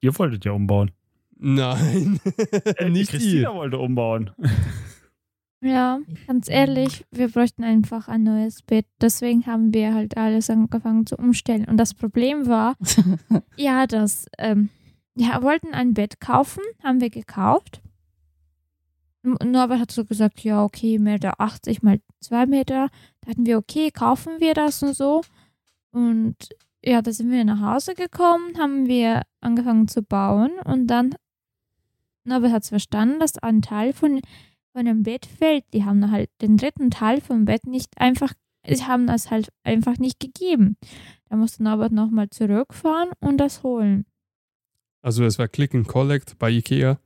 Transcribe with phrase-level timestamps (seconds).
[0.00, 0.90] Ihr wolltet ja umbauen.
[1.38, 2.20] Nein,
[2.78, 3.54] Äh, nicht Christina ihr.
[3.54, 4.30] wollte umbauen.
[5.62, 8.86] Ja, ganz ehrlich, wir bräuchten einfach ein neues Bett.
[9.00, 11.64] Deswegen haben wir halt alles angefangen zu umstellen.
[11.64, 12.76] Und das Problem war,
[13.56, 14.68] ja, dass ähm,
[15.16, 17.80] ja, wollten ein Bett kaufen, haben wir gekauft.
[19.22, 22.88] Norbert hat so gesagt, ja, okay, Meter 80 mal 2 Meter.
[23.22, 25.22] Da hatten wir, okay, kaufen wir das und so.
[25.90, 26.36] Und
[26.86, 31.14] ja, da sind wir nach Hause gekommen, haben wir angefangen zu bauen und dann
[32.24, 34.20] Norbert hat es verstanden, dass ein Teil von,
[34.72, 35.64] von dem Bett fällt.
[35.72, 38.32] Die haben halt den dritten Teil vom Bett nicht einfach,
[38.68, 40.76] sie haben das halt einfach nicht gegeben.
[41.28, 44.06] Da musste Norbert nochmal zurückfahren und das holen.
[45.02, 46.98] Also es war Click and Collect bei Ikea.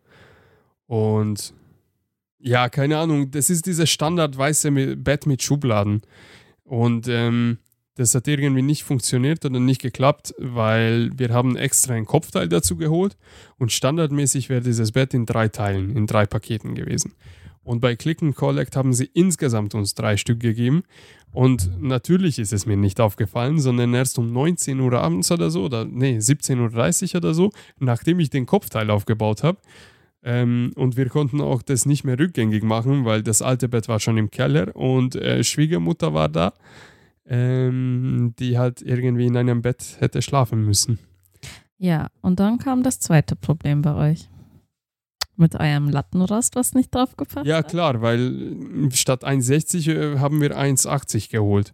[0.86, 1.52] Und
[2.38, 6.00] ja, keine Ahnung, das ist dieses Standard weiße Mi- Bett mit Schubladen.
[6.64, 7.58] Und ähm,
[8.00, 12.76] das hat irgendwie nicht funktioniert oder nicht geklappt, weil wir haben extra ein Kopfteil dazu
[12.76, 13.18] geholt
[13.58, 17.12] und standardmäßig wäre dieses Bett in drei Teilen, in drei Paketen gewesen.
[17.62, 20.82] Und bei Click and Collect haben sie insgesamt uns drei Stück gegeben.
[21.30, 25.64] Und natürlich ist es mir nicht aufgefallen, sondern erst um 19 Uhr abends oder so,
[25.64, 29.58] oder nee, 17.30 Uhr oder so, nachdem ich den Kopfteil aufgebaut habe.
[30.22, 34.00] Ähm, und wir konnten auch das nicht mehr rückgängig machen, weil das alte Bett war
[34.00, 36.54] schon im Keller und äh, Schwiegermutter war da,
[37.30, 40.98] ähm, die halt irgendwie in einem Bett hätte schlafen müssen.
[41.78, 44.28] Ja, und dann kam das zweite Problem bei euch.
[45.36, 47.68] Mit eurem Lattenrost, was nicht drauf gepasst Ja, hat.
[47.68, 51.72] klar, weil äh, statt 1,60 äh, haben wir 1,80 geholt.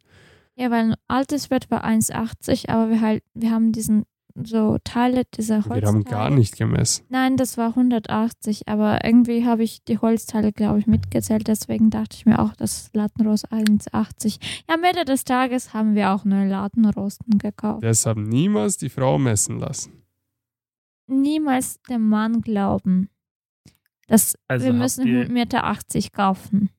[0.54, 4.04] Ja, weil ein altes Bett war 1,80, aber wir halt, wir haben diesen
[4.44, 5.80] so Teile dieser Holzteile.
[5.82, 7.04] Wir haben gar nicht gemessen.
[7.08, 11.48] Nein, das war 180, aber irgendwie habe ich die Holzteile, glaube ich, mitgezählt.
[11.48, 14.38] Deswegen dachte ich mir auch, das Lattenrost 1,80.
[14.68, 17.82] Ja, am Ende des Tages haben wir auch neue Lattenrosten gekauft.
[17.82, 20.02] Deshalb niemals die Frau messen lassen.
[21.08, 23.08] Niemals dem Mann glauben,
[24.08, 26.70] dass Also wir müssen ihr- 1,80 Meter kaufen.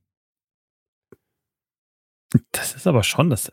[2.51, 3.49] Das ist aber schon das.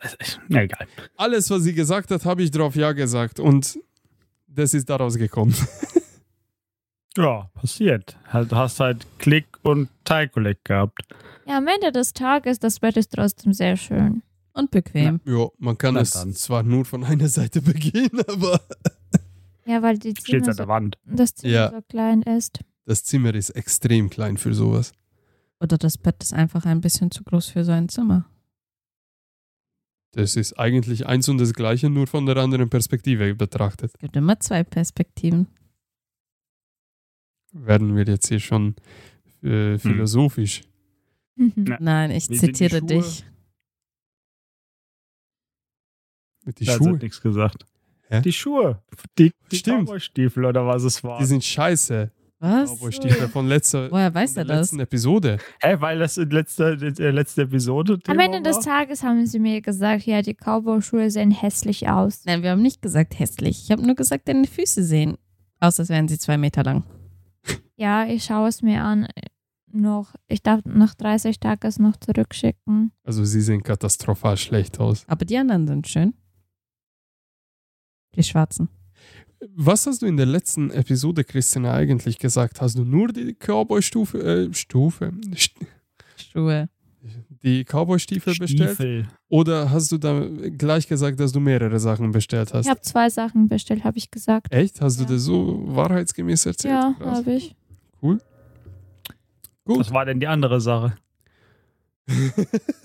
[0.49, 0.85] Na egal.
[1.15, 3.79] Alles, was sie gesagt hat, habe ich drauf Ja gesagt und
[4.55, 5.53] das ist daraus gekommen.
[7.17, 8.17] Ja, passiert.
[8.27, 11.01] Halt, Du hast halt Klick und Teilkollekt gehabt.
[11.47, 14.21] Ja, am Ende des Tages, das Bett ist trotzdem sehr schön.
[14.51, 15.21] Und bequem.
[15.25, 16.33] Ja, man kann Na es dann.
[16.33, 18.59] zwar nur von einer Seite begehen, aber
[19.65, 20.97] Ja, weil die Steht Zimmer an so, der Wand.
[21.05, 21.71] das Zimmer Ja.
[21.71, 22.59] so klein ist.
[22.85, 24.91] das Zimmer ist extrem klein für sowas.
[25.61, 28.25] Oder das Bett ist einfach ein bisschen zu groß für so ein Zimmer.
[30.15, 33.91] Das ist eigentlich eins und das gleiche, nur von der anderen Perspektive betrachtet.
[33.93, 35.47] Es gibt immer zwei Perspektiven.
[37.51, 38.75] Werden wir jetzt hier schon
[39.43, 40.61] äh, philosophisch.
[41.35, 42.87] Na, Nein, ich Wie zitiere Schuhe?
[42.87, 43.25] dich.
[46.59, 47.65] Die da Schuhe, hat nichts gesagt.
[48.07, 48.21] Hä?
[48.21, 48.81] Die Schuhe.
[49.17, 49.89] Die, die Stimmt.
[49.89, 51.19] Cowboy-Stiefel oder was es war.
[51.19, 52.09] die sind scheiße.
[52.39, 52.69] Was?
[52.69, 54.67] Cowboy-Stiefel von letzter, Woher weiß von er der das?
[54.67, 55.37] letzten Episode.
[55.61, 58.63] Hä, weil das in letzter, in der letzten Episode Am Thema Ende des war?
[58.63, 62.25] Tages haben sie mir gesagt, ja, die Cowboy-Schuhe sehen hässlich aus.
[62.25, 63.63] Nein, wir haben nicht gesagt hässlich.
[63.63, 65.17] Ich habe nur gesagt, deine Füße sehen
[65.61, 66.83] aus, als wären sie zwei Meter lang.
[67.77, 69.07] Ja, ich schaue es mir an.
[69.71, 72.91] Noch, ich darf nach 30 Tagen es noch zurückschicken.
[73.03, 75.03] Also sie sehen katastrophal schlecht aus.
[75.07, 76.13] Aber die anderen sind schön.
[78.15, 78.69] Die schwarzen.
[79.55, 82.61] Was hast du in der letzten Episode, Christina, eigentlich gesagt?
[82.61, 85.51] Hast du nur die Cowboy-Stufe, äh, Stufe, St-
[86.17, 86.69] Schuhe.
[87.43, 88.69] die Cowboy-Stiefel bestellt?
[88.75, 89.07] Stiefel.
[89.27, 90.25] Oder hast du da
[90.57, 92.65] gleich gesagt, dass du mehrere Sachen bestellt hast?
[92.65, 94.51] Ich habe zwei Sachen bestellt, habe ich gesagt.
[94.51, 94.81] Echt?
[94.81, 95.05] Hast Ja.
[95.05, 96.73] du das so wahrheitsgemäß erzählt?
[96.73, 97.55] Ja, habe ich.
[98.01, 98.21] Gut.
[99.65, 100.95] Was war denn die andere Sache?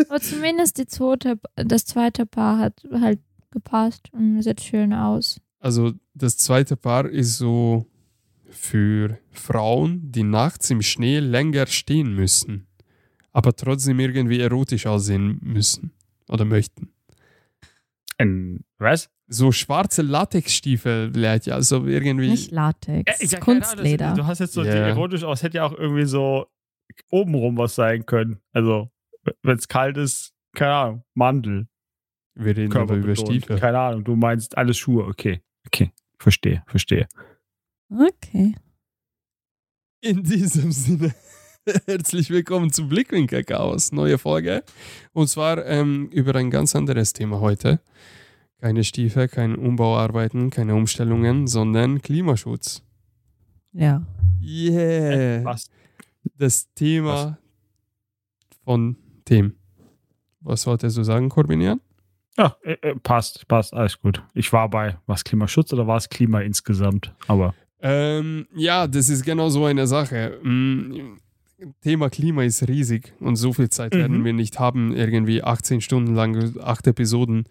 [0.09, 3.21] Aber zumindest die zweite, das zweite Paar hat halt
[3.51, 5.41] gepasst und sieht schön aus.
[5.59, 7.87] Also das zweite Paar ist so
[8.49, 12.67] für Frauen, die nachts im Schnee länger stehen müssen,
[13.33, 15.93] aber trotzdem irgendwie erotisch aussehen müssen
[16.29, 16.93] oder möchten.
[18.19, 19.09] Ein, was?
[19.29, 22.31] So schwarze Latexstiefel, ja, also irgendwie.
[22.31, 23.31] Nicht Latex.
[23.33, 24.09] Ja, Kunstleder.
[24.09, 24.73] Das, du hast jetzt so Ja.
[24.73, 26.47] die erotisch aus, hätte ja auch irgendwie so
[27.11, 28.41] obenrum was sein können.
[28.53, 28.91] Also,
[29.43, 31.69] wenn es kalt ist, keine Ahnung, Mandel.
[32.35, 33.15] Wir reden aber über.
[33.15, 33.59] Stiefel.
[33.59, 35.05] Keine Ahnung, du meinst alles Schuhe.
[35.07, 37.09] Okay, okay, verstehe, verstehe.
[37.91, 38.55] Okay.
[40.01, 41.15] In diesem Sinne,
[41.87, 44.63] herzlich willkommen zu Blickwinkel Chaos, neue Folge.
[45.13, 47.81] Und zwar ähm, über ein ganz anderes Thema heute.
[48.59, 52.83] Keine Stiefel, keine Umbauarbeiten, keine Umstellungen, sondern Klimaschutz.
[53.73, 54.07] Ja.
[54.43, 55.45] Yeah!
[55.45, 55.71] Was?
[56.37, 57.39] Das Thema
[58.65, 59.59] von Themen.
[60.41, 61.81] Was wolltest du sagen, Corbinian?
[62.39, 64.23] Ja, äh, äh, passt, passt, alles gut.
[64.35, 67.13] Ich war bei, was Klimaschutz oder war es Klima insgesamt?
[67.27, 70.39] Aber Ähm, ja, das ist genau so eine Sache.
[70.43, 71.17] Mm,
[71.83, 73.99] Thema Klima ist riesig und so viel Zeit Mhm.
[73.99, 77.45] werden wir nicht haben, irgendwie 18 Stunden lang, acht Episoden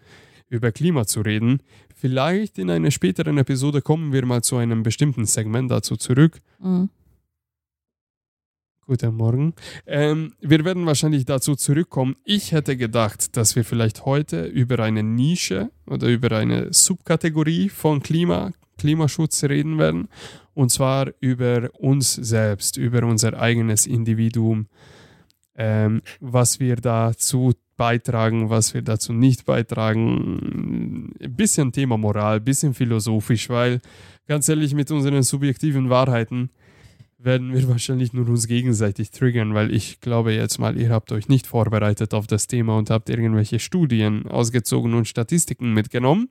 [0.48, 1.62] über Klima zu reden.
[1.94, 6.40] Vielleicht in einer späteren Episode kommen wir mal zu einem bestimmten Segment dazu zurück.
[6.60, 6.88] Mhm.
[8.86, 9.54] Guten Morgen.
[9.86, 12.16] Ähm, wir werden wahrscheinlich dazu zurückkommen.
[12.24, 18.02] Ich hätte gedacht, dass wir vielleicht heute über eine Nische oder über eine Subkategorie von
[18.02, 20.08] Klima, Klimaschutz reden werden.
[20.54, 24.66] Und zwar über uns selbst, über unser eigenes Individuum,
[25.54, 31.12] ähm, was wir dazu beitragen, was wir dazu nicht beitragen.
[31.20, 33.80] Ein bisschen Thema Moral, ein bisschen philosophisch, weil
[34.26, 36.50] ganz ehrlich, mit unseren subjektiven Wahrheiten
[37.22, 41.28] werden wir wahrscheinlich nur uns gegenseitig triggern, weil ich glaube jetzt mal, ihr habt euch
[41.28, 46.28] nicht vorbereitet auf das Thema und habt irgendwelche Studien ausgezogen und Statistiken mitgenommen.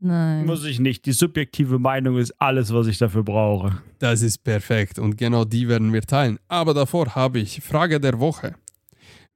[0.00, 0.46] Nein.
[0.46, 1.06] Muss ich nicht.
[1.06, 3.80] Die subjektive Meinung ist alles, was ich dafür brauche.
[4.00, 6.38] Das ist perfekt und genau die werden wir teilen.
[6.48, 8.56] Aber davor habe ich Frage der Woche.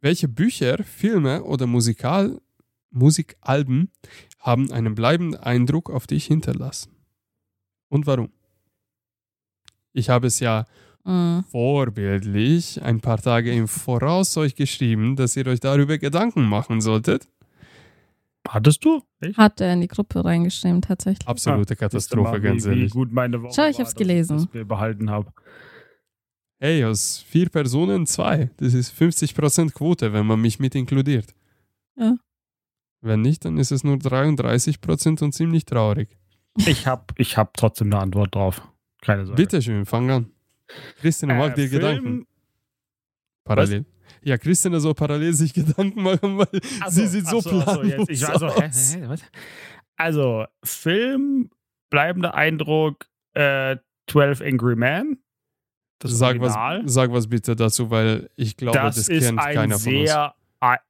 [0.00, 2.40] Welche Bücher, Filme oder Musikal
[2.92, 3.90] Musikalben
[4.40, 6.90] haben einen bleibenden Eindruck auf dich hinterlassen?
[7.88, 8.30] Und warum?
[9.92, 10.66] Ich habe es ja
[11.04, 11.44] Mhm.
[11.50, 17.26] vorbildlich ein paar Tage im Voraus euch geschrieben, dass ihr euch darüber Gedanken machen solltet.
[18.46, 19.02] Hattest du?
[19.20, 19.36] Ich?
[19.36, 21.26] Hat er in die Gruppe reingeschrieben, tatsächlich.
[21.26, 22.92] Absolute Katastrophe, wie, ganz wie ehrlich.
[22.92, 24.38] gut meine Woche Schau, ich war, hab's dass gelesen.
[24.38, 25.32] Ich das mir behalten habe.
[26.58, 28.50] Hey, aus vier Personen zwei.
[28.58, 31.34] Das ist 50% Quote, wenn man mich mit inkludiert.
[31.96, 32.14] Ja.
[33.00, 36.18] Wenn nicht, dann ist es nur 33% und ziemlich traurig.
[36.66, 38.60] Ich habe ich hab trotzdem eine Antwort drauf.
[39.02, 39.42] Keine Sorge.
[39.42, 40.30] Bitteschön, fang an.
[41.00, 42.26] Christina macht dir Äh, Film- Gedanken.
[43.44, 43.84] Parallel.
[44.22, 48.10] Ja, Christina soll parallel sich Gedanken machen, weil Ach sie sieht so ach planlos jetzt.
[48.10, 48.94] Ich, also, hä, aus.
[48.94, 49.22] hä, was?
[49.96, 51.50] also, Film,
[51.90, 53.76] bleibender Eindruck, äh,
[54.08, 55.18] 12 Angry Men.
[56.00, 56.54] Das Sag was,
[56.86, 60.08] sag was bitte dazu, weil ich glaube, das, das, ist kennt ein keiner von uns.
[60.08, 60.34] sehr a-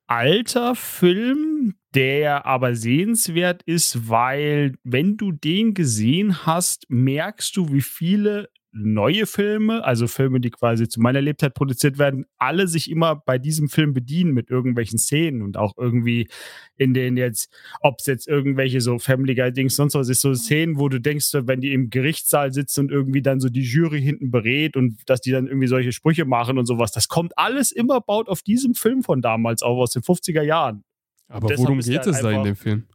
[0.07, 7.81] alter Film, der aber sehenswert ist, weil wenn du den gesehen hast, merkst du, wie
[7.81, 13.17] viele neue Filme, also Filme, die quasi zu meiner Lebzeit produziert werden, alle sich immer
[13.17, 16.29] bei diesem Film bedienen mit irgendwelchen Szenen und auch irgendwie
[16.77, 20.35] in den jetzt, ob es jetzt irgendwelche so Family Guy Dings sonst was ist, so
[20.35, 24.01] Szenen, wo du denkst, wenn die im Gerichtssaal sitzen und irgendwie dann so die Jury
[24.01, 27.73] hinten berät und dass die dann irgendwie solche Sprüche machen und sowas, das kommt alles
[27.73, 30.85] immer baut auf diesem Film von damals auf, aus den 50er Jahren,
[31.27, 32.87] Aber worum geht es da in dem Film?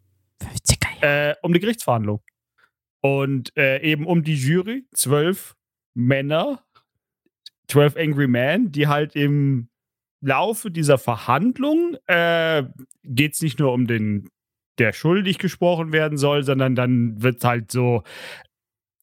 [0.42, 1.32] 50er Jahre.
[1.32, 2.22] äh, um die Gerichtsverhandlung.
[3.02, 5.56] Und äh, eben um die Jury, zwölf
[5.96, 6.64] Männer,
[7.68, 9.70] 12 Angry Men, die halt im
[10.22, 12.64] Laufe dieser Verhandlung äh,
[13.04, 14.30] geht es nicht nur um den,
[14.78, 18.04] der schuldig gesprochen werden soll, sondern dann wird halt so,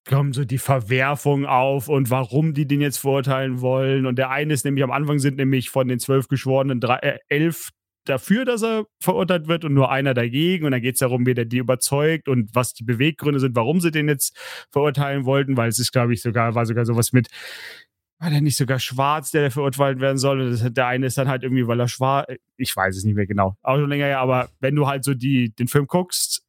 [0.08, 4.06] kommen so die Verwerfung auf und warum die den jetzt verurteilen wollen.
[4.06, 7.18] Und der eine ist nämlich am Anfang sind nämlich von den zwölf Geschworenen drei, äh,
[7.28, 7.70] elf
[8.04, 10.64] dafür, dass er verurteilt wird und nur einer dagegen.
[10.64, 13.80] Und dann geht es darum, wie der die überzeugt und was die Beweggründe sind, warum
[13.80, 14.36] sie den jetzt
[14.70, 17.28] verurteilen wollten, weil es ist, glaube ich, sogar, war sogar sowas mit,
[18.18, 20.40] war der nicht sogar schwarz, der, verurteilt werden soll?
[20.40, 22.26] Und das, der eine ist dann halt irgendwie, weil er schwarz,
[22.56, 25.14] ich weiß es nicht mehr genau, auch schon länger her, aber wenn du halt so
[25.14, 26.44] die, den Film guckst,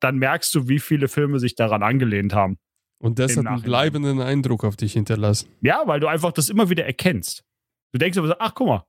[0.00, 2.58] dann merkst du, wie viele Filme sich daran angelehnt haben.
[2.98, 5.48] Und das hat einen bleibenden Eindruck auf dich hinterlassen.
[5.60, 7.44] Ja, weil du einfach das immer wieder erkennst.
[7.92, 8.84] Du denkst aber so, ach guck mal,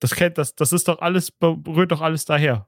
[0.00, 2.66] das kennt das, das ist doch alles, berührt doch alles daher.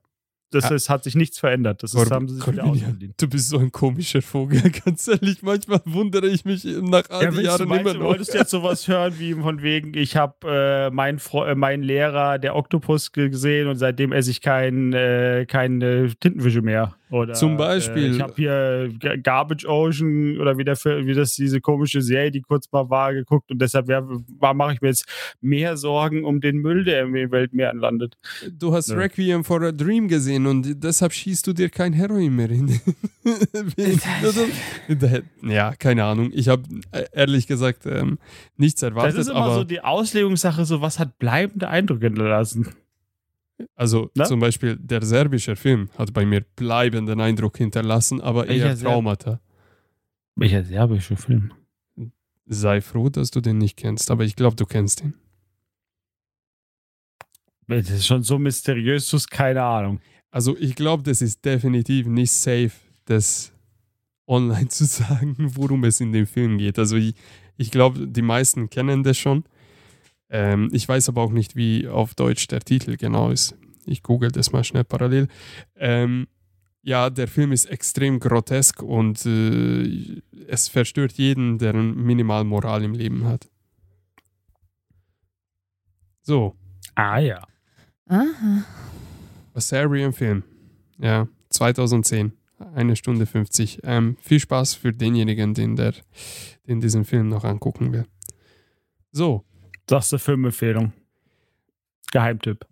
[0.50, 0.76] Das Ja.
[0.76, 1.82] ist, hat sich nichts verändert.
[1.82, 3.14] Das ist, haben sie sich wieder ausgeliehen.
[3.18, 5.42] Du bist so ein komischer Vogel, ganz ehrlich.
[5.42, 8.04] Manchmal wundere ich mich nach all Ja, du, Jahren immer du noch.
[8.08, 12.54] wolltest jetzt sowas hören wie von wegen, ich habe äh, meinen äh, meinen Lehrer, der
[12.54, 16.96] Oktopus, ge- gesehen und seitdem esse ich kein, äh, keine Tintenwische mehr.
[17.12, 18.90] Oder, Zum Beispiel- Äh, ich habe hier
[19.22, 23.50] Garbage Ocean oder wie, der, wie das diese komische Serie, die kurz mal war, geguckt
[23.50, 23.86] und deshalb
[24.40, 25.04] mache ich mir jetzt
[25.42, 28.16] mehr Sorgen um den Müll, der im Weltmeeren landet.
[28.58, 28.96] Du hast Ja.
[28.96, 32.80] Requiem for a Dream gesehen und deshalb schießt du dir kein Heroin mehr in.
[35.42, 36.30] ja, keine Ahnung.
[36.32, 38.18] Ich habe äh, ehrlich gesagt ähm,
[38.56, 42.68] nichts Das erwartet, ist immer aber so die Auslegungssache, so was hat bleibende Eindrücke hinterlassen.
[43.74, 44.24] Also Ne?
[44.24, 48.92] zum Beispiel der serbische Film hat bei mir bleibenden Eindruck hinterlassen, aber Welcher eher Serb-
[48.92, 49.40] Traumata.
[50.36, 51.52] Welcher serbische Film?
[52.46, 55.14] Sei froh, dass du den nicht kennst, aber ich glaube, du kennst ihn.
[57.68, 60.00] Das ist schon so mysteriös, du hast keine Ahnung.
[60.30, 62.72] Also ich glaube, das ist definitiv nicht safe,
[63.06, 63.52] das
[64.26, 66.78] online zu sagen, worum es in dem Film geht.
[66.78, 67.14] Also ich,
[67.56, 69.44] ich glaube, die meisten kennen das schon.
[70.32, 73.54] Ähm, ich weiß aber auch nicht, wie auf Deutsch der Titel genau ist.
[73.86, 75.28] Ich google das mal schnell parallel.
[75.76, 76.26] Ähm,
[76.82, 82.94] ja, der Film ist extrem grotesk und äh, es verstört jeden, der minimal Moral im
[82.94, 83.48] Leben hat.
[86.22, 86.56] So,
[86.94, 87.42] Ah ja.
[88.06, 88.64] Aha.
[89.54, 90.42] Assyrian-Film.
[90.98, 92.32] Ja, 2010.
[92.74, 93.80] Eine Stunde 50.
[93.82, 95.94] Ähm, viel Spaß für denjenigen, den, der,
[96.68, 98.06] den diesen Film noch angucken will.
[99.10, 99.44] So,
[99.92, 100.92] Das ist eine Filmempfehlung.
[102.12, 102.66] Geheimtipp.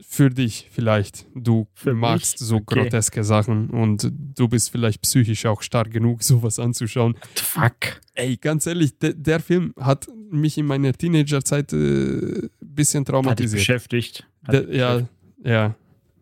[0.00, 1.26] für dich vielleicht.
[1.34, 2.48] Du Für magst mich?
[2.48, 2.80] so Okay.
[2.82, 7.16] groteske Sachen und du bist vielleicht psychisch auch stark genug, sowas anzuschauen.
[7.34, 8.00] Fuck.
[8.14, 13.08] Ey, ganz ehrlich, de, der Film hat mich in meiner Teenagerzeit ein äh, bisschen Hat
[13.08, 13.60] traumatisiert.
[13.60, 14.26] beschäftigt.
[14.44, 15.10] Hat Der, dich ja, beschäftigt.
[15.44, 15.74] ja,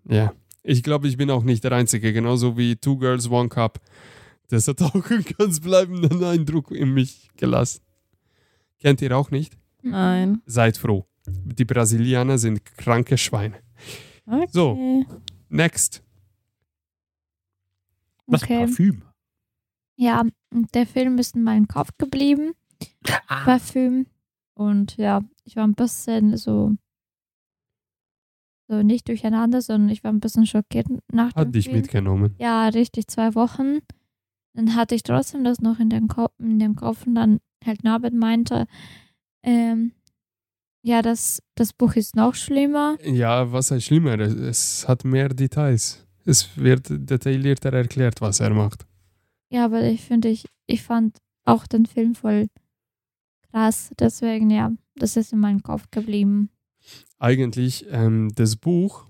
[0.09, 0.33] ja.
[0.63, 3.81] Ich glaube, ich bin auch nicht der Einzige, genauso wie Two Girls, One Cup.
[4.49, 7.81] Das hat auch einen ganz bleibenden Eindruck in mich gelassen.
[8.81, 9.57] Kennt ihr auch nicht?
[9.83, 10.43] Nein.
[10.47, 11.07] Seid froh.
[11.27, 13.57] Die Brasilianer sind kranke Schweine.
[14.27, 14.47] Okay.
[14.51, 15.05] So.
[15.49, 16.03] Next.
[18.27, 18.67] Das Okay.
[18.67, 19.03] Parfüm.
[19.97, 20.25] Ja,
[20.75, 22.53] der Film ist in meinem Kopf geblieben.
[23.29, 24.07] Ah, Parfüm.
[24.55, 26.73] Und ja, ich war ein bisschen so,
[28.69, 31.77] so nicht durcheinander, sondern ich war ein bisschen schockiert nach dem Hat dich Film.
[31.79, 32.35] mitgenommen.
[32.39, 33.79] Ja, richtig, zwei Wochen.
[34.55, 37.85] Dann hatte ich trotzdem das noch in den Kopf, in den Kopf und dann halt
[37.85, 38.67] Norbert meinte,
[39.43, 39.93] ähm,
[40.85, 42.97] ja, das, das Buch ist noch schlimmer.
[43.05, 44.19] Ja, was heißt schlimmer?
[44.19, 46.05] Es- hat mehr Details.
[46.25, 48.85] Es wird detaillierter erklärt, was er macht.
[49.51, 52.49] Ja, aber ich finde, ich, ich fand auch den Film voll
[53.51, 53.91] krass.
[53.99, 56.49] Deswegen, ja, das ist in meinem Kopf geblieben.
[57.19, 59.07] Eigentlich, ähm, das Buch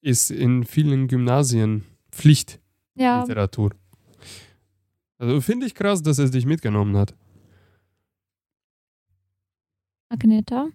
[0.00, 3.70] ist in vielen Gymnasien Pflichtliteratur.
[3.72, 3.76] Ja,
[5.18, 7.14] Also finde ich krass, dass es dich mitgenommen hat.
[10.14, 10.68] Agneta.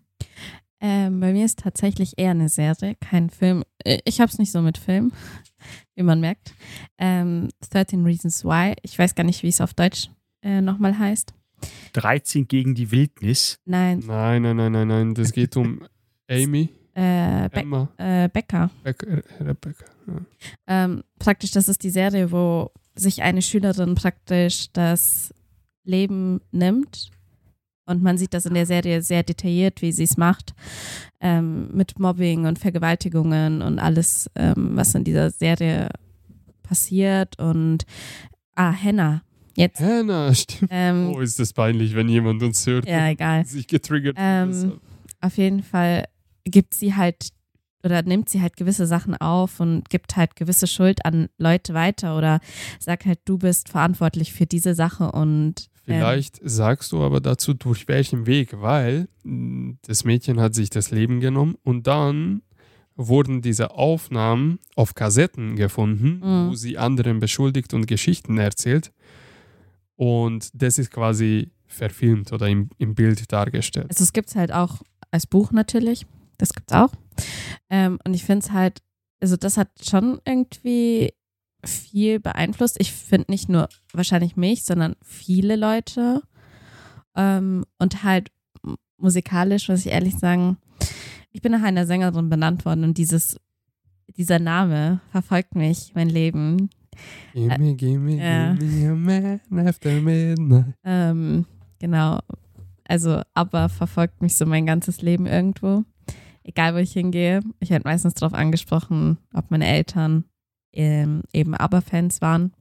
[0.82, 3.64] Ähm, bei mir ist tatsächlich eher eine Serie, kein Film.
[3.84, 5.12] Äh, Ich habe es nicht so mit Film,
[5.96, 6.54] wie man merkt.
[6.98, 8.76] Ähm, 13 Reasons Why.
[8.84, 10.10] Ich weiß gar nicht, wie es auf Deutsch
[10.42, 11.34] äh, nochmal heißt.
[11.94, 13.60] 13 gegen die Wildnis.
[13.66, 15.14] Nein, Nein, nein, nein, nein, nein.
[15.14, 15.86] Das geht um
[16.30, 18.70] Amy, äh, Be Emma, äh, Becker.
[18.84, 19.86] Becker, Rebecca.
[20.08, 20.22] Ja.
[20.68, 25.34] Ähm, praktisch, das ist die Serie, wo sich eine Schülerin praktisch das
[25.84, 27.12] Leben nimmt.
[27.90, 30.54] Und man sieht das in der Serie sehr detailliert, wie sie es macht.
[31.20, 35.90] Ähm, mit Mobbing und Vergewaltigungen und alles, ähm, was in dieser Serie
[36.62, 37.40] passiert.
[37.40, 37.86] Und,
[38.56, 39.24] ah, Henna.
[39.56, 39.82] Jetzt.
[39.82, 40.70] Hannah, stimmt.
[40.72, 43.46] Ähm, Oh, ist das peinlich, wenn jemand uns hört ja, egal.
[43.46, 44.80] sich getriggert Ähm.
[45.22, 46.06] Auf jeden Fall
[46.46, 47.30] gibt sie halt
[47.84, 52.18] oder nimmt sie halt gewisse Sachen auf und gibt halt gewisse Schuld an Leute weiter
[52.18, 52.40] oder
[52.80, 57.54] sagt halt, du bist verantwortlich für diese Sache und ähm, Vielleicht sagst du aber dazu,
[57.54, 59.08] durch welchen Weg, weil
[59.84, 62.42] das Mädchen hat sich das Leben genommen und dann
[62.96, 66.50] wurden diese Aufnahmen auf Kassetten gefunden, Mhm.
[66.50, 68.92] wo sie anderen beschuldigt und Geschichten erzählt.
[69.96, 73.88] Und das ist quasi verfilmt oder im, im Bild dargestellt.
[73.90, 74.82] Also es gibt es halt auch
[75.12, 76.06] als Buch natürlich.
[76.38, 76.92] Das gibt's auch.
[77.70, 78.80] Ähm, und ich finde es halt,
[79.22, 81.14] also das hat schon irgendwie
[81.64, 82.78] viel beeinflusst.
[82.80, 86.22] Ich finde nicht nur wahrscheinlich mich, sondern viele Leute.
[87.16, 88.32] Ähm, und halt
[88.98, 90.58] musikalisch, muss ich ehrlich sagen,
[91.32, 93.38] ich bin nach einer Sängerin benannt worden und dieses,
[94.18, 96.70] dieser Name verfolgt mich mein Leben.
[97.34, 98.54] Gimme, gimme, ja.
[98.54, 100.74] gimme a man after midnight.
[100.84, 101.46] Ähm,
[101.80, 102.20] genau.
[102.88, 105.84] Also, aber verfolgt mich so mein ganzes Leben irgendwo.
[106.44, 107.42] Egal, wo ich hingehe.
[107.60, 110.24] Ich werde meistens darauf angesprochen, ob meine Eltern
[110.74, 112.54] ähm, eben Aber-Fans waren.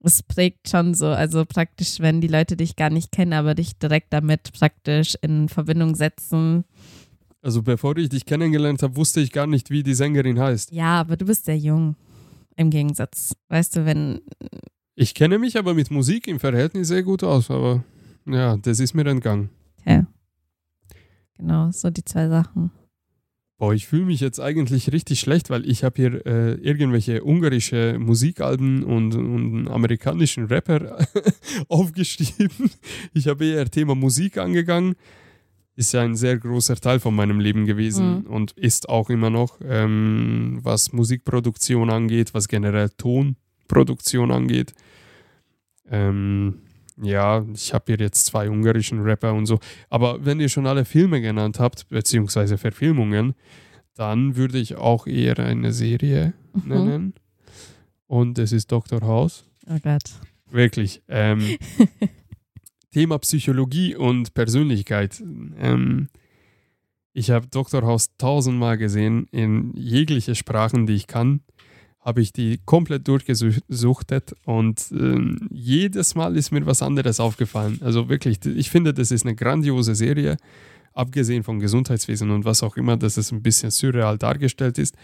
[0.00, 3.78] Es prägt schon so, also praktisch, wenn die Leute dich gar nicht kennen, aber dich
[3.78, 6.64] direkt damit praktisch in Verbindung setzen.
[7.40, 10.72] Also bevor ich dich kennengelernt habe, wusste ich gar nicht, wie die Sängerin heißt.
[10.72, 11.96] Ja, aber du bist sehr jung.
[12.56, 13.34] Im Gegensatz.
[13.48, 14.20] Weißt du, wenn,
[14.94, 17.82] Ich kenne mich aber mit Musik im Verhältnis sehr gut aus, aber
[18.26, 19.50] ja, das ist mir entgangen.
[19.86, 20.06] ja.
[21.36, 22.70] Genau, so die zwei Sachen.
[23.56, 27.98] Boah, ich fühle mich jetzt eigentlich richtig schlecht, weil ich habe hier äh, irgendwelche ungarische
[28.00, 31.06] Musikalben und, und einen amerikanischen Rapper
[31.68, 32.70] aufgeschrieben.
[33.12, 34.96] Ich habe eher Thema Musik angegangen.
[35.76, 38.26] Ist ja ein sehr großer Teil von meinem Leben gewesen Mhm.
[38.26, 44.72] und ist auch immer noch, ähm, was Musikproduktion angeht, was generell Tonproduktion angeht.
[45.88, 46.58] Ähm,
[47.00, 49.58] ja, ich habe hier jetzt zwei ungarischen Rapper und so.
[49.90, 53.34] Aber wenn ihr schon alle Filme genannt habt, beziehungsweise Verfilmungen,
[53.94, 56.68] dann würde ich auch eher eine Serie Mhm.
[56.68, 57.14] nennen.
[58.06, 59.00] Und es ist Dr.
[59.02, 59.44] House.
[59.68, 60.02] Oh Gott.
[60.50, 61.02] Wirklich.
[61.08, 61.40] Ähm,
[62.92, 65.20] Thema Psychologie und Persönlichkeit.
[65.58, 66.08] Ähm,
[67.12, 67.82] ich habe Dr.
[67.82, 71.40] House tausendmal gesehen in jegliche Sprachen, die ich kann.
[72.04, 77.78] Habe ich die komplett durchgesuchtet und ähm, jedes Mal ist mir was anderes aufgefallen.
[77.80, 80.36] Also wirklich, ich finde, das ist eine grandiose Serie,
[80.92, 84.96] abgesehen vom Gesundheitswesen und was auch immer, dass es ein bisschen surreal dargestellt ist.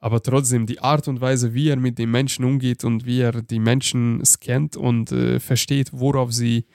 [0.00, 3.40] Aber trotzdem die Art und Weise, wie er mit den Menschen umgeht und wie er
[3.40, 6.66] die Menschen scannt und äh, versteht, worauf sie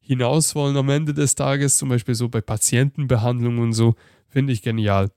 [0.00, 3.94] hinaus wollen am Ende des Tages, zum Beispiel so bei Patientenbehandlung und so,
[4.28, 5.10] finde ich genial.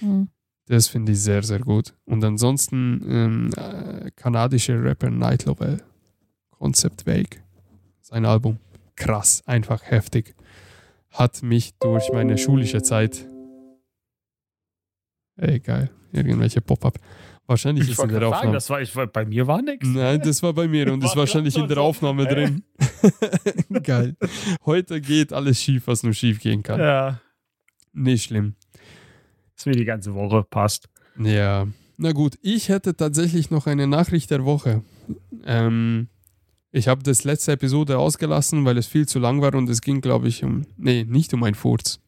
[0.00, 0.28] Hm.
[0.68, 1.94] Das finde ich sehr, sehr gut.
[2.06, 5.82] Und ansonsten ähm, äh, kanadische Rapper Night Lovell.
[6.50, 7.40] Concept Vague.
[8.00, 8.58] Sein Album.
[8.96, 10.34] Krass, einfach heftig.
[11.10, 13.26] Hat mich durch meine schulische Zeit.
[15.36, 15.90] Ey, geil.
[16.12, 16.98] Irgendwelche Pop-up.
[17.46, 18.52] Wahrscheinlich ist in der sagen, Aufnahme.
[18.54, 19.86] das war, ich, bei mir war nichts.
[19.86, 21.82] Nein, das war bei mir und ist War wahrscheinlich in der so?
[21.82, 22.34] Aufnahme Äh.
[22.34, 22.64] drin.
[23.84, 24.16] Geil.
[24.64, 26.80] Heute geht alles schief, was nur schief gehen kann.
[26.80, 27.20] Ja,
[27.92, 28.56] Nicht schlimm.
[29.56, 30.88] Ist mir die ganze Woche passt.
[31.18, 34.82] Ja, na gut, ich hätte tatsächlich noch eine Nachricht der Woche.
[35.44, 36.08] Ähm,
[36.72, 40.00] ich habe das letzte Episode ausgelassen, weil es viel zu lang war und es ging,
[40.02, 40.66] glaube ich, um.
[40.76, 42.00] Nee, nicht um ein Furz.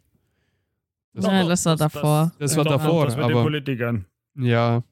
[1.14, 2.32] Das, Ja, das war davor.
[2.38, 4.04] Das war doch, davor, Das aber- den Politikern.
[4.36, 4.82] Ja,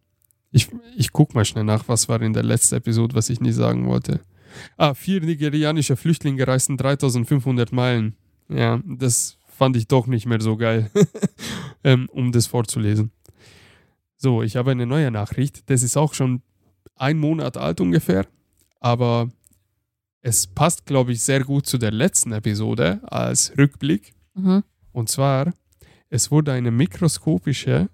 [0.50, 3.52] ich, ich guck mal schnell nach, was war in der letzten Episode, was ich nie
[3.52, 4.20] sagen wollte.
[4.78, 8.16] Ah, vier nigerianische Flüchtlinge reisten 3500 Meilen.
[8.48, 10.90] Ja, das fand ich doch nicht mehr so geil,
[11.84, 13.10] ähm, um das vorzulesen.
[14.16, 15.68] So, ich habe eine neue Nachricht.
[15.70, 16.42] Das ist auch schon
[16.94, 18.26] ein Monat alt ungefähr,
[18.80, 19.30] aber
[20.20, 24.14] es passt, glaube ich, sehr gut zu der letzten Episode als Rückblick.
[24.34, 24.62] Mhm.
[24.92, 25.52] Und zwar,
[26.08, 27.88] es wurde eine mikroskopische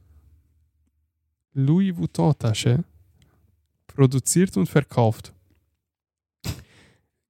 [1.52, 2.84] Louis Vuitton-Tasche
[3.86, 5.32] produziert und verkauft.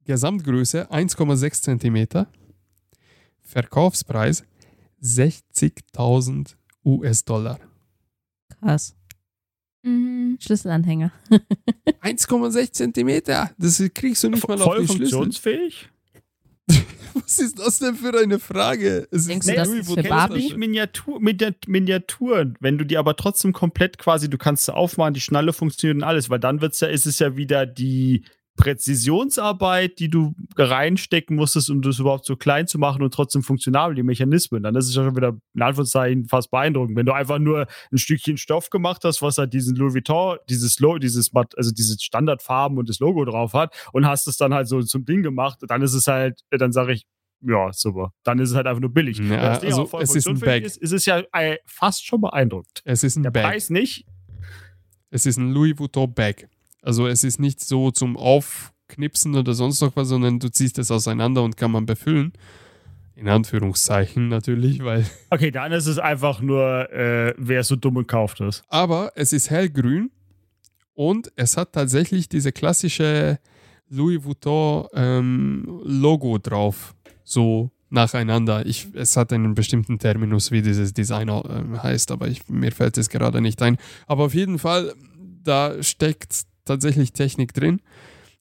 [0.05, 2.27] Gesamtgröße 1,6 cm.
[3.52, 4.44] Verkaufspreis
[5.02, 6.54] 60.000
[6.85, 7.59] US-Dollar.
[8.61, 8.94] Krass.
[9.82, 10.38] Mhm.
[10.40, 11.12] Schlüsselanhänger.
[12.02, 13.50] 1,6 cm?
[13.59, 14.99] Das kriegst du nicht mal auf Voll die Schlüssel.
[15.18, 15.88] funktionsfähig?
[17.14, 19.06] Was ist das denn für eine Frage?
[19.11, 20.34] Es Denkst ist du, eine das ist für Barbie?
[20.36, 25.12] Nicht Miniatur, Miniat- Miniaturen, wenn du die aber trotzdem komplett quasi, du kannst sie aufmachen,
[25.12, 28.25] die Schnalle funktioniert und alles, weil dann wird's ja, ist es ja wieder die
[28.56, 33.95] Präzisionsarbeit, die du reinstecken musstest, um das überhaupt so klein zu machen und trotzdem funktionabel,
[33.95, 34.62] die Mechanismen.
[34.62, 36.97] Dann ist es ja schon wieder in Anführungszeichen fast beeindruckend.
[36.97, 40.78] Wenn du einfach nur ein Stückchen Stoff gemacht hast, was halt diesen Louis Vuitton, dieses
[40.80, 44.69] Logo, dieses, also diese Standardfarben und das Logo drauf hat und hast es dann halt
[44.69, 47.06] so zum Ding gemacht, dann ist es halt, dann sage ich,
[47.45, 48.12] ja, super.
[48.23, 49.19] Dann ist es halt einfach nur billig.
[49.19, 50.62] Ja, also es ist ein Bag.
[50.62, 52.82] Ist, ist es ja äh, fast schon beeindruckt.
[52.84, 53.45] Es ist ein Der Bag.
[53.45, 54.06] Preis nicht.
[55.10, 56.49] Es ist ein Louis Vuitton Bag.
[56.82, 60.90] Also es ist nicht so zum Aufknipsen oder sonst noch was, sondern du ziehst es
[60.90, 62.32] auseinander und kann man befüllen.
[63.14, 65.06] In Anführungszeichen natürlich, weil.
[65.30, 68.64] Okay, dann ist es einfach nur, äh, wer so dumm und kauft es.
[68.68, 70.10] Aber es ist hellgrün
[70.95, 73.38] und es hat tatsächlich diese klassische
[73.88, 76.95] Louis Vuitton ähm, Logo drauf.
[77.23, 78.66] So nacheinander.
[78.66, 82.97] Ich, es hat einen bestimmten Terminus, wie dieses Design ähm, heißt, aber ich, mir fällt
[82.99, 83.76] es gerade nicht ein.
[84.06, 84.95] Aber auf jeden Fall,
[85.45, 87.81] da steckt tatsächlich Technik drin.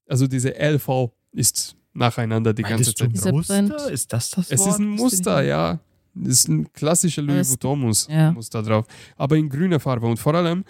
[0.06, 3.32] Also diese LV ist nacheinander die ganze Meintest du Zeit.
[3.46, 3.68] Print.
[3.70, 3.90] Muster?
[3.90, 4.68] Ist das das Es Wort?
[4.70, 5.80] ist ein Muster, ja.
[6.22, 8.32] Es ist ein klassischer Louis Es- Vuitton Mus ja.
[8.32, 8.86] Muster drauf.
[9.16, 10.06] Aber in grüner Farbe.
[10.06, 10.64] Und vor allem,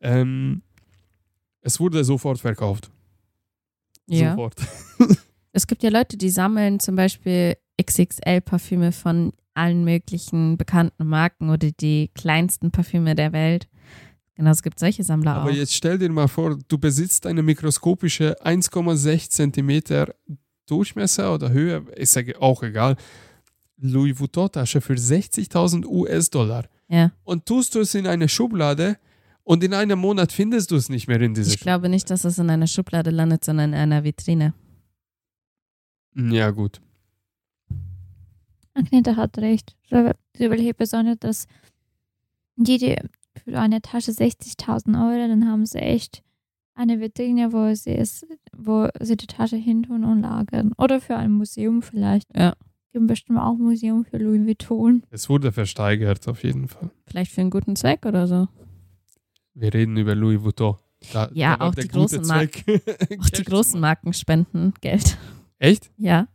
[0.00, 0.62] ähm,
[1.60, 2.90] es wurde sofort verkauft.
[4.06, 4.30] Ja.
[4.30, 4.54] Sofort.
[5.56, 11.70] Es gibt ja Leute, die sammeln zum Beispiel XXL-Parfüme von allen möglichen bekannten Marken oder
[11.70, 13.68] die kleinsten Parfüme der Welt.
[14.36, 15.54] Genau, es gibt solche Sammler Aber auch.
[15.54, 20.14] jetzt stell dir mal vor, du besitzt eine mikroskopische 1,6 Zentimeter
[20.66, 22.96] Durchmesser oder Höhe, ist ja auch egal,
[23.76, 26.64] Louis Vuitton-Tasche für 60.000 US-Dollar.
[26.88, 27.12] Ja.
[27.22, 28.96] Und tust du es in eine Schublade
[29.42, 32.24] und in einem Monat findest du es nicht mehr in dieser Ich glaube nicht, dass
[32.24, 34.54] es in einer Schublade landet, sondern in einer Vitrine.
[36.14, 36.34] Schublade.
[36.36, 36.80] Ja, gut.
[38.74, 39.76] Agneta hat recht.
[40.36, 41.46] Sie überlegt besonders, dass
[42.56, 42.96] die, die
[43.42, 46.22] für eine Tasche 60.000 Euro, dann haben sie echt
[46.74, 50.72] eine Vitrine, wo sie es, wo sie die Tasche hintun und lagern.
[50.78, 52.28] Oder für ein Museum vielleicht.
[52.36, 52.54] Ja.
[52.92, 55.02] Gibt bestimmt auch ein Museum für Louis Vuitton.
[55.10, 56.90] Es wurde versteigert, auf jeden Fall.
[57.06, 58.48] Vielleicht für einen guten Zweck oder so.
[59.54, 60.76] Wir reden über Louis Vuitton.
[61.12, 62.64] Da, Ja, da auch die großen Mar- Zweck.
[63.20, 65.18] Auch die großen Marken spenden Geld.
[65.58, 65.90] Echt?
[65.96, 66.28] Ja.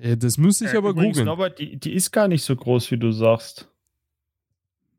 [0.00, 1.26] Ja, das muss ich Äh, aber übrigens, googeln.
[1.26, 3.68] Norbert, die, die ist gar nicht so groß, wie du sagst.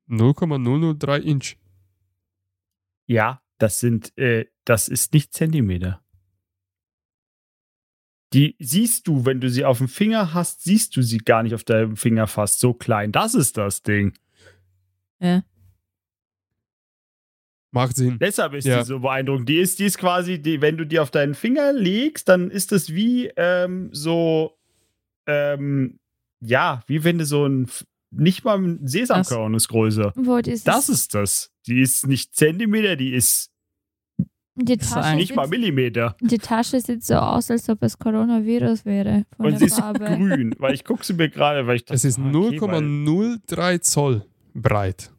[0.07, 1.55] 0,003 Inch.
[3.07, 6.01] Ja, das sind, äh, das ist nicht Zentimeter.
[8.33, 11.53] Die siehst du, wenn du sie auf dem Finger hast, siehst du sie gar nicht
[11.53, 13.11] auf deinem Finger fast so klein.
[13.11, 14.13] Das ist das Ding.
[15.19, 15.43] ja.
[17.71, 18.17] Macht Sinn.
[18.19, 18.79] Deshalb ist Ja.
[18.79, 19.49] die so beeindruckend.
[19.49, 22.71] Die ist, die ist quasi, die, wenn du die auf deinen Finger legst, dann ist
[22.71, 24.57] das wie ähm, so,
[25.27, 25.99] ähm,
[26.39, 27.69] ja, wie wenn du so ein,
[28.17, 30.13] nicht mal ein Sesamkorn ist größer.
[30.43, 31.51] Dieses, Das ist das.
[31.67, 33.51] Die ist nicht Zentimeter, die ist
[34.57, 36.15] die ist Tasche, nicht mal sieht, Millimeter.
[36.21, 39.25] die Tasche sieht so aus, als ob es Coronavirus wäre.
[39.35, 40.05] Von Und der sie ist Farbe.
[40.05, 44.25] grün, weil ich gucke sie mir gerade, weil ich Es ist ah, okay, 0,03 Zoll
[44.53, 45.11] breit.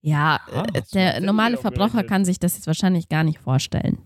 [0.00, 3.98] Ja, Ah, äh, der normale Verbraucher kann sich das jetzt wahrscheinlich gar nicht vorstellen.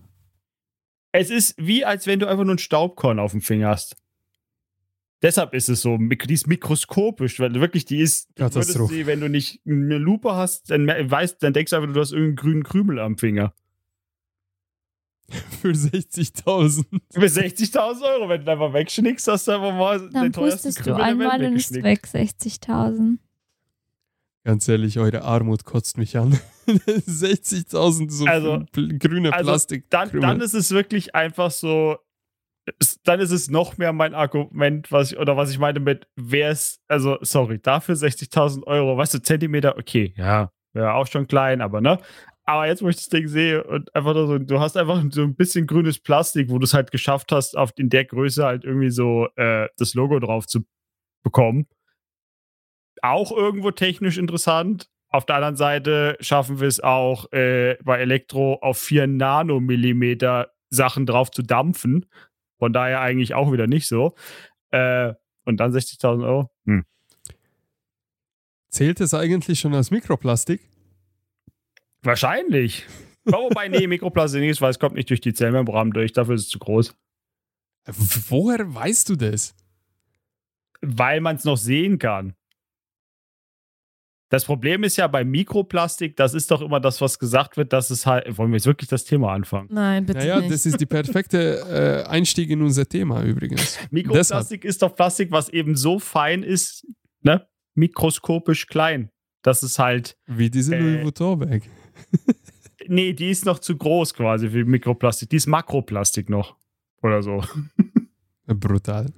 [1.11, 3.95] Es ist wie, als wenn du einfach nur ein Staubkorn auf dem Finger hast.
[5.23, 8.93] Deshalb ist es so, die ist mikroskopisch, weil wirklich die ist, du würdest Katastrophe.
[8.93, 12.11] sie, wenn du nicht eine Lupe hast, dann weißt, dann denkst du einfach, du hast
[12.11, 13.53] irgendeinen grünen Krümel am Finger.
[15.61, 16.83] Für 60.000.
[17.13, 20.79] Für 60.000 Euro, wenn du einfach wegschnickst, hast du einfach mal Dann den teuersten pustest
[20.79, 23.17] du Krümel der Welt einmal und ist weg, 60.000.
[24.43, 26.37] Ganz ehrlich, eure Armut kotzt mich an.
[26.67, 29.89] 60.000 so Also- grüne also Plastik.
[29.89, 31.97] Dann, dann ist es wirklich einfach so,
[33.03, 36.49] dann ist es noch mehr mein Argument, was ich, oder was ich meine mit, wer
[36.49, 41.61] es, also sorry, dafür 60.000 Euro, weißt du, Zentimeter, okay, ja, ja, auch schon klein,
[41.61, 41.99] aber ne?
[42.45, 45.35] Aber jetzt, wo ich das Ding sehe und einfach so, du hast einfach so ein
[45.35, 48.89] bisschen grünes Plastik, wo du es halt geschafft hast, auf in der Größe halt irgendwie
[48.89, 50.65] so äh, das Logo drauf zu
[51.23, 51.67] bekommen.
[53.01, 54.89] Auch irgendwo technisch interessant.
[55.09, 61.05] Auf der anderen Seite schaffen wir es auch äh, bei Elektro auf 4 Nanomillimeter Sachen
[61.05, 62.05] drauf zu dampfen.
[62.63, 64.15] Von daher eigentlich auch wieder nicht so.
[64.71, 66.49] Äh, und dann 60.000 Euro.
[66.65, 66.85] Hm.
[68.69, 70.61] Zählt es eigentlich schon als Mikroplastik?
[72.03, 72.85] Wahrscheinlich.
[73.25, 76.13] Wobei, nee, Mikroplastik nicht, weil es kommt nicht durch die Zellmembran durch.
[76.13, 76.95] Dafür ist es zu groß.
[78.29, 79.57] Woher weißt du das?
[80.79, 82.33] Weil man es noch sehen kann.
[84.33, 87.91] Das Problem ist ja bei Mikroplastik, das ist doch immer das, was gesagt wird, dass
[87.91, 88.35] es halt.
[88.35, 89.67] Wollen wir jetzt wirklich das Thema anfangen?
[89.71, 90.51] Nein, bitte Naja, nicht.
[90.51, 93.77] das ist die perfekte äh, Einstieg in unser Thema übrigens.
[93.91, 96.83] Mikroplastik ist doch Plastik, was eben so fein ist,
[97.21, 97.45] ne?
[97.75, 99.11] Mikroskopisch klein.
[99.43, 100.17] Das ist halt.
[100.25, 100.79] Wie diese Äh.
[100.79, 101.69] Louis Vuitton-Bag.
[102.87, 105.29] Nee, die ist noch zu groß quasi für Mikroplastik.
[105.29, 106.57] Die ist Makroplastik noch.
[107.03, 107.43] Oder so.
[108.47, 109.13] Brutal.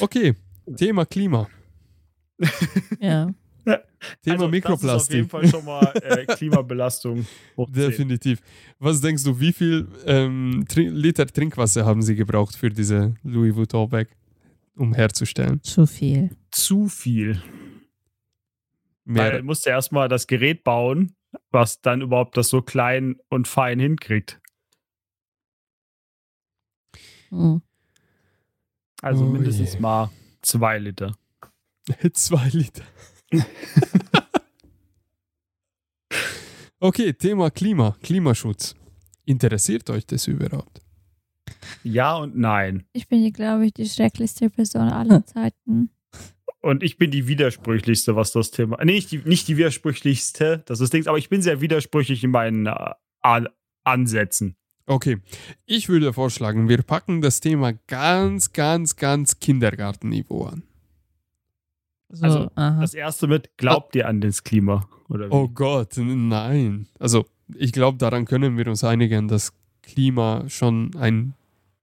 [0.00, 0.34] Okay,
[0.76, 1.46] Thema Klima.
[3.00, 3.28] ja.
[4.22, 5.30] Thema also, Das ist auf jeden Mikroplastik.
[5.30, 7.26] Fall schon mal äh, Klimabelastung.
[7.56, 7.74] hoch 10.
[7.74, 8.40] Definitiv.
[8.78, 13.54] Was denkst du, wie viel ähm, Trin Liter Trinkwasser haben sie gebraucht für diese Louis
[13.54, 14.08] Vuitton-Bag,
[14.76, 15.62] um herzustellen?
[15.62, 16.30] Zu viel.
[16.50, 17.42] Zu viel.
[19.04, 21.14] Weil Mehr, du musst ja erstmal das Gerät bauen,
[21.50, 24.40] was dann überhaupt das so klein und fein hinkriegt.
[27.30, 27.62] Hm.
[29.02, 29.80] Also Oh mindestens je.
[29.80, 30.10] mal
[30.42, 31.14] zwei Liter.
[32.12, 32.84] zwei Liter.
[36.80, 38.74] okay, Thema Klima, Klimaschutz.
[39.24, 40.80] Interessiert euch das überhaupt?
[41.82, 42.86] Ja und nein.
[42.92, 45.90] Ich bin, glaube ich, die schrecklichste Person aller Zeiten.
[46.60, 48.78] Und ich bin die widersprüchlichste, was das Thema.
[48.84, 52.30] Nee, nicht die, nicht die widersprüchlichste, das ist Dings, aber ich bin sehr widersprüchlich in
[52.30, 53.48] meinen äh, An
[53.84, 54.56] Ansätzen.
[54.86, 55.18] Okay,
[55.66, 60.62] ich würde vorschlagen, wir packen das Thema ganz, ganz, ganz Kindergartenniveau an.
[62.10, 62.80] So, Also, aha.
[62.80, 64.88] Das erste mit, glaubt ihr an das Klima?
[65.08, 65.32] Oder wie?
[65.32, 66.86] Oh Gott, nein.
[66.98, 71.34] Also, ich glaube, daran können wir uns einigen, dass Klima schon ein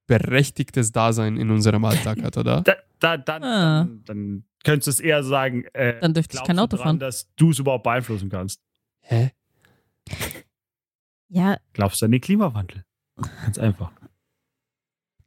[0.07, 2.61] berechtigtes Dasein in unserem Alltag hat, oder?
[2.61, 3.83] Da, da, dann, Ah.
[3.85, 6.99] dann, dann könntest du es eher sagen, äh, Dann dürfte ich kein Auto dran, fahren.
[6.99, 8.61] dass du es überhaupt beeinflussen kannst.
[9.01, 9.31] Hä?
[11.29, 12.85] Ja, Glaubst du an den Klimawandel?
[13.43, 13.91] Ganz einfach.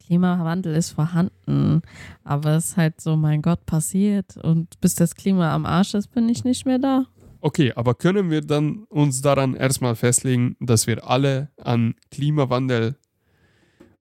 [0.09, 1.83] Klimawandel ist vorhanden,
[2.23, 6.07] aber es ist halt so, mein Gott, passiert und bis das Klima am Arsch ist,
[6.07, 7.05] bin ich nicht mehr da.
[7.41, 12.95] Okay, aber können wir dann uns daran erstmal festlegen, dass wir alle an Klimawandel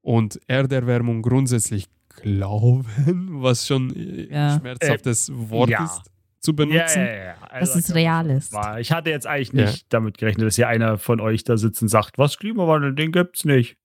[0.01, 2.87] und Erderwärmung grundsätzlich glauben,
[3.43, 4.55] was schon äh, Ja.
[4.55, 5.85] ein schmerzhaftes Wort ja.
[5.85, 7.01] ist zu benutzen?
[7.03, 7.35] Ja, ja, ja.
[7.51, 8.53] Also, Dass es kann man real schon ist.
[8.55, 8.81] wahr.
[8.81, 9.67] Ich hatte jetzt eigentlich Ja.
[9.67, 13.13] nicht damit gerechnet, dass hier einer von euch da sitzt und sagt, was Klimawandel, den
[13.13, 13.77] gibt's nicht.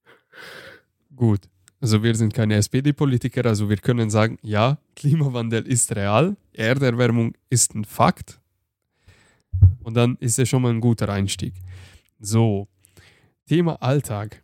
[1.14, 1.40] Gut.
[1.84, 7.74] Also wir sind keine SPD-Politiker, also wir können sagen, ja, Klimawandel ist real, Erderwärmung ist
[7.74, 8.40] ein Fakt.
[9.82, 11.52] Und dann ist es schon mal ein guter Einstieg.
[12.18, 12.68] So,
[13.46, 14.42] Thema Alltag.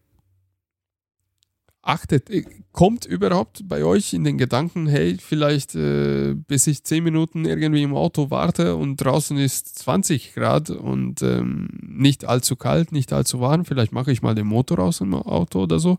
[1.80, 7.02] Achtet, äh, kommt überhaupt bei euch in den Gedanken, hey, vielleicht äh, bis ich 10
[7.02, 12.92] Minuten irgendwie im Auto warte und draußen ist 20 Grad und ähm, nicht allzu kalt,
[12.92, 15.96] nicht allzu warm, vielleicht mache ich mal den Motor aus im Auto oder so.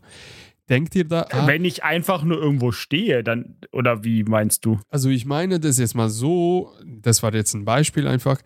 [0.72, 4.80] Denkt ihr da, ah, Wenn ich einfach nur irgendwo stehe, dann, oder wie meinst du?
[4.88, 8.40] also ich meine das jetzt mal so, das war jetzt ein Beispiel einfach,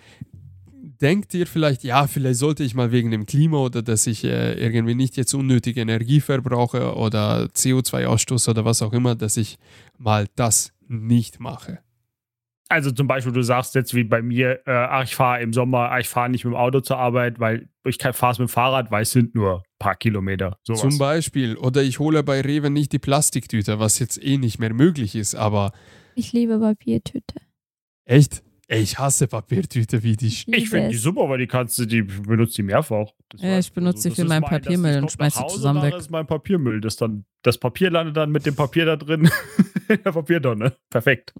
[1.00, 4.54] denkt ihr vielleicht, ja, vielleicht sollte ich mal wegen dem Klima oder dass ich äh,
[4.54, 9.56] irgendwie nicht jetzt unnötige Energie verbrauche oder CO2-Ausstoß oder was auch immer, dass ich
[9.96, 11.78] mal das nicht mache.
[12.68, 15.92] Also zum Beispiel, du sagst jetzt wie bei mir, äh, ach, ich fahre im Sommer,
[15.92, 18.52] ach, ich fahre nicht mit dem Auto zur Arbeit, weil ich fahre es mit dem
[18.52, 20.58] Fahrrad, weil es sind nur paar Kilometer.
[20.62, 20.80] Sowas.
[20.80, 21.56] Zum Beispiel.
[21.56, 25.34] Oder ich hole bei Rewe nicht die Plastiktüte, was jetzt eh nicht mehr möglich ist,
[25.34, 25.72] aber
[26.14, 27.34] Ich liebe Papiertüte.
[28.04, 30.28] echt, ey, ich hasse Papiertüte wie die.
[30.46, 33.06] Liebe Ich finde die super, weil die kannst du, die benutzt die mehrfach.
[33.28, 35.10] Das Ja, ich benutze die das für ist meinen mein- das- Papiermüll ich und komm
[35.10, 35.94] schmeiß nach sie zusammen weg.
[35.94, 36.80] ist mein Papiermüll.
[36.80, 39.28] Das, dann, das Papier landet dann mit dem Papier da drin
[39.88, 40.76] in der Papierdonne.
[40.90, 41.34] Perfekt.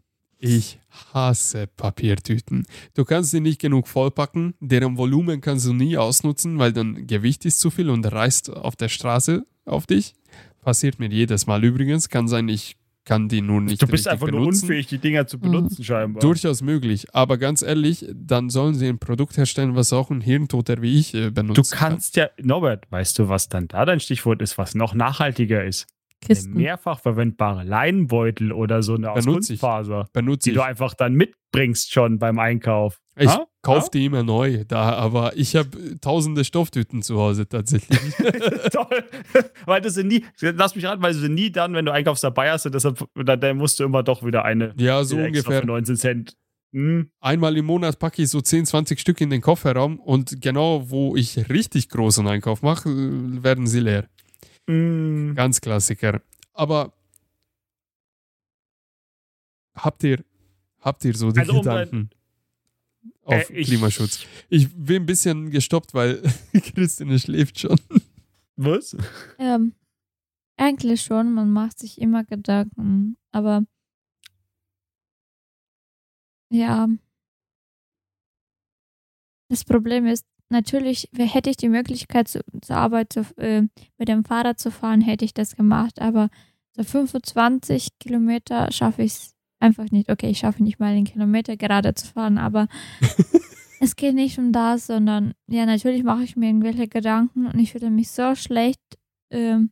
[0.47, 0.79] Ich
[1.13, 2.67] hasse Papiertüten.
[2.95, 7.45] Du kannst sie nicht genug vollpacken, deren Volumen kannst du nie ausnutzen, weil dann Gewicht
[7.45, 10.15] ist zu viel und reißt auf der Straße auf dich.
[10.63, 12.09] Passiert mir jedes Mal übrigens.
[12.09, 14.65] Kann sein, ich kann die nur nicht du bist einfach nur benutzen.
[14.65, 16.21] unfähig, die Dinger zu benutzen, scheinbar.
[16.21, 17.07] Durchaus möglich.
[17.15, 21.15] Aber ganz ehrlich, dann sollen sie ein Produkt herstellen, was auch ein Hirntoter wie ich
[21.15, 24.75] äh, benutzen Du kannst ja, Norbert, weißt du, was dann da dein Stichwort ist, was
[24.75, 25.87] noch nachhaltiger ist?
[26.23, 26.55] Eine Kisten.
[26.55, 29.61] mehrfach verwendbare Leinenbeutel oder so eine aus Benutze ich.
[29.61, 30.11] Kunstfaser, kann.
[30.13, 30.57] Benutze die ich.
[30.57, 33.01] du einfach dann mitbringst schon beim Einkauf.
[33.19, 33.47] Ich Ha?
[33.63, 33.89] kaufe Ha?
[33.95, 37.99] die immer neu, da, aber ich habe tausende Stofftüten zu Hause tatsächlich.
[38.73, 39.05] Toll.
[39.67, 42.25] weil du sie nie, lass mich raten, weil du sie nie dann, wenn du einkaufst,
[42.25, 45.61] dabei hast und deshalb dann, dann musst du immer doch wieder eine ja, so ungefähr.
[45.61, 46.37] für 19 Cent.
[46.73, 47.09] Hm.
[47.21, 51.17] Einmal im Monat packe ich so 10, 20 Stück in den Kofferraum und genau wo
[51.17, 54.09] ich richtig großen Einkauf mache, äh, werden sie leer.
[54.69, 55.35] Hm.
[55.37, 56.23] Ganz Klassiker.
[56.53, 56.93] Aber
[59.75, 60.25] habt ihr,
[60.81, 62.11] habt ihr so die Also, um Gedanken
[63.23, 64.25] auf Äh, ich- Klimaschutz?
[64.49, 66.23] Ich bin ein bisschen gestoppt, weil
[66.75, 67.79] Christine schläft schon.
[68.57, 68.97] Was?
[69.39, 69.75] Ähm,
[70.57, 73.65] eigentlich schon, man macht sich immer Gedanken, aber
[76.51, 76.89] ja.
[79.49, 83.63] Das Problem ist, natürlich, hätte ich die Möglichkeit, zu, zur Arbeit zu, äh,
[83.99, 86.29] mit dem Fahrrad zu fahren, hätte ich das gemacht, aber
[86.73, 90.11] so 25 Kilometer schaffe ich es einfach nicht.
[90.11, 92.69] Okay, ich schaffe nicht mal den Kilometer gerade zu fahren, aber
[93.81, 97.73] es geht nicht um das, sondern ja, natürlich mache ich mir irgendwelche Gedanken und ich
[97.73, 98.81] fühle mich so schlecht,
[99.31, 99.71] ähm,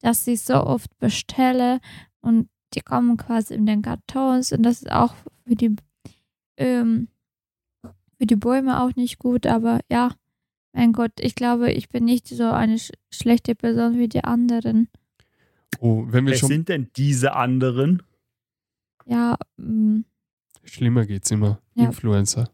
[0.00, 1.80] dass ich so oft bestelle
[2.20, 5.14] und die kommen quasi in den Kartons und das ist auch
[5.46, 5.74] für die
[6.56, 7.08] ähm,
[8.18, 10.12] für die Bäume auch nicht gut, aber ja,
[10.72, 14.88] mein Gott, ich glaube, ich bin nicht so eine sch schlechte Person wie die anderen.
[15.80, 16.48] Oh, wenn wir Wer schon.
[16.48, 18.02] sind denn diese anderen?
[19.06, 20.00] Ja, mm,
[20.64, 21.60] Schlimmer geht's immer.
[21.74, 21.86] Ja.
[21.86, 22.50] Influencer.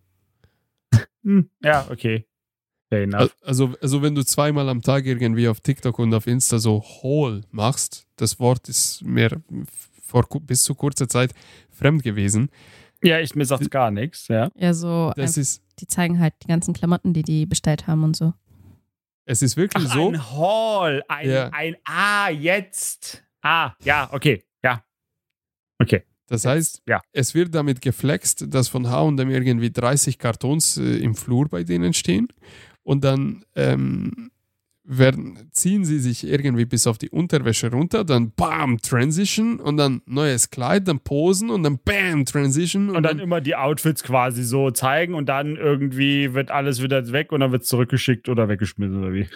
[1.24, 1.48] Hm.
[1.62, 2.26] Ja, okay.
[2.90, 3.20] Fair enough.
[3.20, 6.82] Al- Also, also wenn du zweimal am Tag irgendwie auf TikTok und auf Insta so
[6.82, 9.42] Haul machst, das Wort ist mir
[10.02, 11.32] vor bis zu kurzer Zeit
[11.70, 12.50] fremd gewesen.
[13.04, 14.50] Ja, ich, mir sagt's gar nichts, ja.
[14.56, 18.16] Ja, so, Das ist, die zeigen halt die ganzen Klamotten, die die bestellt haben und
[18.16, 18.32] so.
[19.26, 20.08] es ist wirklich Ach, so.
[20.10, 21.48] ein Hall, ein, Ja.
[21.52, 23.22] ein, ah, jetzt.
[23.42, 24.82] Ah, ja, okay, ja.
[25.78, 26.02] Okay.
[26.26, 27.02] Das heißt, ja.
[27.12, 31.92] es wird damit geflext, dass von H&M irgendwie 30 Kartons äh, im Flur bei denen
[31.92, 32.28] stehen
[32.82, 34.30] und dann ähm,
[34.86, 40.02] werden, ziehen sie sich irgendwie bis auf die Unterwäsche runter, dann bam, Transition und dann
[40.06, 44.42] neues Kleid, dann Posen und dann bam, Transition und, Und dann immer die Outfits quasi
[44.44, 49.02] so zeigen und dann irgendwie wird alles wieder weg und dann wird zurückgeschickt oder weggeschmissen
[49.02, 49.26] oder wie?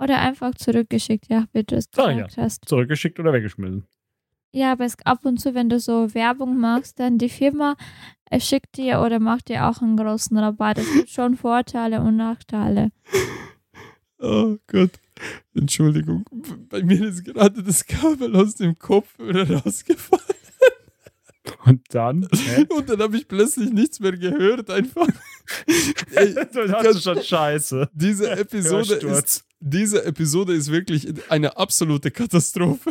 [0.00, 2.26] oder einfach zurückgeschickt, ja, wie du es Ah, ja.
[2.26, 2.68] gesagt hast.
[2.68, 3.84] Zurückgeschickt oder weggeschmissen.
[4.52, 7.74] Ja, aber es ab und zu, wenn du so Werbung machst, dann die Firma
[8.30, 10.78] äh, schickt dir oder macht dir auch einen großen Rabatt.
[10.78, 12.90] Es gibt schon Vorteile und Nachteile.
[14.18, 14.90] Oh Gott.
[15.54, 16.24] Entschuldigung.
[16.68, 20.24] Bei mir ist gerade das Kabel aus dem Kopf wieder rausgefallen.
[21.64, 22.28] Und dann?
[22.32, 22.66] Hä?
[22.74, 24.70] Und dann habe ich plötzlich nichts mehr gehört.
[24.70, 25.06] Einfach.
[26.14, 27.88] Ey, das ist schon scheiße.
[27.92, 32.90] diese, Episode ist, diese Episode ist wirklich eine absolute Katastrophe.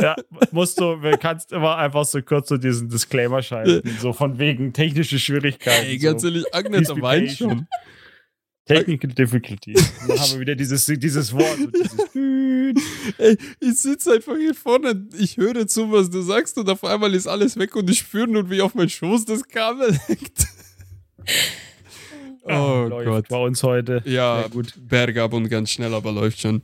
[0.00, 0.16] Ja,
[0.52, 4.72] musst du, du kannst immer einfach so kurz so diesen Disclaimer schalten, so von wegen
[4.72, 5.86] technische Schwierigkeiten.
[5.86, 6.28] Ey, ganz so.
[6.28, 7.66] ehrlich, be weint schon.
[8.68, 9.92] Technical Difficulties.
[10.02, 11.58] Und dann haben wir wieder dieses, dieses Wort.
[11.74, 12.14] Dieses
[13.18, 17.14] Ey, ich sitze einfach hier vorne, ich höre zu, was du sagst und auf einmal
[17.14, 20.46] ist alles weg und ich spüre nur, wie auf meinen Schoß das Kabel hängt.
[22.44, 23.28] Ah, oh läuft Gott.
[23.28, 24.02] Bei uns heute.
[24.04, 24.74] Ja, Sehr gut.
[24.76, 26.62] bergab und ganz schnell, aber läuft schon.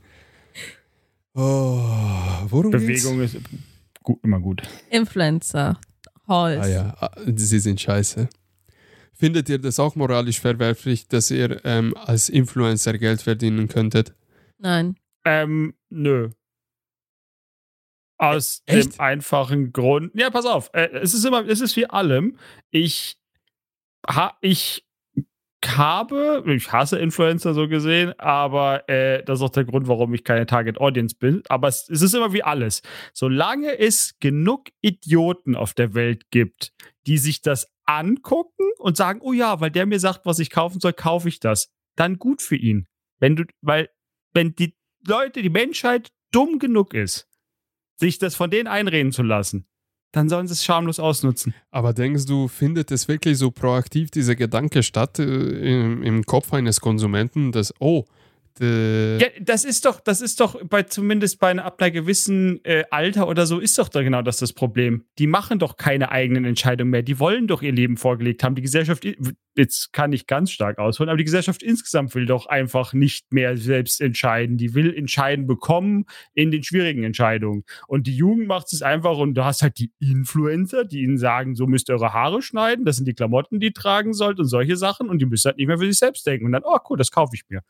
[1.33, 1.81] Oh,
[2.47, 3.37] worum Bewegung ist
[4.01, 4.61] gut, immer gut.
[4.89, 5.79] Influencer,
[6.27, 6.55] Halls.
[6.55, 6.67] Geht's?
[6.67, 8.29] Ah ja, ah, sie sind scheiße.
[9.25, 14.13] Findet ihr das auch moralisch verwerflich, dass ihr ähm, als Influencer Geld verdienen könntet?
[14.59, 14.97] Nein.
[15.25, 16.29] Ähm, nö.
[18.19, 18.93] Aus Echt?
[18.93, 20.11] dem einfachen Grund.
[20.13, 20.69] Ja, pass auf.
[20.73, 22.37] Äh, es ist immer, es ist wie allem.
[22.69, 23.17] Ich,
[24.07, 24.85] ha, ich
[25.65, 30.23] habe, ich hasse Influencer so gesehen, aber äh, das ist auch der Grund, warum ich
[30.23, 31.41] keine Target Audience bin.
[31.49, 32.83] Aber es, es ist immer wie alles.
[33.11, 36.73] Solange es genug Idioten auf der Welt gibt,
[37.07, 40.79] die sich das angucken und sagen, oh ja, weil der mir sagt, was ich kaufen
[40.79, 41.69] soll, kaufe ich das.
[41.95, 42.87] Dann gut für ihn.
[43.19, 43.89] Wenn du, weil,
[44.33, 44.75] wenn die
[45.07, 47.27] Leute, die Menschheit dumm genug ist,
[47.97, 49.67] sich das von denen einreden zu lassen,
[50.11, 51.53] dann sollen sie es schamlos ausnutzen.
[51.71, 56.53] Aber denkst du, findet es wirklich so proaktiv dieser Gedanke statt äh, im, im Kopf
[56.53, 58.05] eines Konsumenten, dass, oh,
[58.59, 62.85] ja, das ist doch, das ist doch bei zumindest bei einer, ab einer gewissen äh,
[62.89, 65.03] Alter oder so ist doch da genau das das Problem.
[65.19, 67.01] Die machen doch keine eigenen Entscheidungen mehr.
[67.01, 68.55] Die wollen doch ihr Leben vorgelegt haben.
[68.55, 69.05] Die Gesellschaft,
[69.57, 73.57] jetzt kann ich ganz stark ausholen, aber die Gesellschaft insgesamt will doch einfach nicht mehr
[73.57, 74.57] selbst entscheiden.
[74.57, 77.65] Die will entscheiden bekommen in den schwierigen Entscheidungen.
[77.87, 81.55] Und die Jugend macht es einfach und du hast halt die Influencer, die ihnen sagen,
[81.55, 84.45] so müsst ihr eure Haare schneiden, das sind die Klamotten, die ihr tragen sollt und
[84.45, 86.45] solche Sachen und die müssen halt nicht mehr für sich selbst denken.
[86.45, 87.61] Und dann, oh cool, das kaufe ich mir.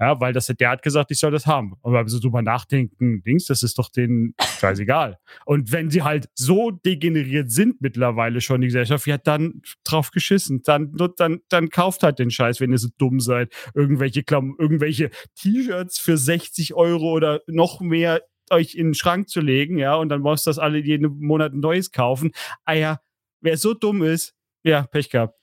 [0.00, 1.74] Ja, weil weil das, der hat gesagt, ich soll das haben.
[1.82, 5.18] Und weil wir so drüber nachdenken, Dings, das ist doch denen scheißegal.
[5.44, 10.62] Und wenn sie halt so degeneriert sind mittlerweile schon, die Gesellschaft, ja, dann drauf geschissen.
[10.64, 13.52] Dann, dann, dann kauft halt den Scheiß, wenn ihr so dumm seid.
[13.74, 19.40] Irgendwelche Klam irgendwelche T-Shirts für 60 Euro oder noch mehr euch in den Schrank zu
[19.40, 22.32] legen, ja, und dann muss das alle jeden Monat ein neues kaufen.
[22.64, 23.00] Ah ja,
[23.40, 25.41] wer so dumm ist, ja, Pech gehabt.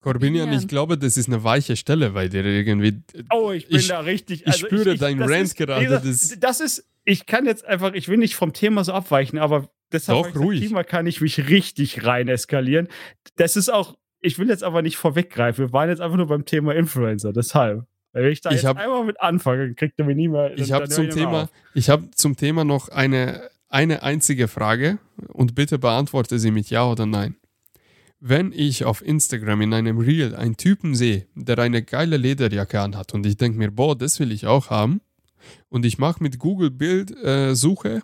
[0.00, 3.02] Corbinian, ich glaube, das ist eine weiche Stelle bei dir irgendwie.
[3.32, 4.46] Oh, ich bin ich, da richtig.
[4.46, 5.88] Also ich spüre deinen Rant gerade.
[5.88, 9.68] Das, das ist, ich kann jetzt einfach, ich will nicht vom Thema so abweichen, aber
[9.92, 10.60] deshalb Doch, ruhig.
[10.60, 12.88] Thema kann ich mich richtig rein eskalieren.
[13.36, 15.66] Das ist auch, ich will jetzt aber nicht vorweggreifen.
[15.66, 17.84] Wir waren jetzt einfach nur beim Thema Influencer, deshalb.
[18.12, 20.56] Wenn ich da ich jetzt hab, einmal mit anfange, kriegt er mir nie mehr.
[20.56, 25.78] Ich habe zum Thema, ich habe zum Thema noch eine, eine einzige Frage und bitte
[25.78, 27.36] beantworte sie mit Ja oder Nein.
[28.20, 33.14] Wenn ich auf Instagram in einem Reel einen Typen sehe, der eine geile Lederjacke anhat
[33.14, 35.00] und ich denke mir, boah, das will ich auch haben,
[35.68, 38.02] und ich mache mit Google Bildsuche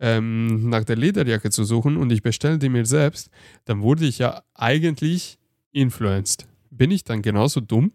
[0.00, 3.30] äh, ähm, nach der Lederjacke zu suchen und ich bestelle die mir selbst,
[3.64, 5.38] dann wurde ich ja eigentlich
[5.72, 6.46] influenced.
[6.70, 7.92] Bin ich dann genauso dumm?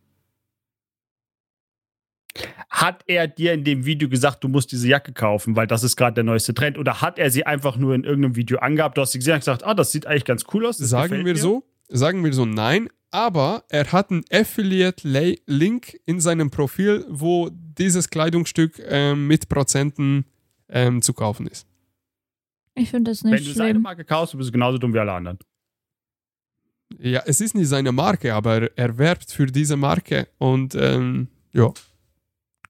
[2.69, 5.95] Hat er dir in dem Video gesagt, du musst diese Jacke kaufen, weil das ist
[5.95, 6.77] gerade der neueste Trend?
[6.77, 8.97] Oder hat er sie einfach nur in irgendeinem Video angehabt?
[8.97, 10.77] Du hast sie gesehen und gesagt, ah, das sieht eigentlich ganz cool aus.
[10.77, 11.37] Sagen wir mir.
[11.37, 12.89] so, sagen wir so, nein.
[13.11, 20.25] Aber er hat einen Affiliate-Link in seinem Profil, wo dieses Kleidungsstück ähm, mit Prozenten
[20.69, 21.67] ähm, zu kaufen ist.
[22.73, 25.13] Ich finde das nicht Wenn du seine Marke kaufst, bist du genauso dumm wie alle
[25.13, 25.37] anderen.
[26.99, 31.71] Ja, es ist nicht seine Marke, aber er werbt für diese Marke und ähm, ja.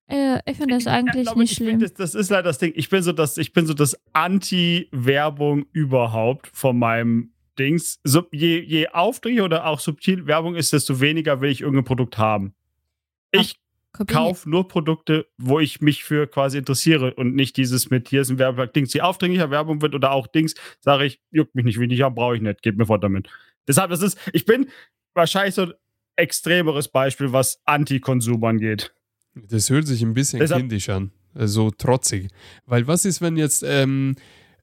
[0.07, 1.79] Äh, ich finde das eigentlich ja, nicht schlimm.
[1.79, 2.73] Das, das, ist leider das Ding.
[2.75, 7.99] Ich bin so das, ich bin so das Anti-Werbung überhaupt von meinem Dings.
[8.03, 12.17] So, je, je aufdringlich oder auch subtil Werbung ist, desto weniger will ich irgendein Produkt
[12.17, 12.53] haben.
[13.31, 13.55] Ich
[14.07, 18.29] kaufe nur Produkte, wo ich mich für quasi interessiere und nicht dieses mit hier ist
[18.29, 21.79] ein Werbewerk Dings, die aufdringlicher Werbung wird oder auch Dings, sage ich, juckt mich nicht,
[21.79, 23.29] will ich haben, brauche ich nicht, geht mir fort damit.
[23.67, 24.67] Deshalb, das ist, ich bin
[25.13, 25.73] wahrscheinlich so ein
[26.15, 28.93] extremeres Beispiel, was Anti-Konsum angeht.
[29.35, 32.29] Das hört sich ein bisschen Deshalb, kindisch an, so also trotzig.
[32.65, 34.15] Weil was ist, wenn jetzt ähm,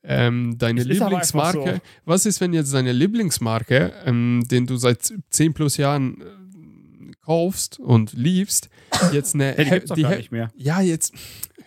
[0.02, 1.80] ähm, deine Lieblingsmarke, so.
[2.04, 7.78] was ist, wenn jetzt deine Lieblingsmarke, ähm, den du seit 10 plus Jahren äh, kaufst
[7.78, 8.70] und liebst,
[9.12, 9.56] jetzt eine.
[9.58, 10.50] ja, die, die gar nicht mehr.
[10.56, 11.12] Ja, jetzt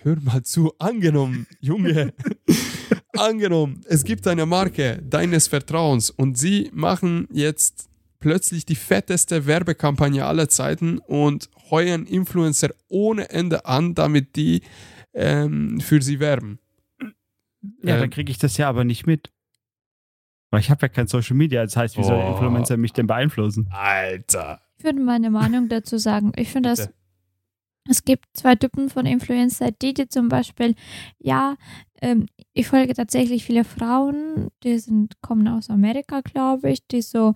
[0.02, 2.14] hör mal zu, angenommen, Junge.
[3.18, 7.90] angenommen, es gibt eine Marke deines Vertrauens und sie machen jetzt
[8.20, 14.62] plötzlich die fetteste Werbekampagne aller Zeiten und heuern Influencer ohne Ende an, damit die
[15.14, 16.60] ähm, für sie werben.
[17.82, 19.32] Ja, ähm, dann kriege ich das ja aber nicht mit.
[20.52, 21.64] Weil ich habe ja kein Social Media.
[21.64, 22.06] Das heißt, wie oh.
[22.06, 23.68] soll Influencer mich denn beeinflussen?
[23.72, 24.62] Alter.
[24.78, 26.32] Ich würde meine Meinung dazu sagen.
[26.36, 26.90] Ich finde das.
[27.90, 30.76] Es gibt zwei Typen von Influencer, die, die zum Beispiel,
[31.20, 31.58] ja,
[32.02, 37.34] ähm, ich folge tatsächlich viele Frauen, die sind, kommen aus Amerika, glaube ich, die so,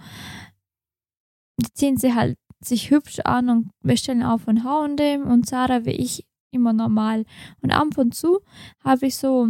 [1.58, 5.92] die ziehen sie halt sich hübsch an und bestellen auf von H&M und Zara wie
[5.92, 7.26] ich immer normal.
[7.62, 8.40] Und ab und zu
[8.84, 9.50] habe ich so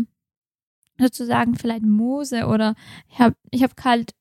[0.99, 2.76] sozusagen vielleicht Muse oder
[3.10, 4.14] ich habe ich hab halt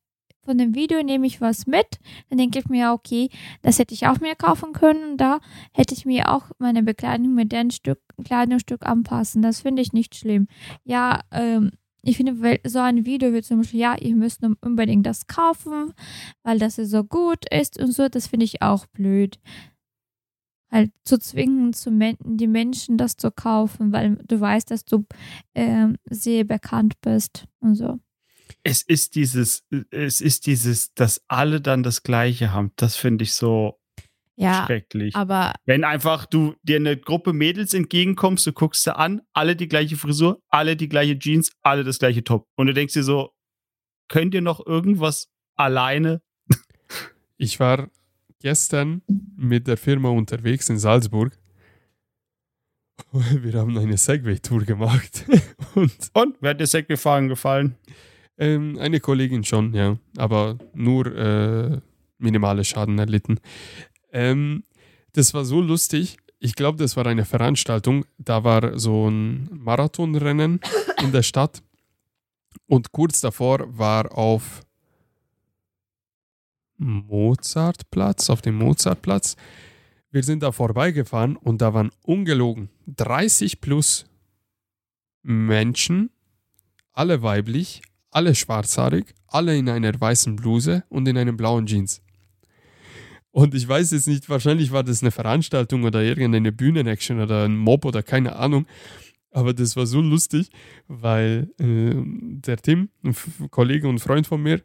[0.47, 3.31] von dem Video nehme ich was mit, dann denke ich mir, okay,
[3.63, 5.41] das hätte ich auch mir kaufen können und da
[5.75, 9.43] hätte ich mir auch meine Bekleidung mit dem Stück, Kleidungsstück anpassen.
[9.43, 10.47] Das finde ich nicht schlimm.
[10.85, 11.73] Ja, ähm,
[12.07, 15.93] ich finde, so ein Video wie zum Beispiel, ja, ihr müsst unbedingt das kaufen,
[16.43, 19.39] weil das so gut ist und so, das finde ich auch blöd.
[20.71, 21.91] Halt zu zwingen, zu
[22.25, 25.05] die Menschen das zu kaufen, weil du weißt, dass du
[25.55, 27.99] äh, sehr bekannt bist und so.
[28.63, 32.73] Es ist dieses, es ist dieses, dass alle dann das Gleiche haben.
[32.77, 33.81] Das finde ich so,
[34.39, 35.15] Ja, schrecklich.
[35.17, 39.67] aber Wenn einfach du dir eine Gruppe Mädels entgegenkommst, du guckst sie an, alle die
[39.69, 42.47] gleiche Frisur, alle die gleiche Jeans, alle das gleiche Top.
[42.57, 43.31] Und du denkst dir so,
[44.09, 46.21] könnt ihr noch irgendwas alleine?
[47.39, 47.91] Ich war
[48.41, 49.03] gestern
[49.37, 51.39] mit der Firma unterwegs in Salzburg.
[53.13, 55.27] Wir haben eine Segway-Tour gemacht.
[55.75, 57.77] Und Und wer hat dir Segway fahren gefallen?
[58.39, 59.99] ähm, eine Kollegin schon, ja.
[60.17, 61.81] Aber nur äh,
[62.19, 63.39] minimale Schaden erlitten.
[64.17, 64.65] Ähm,
[65.13, 66.17] das war so lustig.
[66.39, 68.07] Ich glaube, das war eine Veranstaltung.
[68.17, 70.61] Da war so ein Marathonrennen
[71.03, 71.63] in der Stadt.
[72.67, 74.63] Und kurz davor war auf
[76.79, 79.37] Mozartplatz, auf dem Mozartplatz.
[80.11, 84.07] Wir sind da vorbeigefahren und da waren ungelogen 30 plus
[85.23, 86.11] Menschen,
[86.93, 92.01] alle weiblich, alle schwarzhaarig, alle in einer weißen Bluse und in einem blauen Jeans.
[93.37, 97.55] Und ich weiß jetzt nicht, wahrscheinlich war das eine Veranstaltung oder irgendeine Bühnenaction oder ein
[97.55, 98.65] Mob oder keine Ahnung.
[99.31, 100.49] Aber das war so lustig,
[100.89, 103.15] weil äh, der Tim, ein
[103.51, 104.63] Kollege und Freund von mir,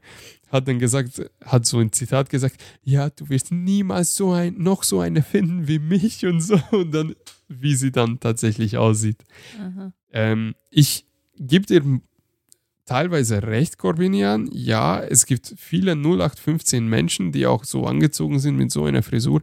[0.47, 4.83] hat dann gesagt, hat so ein Zitat gesagt, ja, du wirst niemals so ein, noch
[4.83, 6.57] so eine finden wie mich und so.
[6.71, 7.13] Und dann,
[7.49, 9.17] wie sie dann tatsächlich aussieht.
[10.13, 11.05] Ähm, ich
[11.37, 11.83] gebe dir
[12.91, 14.49] teilweise recht, Corbinian.
[14.51, 19.41] Ja, es gibt viele 0815 Menschen, die auch so angezogen sind mit so einer Frisur.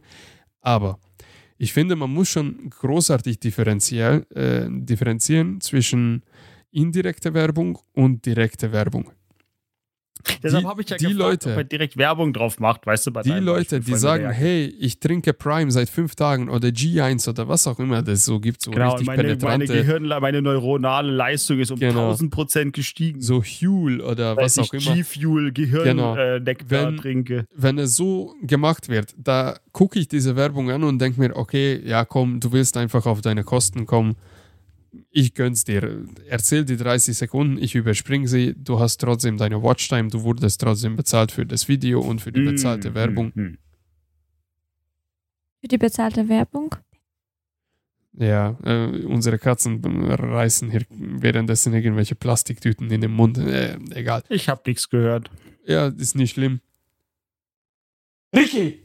[0.61, 0.99] Aber
[1.57, 6.21] ich finde, man muss schon großartig differenziell, äh, differenzieren zwischen
[6.71, 9.11] indirekter Werbung und direkter Werbung.
[10.43, 13.11] Deshalb habe ich ja die gefragt, Leute- ob er direkt Werbung drauf macht, weißt du,
[13.11, 16.67] bei Die Leute, Beispiel die sagen, der- hey, ich trinke Prime seit fünf Tagen oder
[16.69, 20.07] G1 oder was auch immer das so gibt, so Genau, richtig meine, meine penetrante, Gehirn,
[20.21, 22.09] meine neuronale Leistung ist um Genau.
[22.09, 23.21] 1000 Prozent gestiegen.
[23.21, 24.93] so Huel oder Seit was auch immer.
[24.95, 26.15] G-Fuel, Gehirn, Genau.
[26.15, 27.45] äh, Nektar Wenn- trinke.
[27.55, 31.81] wenn es so gemacht wird, da gucke ich diese Werbung an und denke mir, okay,
[31.85, 34.15] ja komm, du willst einfach auf deine Kosten kommen.
[35.11, 36.05] Ich gönn's dir.
[36.27, 38.55] Erzähl die 30 Sekunden, ich überspringe sie.
[38.57, 42.41] Du hast trotzdem deine Watchtime, du wurdest trotzdem bezahlt für das Video und für die
[42.41, 43.31] bezahlte Mm, Werbung.
[43.35, 43.57] mm, mm.
[45.61, 46.75] Für die bezahlte Werbung.
[48.13, 53.37] Ja, äh, unsere Katzen reißen hier währenddessen irgendwelche Plastiktüten in den Mund.
[53.37, 54.23] Äh, egal.
[54.29, 55.29] Ich habe nichts gehört.
[55.65, 56.59] Ja, ist nicht schlimm.
[58.35, 58.79] Ricky!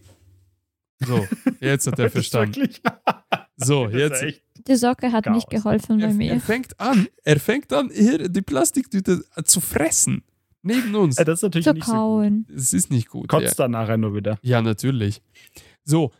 [1.00, 1.26] So,
[1.60, 2.68] jetzt hat er verstanden.
[3.56, 5.62] So, jetzt, echt- Die Socke hat nicht Chaos.
[5.62, 6.40] geholfen bei Er, er mir.
[6.40, 10.22] fängt an, er fängt an, hier die Plastiktüte zu fressen.
[10.62, 11.16] Neben uns.
[11.16, 11.98] Das ist natürlich Zu nicht so gut.
[12.00, 12.46] kauen.
[12.56, 13.28] Es ist nicht gut.
[13.28, 13.64] Kotzt Ja.
[13.64, 14.38] dann nachher nur wieder.
[14.42, 15.20] ja, natürlich.
[15.84, 16.10] So,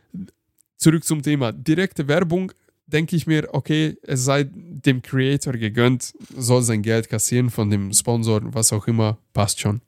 [0.77, 1.53] zurück zum Thema.
[1.53, 2.53] Direkte Werbung,
[2.87, 7.95] denke ich mir, okay, es sei dem Creator gegönnt, soll sein Geld kassieren von dem
[7.95, 9.81] Sponsor, was auch immer, passt schon.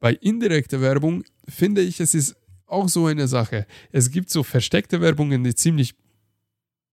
[0.00, 2.36] Bei indirekter Werbung finde ich, es ist
[2.66, 3.66] auch so eine Sache.
[3.90, 5.94] Es gibt so versteckte Werbungen, die ziemlich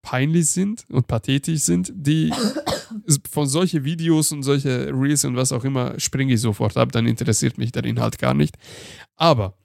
[0.08, 2.32] peinlich sind und pathetisch sind, die
[3.30, 7.06] von solche Videos und solche Reels und was auch immer springe ich sofort ab, dann
[7.06, 8.56] interessiert mich der Inhalt gar nicht.
[9.18, 9.58] Aber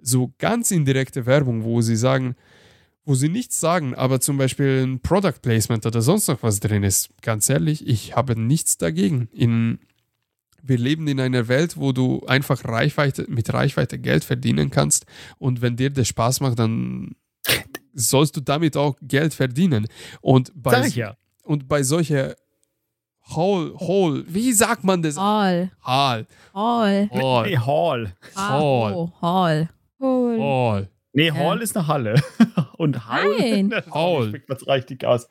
[0.00, 2.36] so ganz indirekte Werbung, wo sie sagen,
[3.04, 6.84] wo sie nichts sagen, aber zum Beispiel ein Product Placement oder sonst noch was drin
[6.84, 9.28] ist, ganz ehrlich, ich habe nichts dagegen.
[9.32, 9.80] In,
[10.62, 15.06] wir leben in einer Welt, wo du einfach Reichweite, mit Reichweite Geld verdienen kannst
[15.38, 17.16] und wenn dir das Spaß macht, dann
[17.94, 19.86] sollst du damit auch Geld verdienen.
[20.20, 21.16] Und bei, Sag ich ja.
[21.44, 22.34] und bei solcher
[23.36, 25.16] Hall, Hall, wie sagt man das?
[25.16, 25.70] Hall.
[25.82, 27.08] Hall, Hall.
[27.12, 28.12] Hall, Nee, Hall.
[28.34, 28.92] Hall.
[28.94, 29.68] Oh, Hall.
[30.00, 30.38] Cool.
[30.40, 30.88] Hall.
[31.12, 31.34] Nee, Ja.
[31.34, 32.20] Hall ist eine Halle.
[32.78, 33.36] Und Hall.
[33.38, 33.70] Nein.
[33.70, 34.28] das Hall.
[34.28, 35.28] spricht man's richtig aus.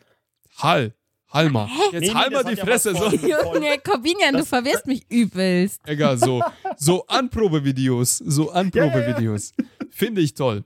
[0.58, 0.94] Hall.
[1.34, 1.70] Halma.
[1.94, 2.94] Jetzt Nee, das die hat ja Fresse.
[2.94, 3.06] So.
[3.10, 5.80] Junge, Corbinian, du Das- verwirrst mich übelst.
[5.86, 6.42] Egal, so,
[6.78, 9.54] so Anprobevideos, so Anprobevideos.
[9.90, 10.64] Finde ich toll.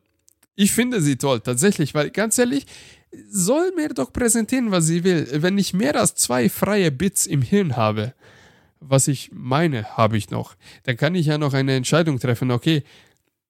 [0.55, 2.65] Ich finde sie toll, tatsächlich, weil ganz ehrlich,
[3.29, 5.27] soll mir doch präsentieren, was sie will.
[5.31, 8.13] Wenn ich mehr als zwei freie Bits im Hirn habe,
[8.79, 12.83] was ich meine, habe ich noch, dann kann ich ja noch eine Entscheidung treffen, okay,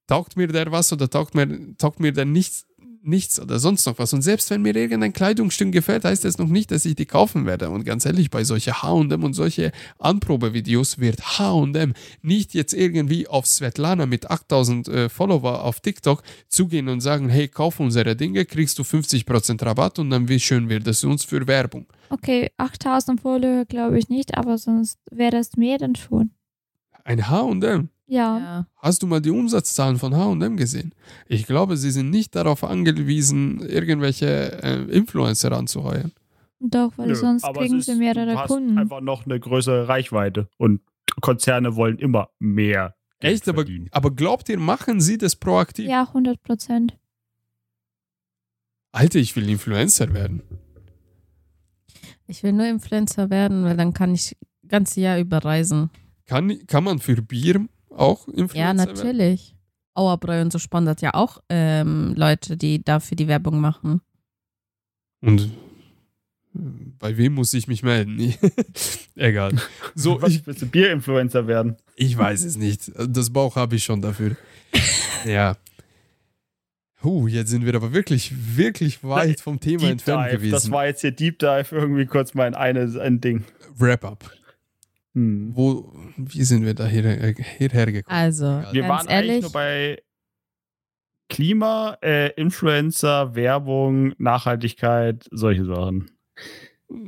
[0.07, 2.65] taugt mir der was oder taugt mir, taugt mir der nichts,
[3.05, 4.13] nichts oder sonst noch was.
[4.13, 7.45] Und selbst wenn mir irgendein Kleidungsstück gefällt, heißt das noch nicht, dass ich die kaufen
[7.45, 7.69] werde.
[7.69, 13.45] Und ganz ehrlich, bei solchen H&M und solche Anprobevideos wird H&M nicht jetzt irgendwie auf
[13.45, 18.79] Svetlana mit 8000 äh, Follower auf TikTok zugehen und sagen, hey, kauf unsere Dinge, kriegst
[18.79, 21.85] du 50% Rabatt und dann wie schön wird es uns für Werbung.
[22.09, 26.31] Okay, 8000 Follower glaube ich nicht, aber sonst wäre das mehr dann schon.
[27.03, 27.89] Ein H&M.
[28.07, 28.37] Ja.
[28.37, 28.67] Ja.
[28.77, 30.93] Hast du mal die Umsatzzahlen von H&M gesehen?
[31.27, 36.11] Ich glaube, sie sind nicht darauf angewiesen, irgendwelche äh, Influencer anzuheuern.
[36.59, 38.77] Doch, weil Nö, sonst aber kriegen sie mehrere du hast Kunden.
[38.77, 40.47] einfach noch eine größere Reichweite.
[40.57, 40.81] Und
[41.21, 42.95] Konzerne wollen immer mehr.
[43.19, 43.49] Geld Echt?
[43.49, 45.87] Aber, aber glaubt ihr, machen sie das proaktiv?
[45.89, 46.97] Ja, 100 Prozent.
[48.91, 50.41] Alter, ich will Influencer werden.
[52.27, 55.89] Ich will nur Influencer werden, weil dann kann ich das ganze Jahr überreisen.
[56.25, 58.77] Kann, kann man für Bier auch Influencer Ja, werden?
[58.77, 59.55] natürlich.
[59.93, 64.01] Auerbräu und so sponsert ja auch ähm, Leute, die dafür die Werbung machen.
[65.21, 66.59] Und äh,
[66.99, 68.33] bei wem muss ich mich melden?
[69.15, 69.53] Egal.
[69.95, 71.77] So, Was ich, willst du Bier-Influencer werden?
[71.95, 72.91] ich weiß es nicht.
[73.07, 74.35] Das Bauch habe ich schon dafür.
[75.25, 75.55] ja.
[77.01, 80.37] Huh, jetzt sind wir aber wirklich, wirklich weit vom Thema Deep entfernt Dive.
[80.37, 80.51] gewesen.
[80.53, 83.45] Das war jetzt hier Deep Dive irgendwie kurz mal in eine, ein Ding.
[83.77, 84.29] Wrap-up.
[85.15, 85.51] Hm.
[85.55, 88.15] Wo, wie sind wir da hier, hierher gekommen?
[88.15, 90.01] Also, Wir ganz waren ehrlich, eigentlich nur bei
[91.29, 96.11] Klima, äh, Influencer, Werbung, Nachhaltigkeit, solche Sachen.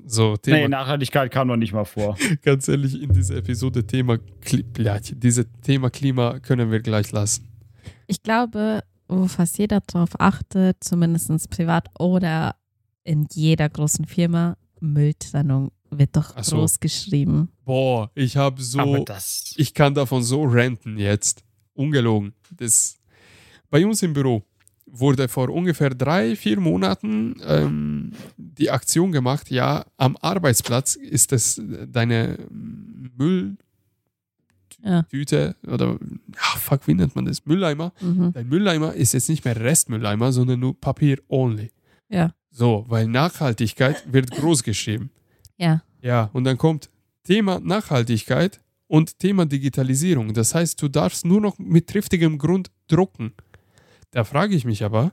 [0.05, 2.17] So, Thema, Nee, Nachhaltigkeit kam noch nicht mal vor.
[2.41, 4.65] ganz ehrlich, in dieser Episode Thema, Kli
[5.13, 7.47] diese Thema Klima können wir gleich lassen.
[8.07, 12.55] ich glaube, wo fast jeder drauf achtet, zumindest privat oder
[13.03, 16.57] in jeder großen Firma, Mülltrennung wird doch Ach so.
[16.57, 17.49] groß geschrieben.
[17.65, 19.05] Boah, ich habe so,
[19.55, 21.43] ich kann davon so ranten jetzt.
[21.73, 22.33] Ungelogen.
[22.55, 22.97] Das,
[23.69, 24.43] bei uns im Büro
[24.87, 31.61] wurde vor ungefähr drei, vier Monaten ähm, die Aktion gemacht, ja, am Arbeitsplatz ist das
[31.87, 33.57] deine Mülltüte
[34.81, 35.05] Ja.
[35.73, 35.99] oder,
[36.33, 37.45] ja, fuck, wie nennt man das?
[37.45, 37.91] Mülleimer.
[38.01, 38.31] Mhm.
[38.33, 41.71] Dein Mülleimer ist jetzt nicht mehr Restmülleimer, sondern nur Papier only.
[42.09, 42.33] Ja.
[42.49, 45.11] So, weil Nachhaltigkeit wird groß geschrieben.
[45.57, 45.83] Ja.
[46.01, 46.89] Ja, und dann kommt
[47.23, 50.33] Thema Nachhaltigkeit und Thema Digitalisierung.
[50.33, 53.33] Das heißt, du darfst nur noch mit triftigem Grund drucken.
[54.11, 55.11] Da frage ich mich aber,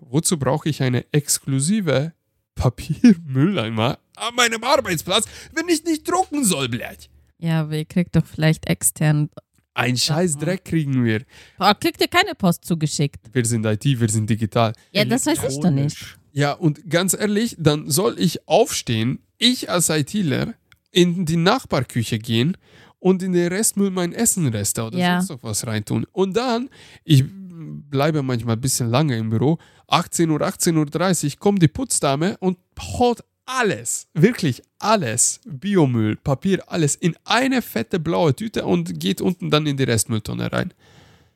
[0.00, 2.12] wozu brauche ich eine exklusive
[2.54, 7.10] Papiermülleimer an meinem Arbeitsplatz, wenn ich nicht drucken soll, blöd?
[7.38, 9.30] Ja, ihr kriegt doch vielleicht extern.
[9.72, 11.22] Ein scheiß Dreck kriegen wir.
[11.58, 13.20] Oh, kriegt ihr keine Post zugeschickt?
[13.32, 14.74] Wir sind IT, wir sind digital.
[14.92, 16.18] Ja, das weiß ich doch nicht.
[16.32, 20.54] Ja, und ganz ehrlich, dann soll ich aufstehen, ich als ITler,
[20.92, 22.56] in die Nachbarküche gehen
[22.98, 25.20] und in den Restmüll mein Essenreste oder Ja.
[25.20, 26.06] sonst noch was reintun.
[26.12, 26.68] Und dann,
[27.04, 29.58] ich bleibe manchmal ein bisschen lange im Büro,
[29.88, 36.94] 18 Uhr, 18.30 Uhr kommt die Putzdame und haut alles, wirklich alles, Biomüll, Papier, alles
[36.94, 40.72] in eine fette blaue Tüte und geht unten dann in die Restmülltonne rein.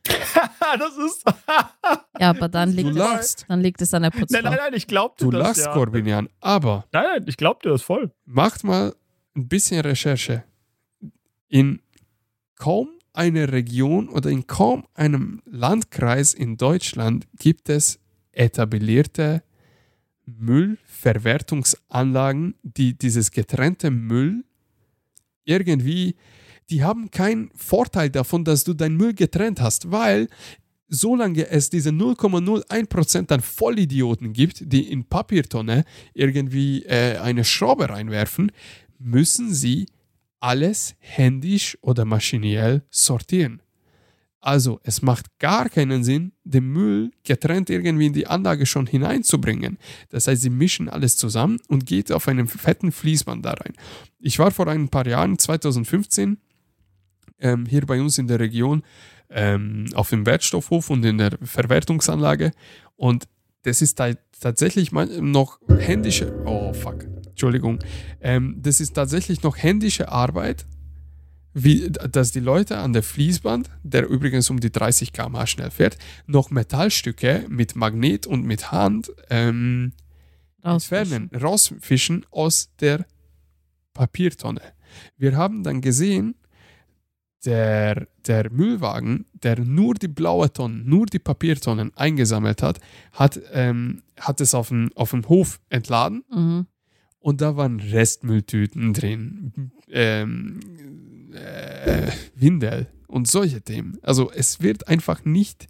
[0.78, 1.24] das ist.
[2.20, 4.42] Ja, aber dann Du liegt, es, dann liegt es an der nein, Putzfrau.
[4.42, 5.40] nein, nein, ich glaubte du das.
[5.42, 5.72] lachst, ja.
[5.72, 8.12] Corbinian, aber Nein, nein, ich glaubte das voll.
[8.24, 8.94] macht mal
[9.36, 10.44] ein bisschen Recherche.
[11.48, 11.80] In
[12.56, 17.98] kaum einer Region oder in kaum einem Landkreis in Deutschland gibt es
[18.32, 19.42] etablierte
[20.26, 24.44] Müllverwertungsanlagen, die dieses getrennte Müll
[25.44, 26.16] irgendwie,
[26.70, 30.28] die haben keinen Vorteil davon, dass du deinen Müll getrennt hast, weil
[30.88, 38.52] solange es diese 0,01% an Vollidioten gibt, die in Papiertonne irgendwie äh, eine Schraube reinwerfen,
[38.98, 39.86] müssen sie
[40.40, 43.60] alles händisch oder maschinell sortieren.
[44.44, 49.78] Also es macht gar keinen Sinn, den Müll getrennt irgendwie in die Anlage schon hineinzubringen.
[50.10, 53.72] Das heißt, sie mischen alles zusammen und geht auf einem fetten Fließband da rein.
[54.18, 56.36] Ich war vor ein paar Jahren, 2015,
[57.38, 58.82] ähm, hier bei uns in der Region
[59.30, 62.52] ähm, auf dem Wertstoffhof und in der Verwertungsanlage.
[62.96, 63.24] Und
[63.62, 67.78] das ist ta- tatsächlich noch händische, oh fuck, Entschuldigung,
[68.20, 70.66] ähm, das ist tatsächlich noch händische Arbeit,
[71.56, 75.96] wie, dass die Leute an der Fließband, der übrigens um die 30 km/h schnell fährt,
[76.26, 79.92] noch Metallstücke mit Magnet und mit Hand ähm,
[80.62, 83.06] entfernen, rausfischen aus der
[83.92, 84.62] Papiertonne.
[85.16, 86.34] Wir haben dann gesehen,
[87.46, 92.80] der, der Müllwagen, der nur die blaue Tonne, nur die Papiertonnen eingesammelt hat,
[93.12, 96.66] hat, ähm, hat es auf dem, auf dem Hof entladen Mhm.
[97.20, 100.60] und da waren Restmülltüten drin, ähm,
[101.32, 103.98] äh, Windel und solche Themen.
[104.02, 105.66] Also es wird einfach nicht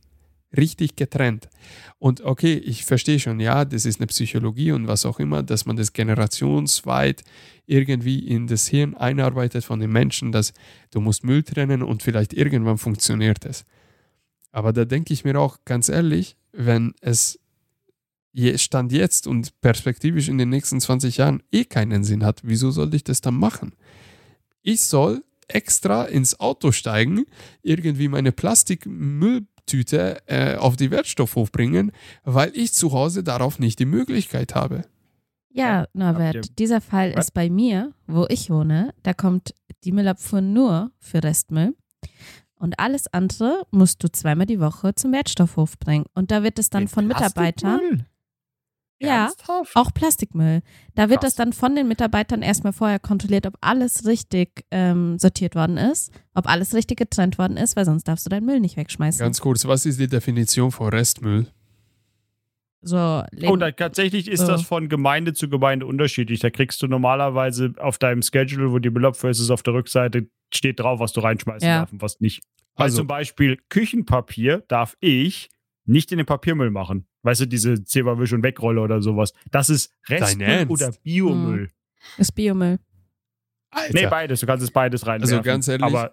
[0.57, 1.48] richtig getrennt.
[1.98, 5.66] Und okay, ich verstehe schon, ja, das ist eine Psychologie und was auch immer, dass
[5.66, 7.22] man das generationsweit
[7.66, 10.52] irgendwie in das Hirn einarbeitet von den Menschen, dass
[10.90, 13.64] du musst Müll trennen und vielleicht irgendwann funktioniert es.
[14.52, 17.40] Aber da denke ich mir auch ganz ehrlich, wenn es
[18.57, 22.96] Stand jetzt und perspektivisch in den nächsten 20 Jahren eh keinen Sinn hat, wieso sollte
[22.96, 23.74] ich das dann machen?
[24.62, 27.26] Ich soll extra ins Auto steigen,
[27.62, 28.32] irgendwie meine
[29.65, 31.93] Plastikmülltüte äh, auf die Wertstoffhof bringen,
[32.25, 34.83] weil ich zu Hause darauf nicht die Möglichkeit habe.
[35.51, 38.93] Ja, Norbert, dieser Fall ist bei mir, wo ich wohne.
[39.05, 39.55] Da kommt
[39.85, 41.77] die Müllabfuhr nur für Restmüll.
[42.57, 46.07] Und alles andere musst du zweimal die Woche zum Wertstoffhof bringen.
[46.15, 48.07] Und da wird es dann Den von Mitarbeitern.
[49.07, 49.76] Ja, Ernsthaft?
[49.76, 50.62] Auch Plastikmüll.
[50.94, 51.34] Da wird Krass.
[51.34, 56.12] das dann von den Mitarbeitern erstmal vorher kontrolliert, ob alles richtig ähm, sortiert worden ist,
[56.34, 59.20] ob alles richtig getrennt worden ist, weil sonst darfst du deinen Müll nicht wegschmeißen.
[59.24, 61.46] Ganz kurz, was ist die Definition von Restmüll?
[62.86, 64.46] so, Und da, tatsächlich ist So.
[64.46, 66.40] das von Gemeinde zu Gemeinde unterschiedlich.
[66.40, 70.26] Da kriegst du normalerweise auf deinem Schedule, wo die Müllabfuhr ist, ist auf der Rückseite,
[70.52, 71.78] steht drauf, was du reinschmeißen Ja.
[71.78, 72.42] darfst und was nicht.
[72.76, 75.48] Weil Also- zum Beispiel Küchenpapier darf ich
[75.85, 77.07] nicht in den Papiermüll machen.
[77.22, 79.32] Weißt du, diese Zeberwisch- und Wegrolle oder sowas.
[79.51, 81.70] Das ist Restmüll oder Biomüll.
[82.18, 82.78] ist Biomüll.
[83.70, 83.93] Alter.
[83.93, 84.41] Nee, beides.
[84.41, 85.39] Du kannst es beides reinwerfen.
[85.39, 86.12] Also ganz ehrlich, Aber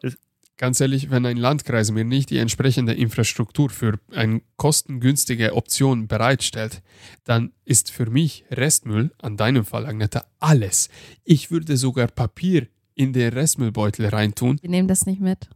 [0.62, 6.84] Ganz ehrlich, wenn ein Landkreis mir nicht die entsprechende Infrastruktur für eine kostengünstige Option bereitstellt,
[7.24, 10.90] dann ist für mich Restmüll, an deinem Fall, Agneta, alles.
[11.24, 14.58] Ich würde sogar Papier in den Restmüllbeutel reintun.
[14.58, 15.50] Die nehmen das nicht mit.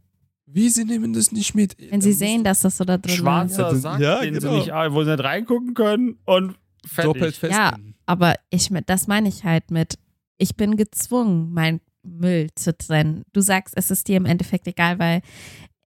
[0.46, 1.76] Wie, sie nehmen das nicht mit?
[1.90, 4.50] Wenn sie sehen, dass das so da drin schwarzer das- Sack, ja, den genau.
[4.52, 6.54] sie nicht, wo sie nicht reingucken können und
[6.86, 7.12] fertig.
[7.14, 7.52] Doppelt fest.
[7.52, 7.76] Ja.
[8.06, 9.98] Aber ich, das meine ich halt mit,
[10.38, 13.24] ich bin gezwungen, mein Müll zu trennen.
[13.32, 15.22] Du sagst, es ist dir im Endeffekt egal, weil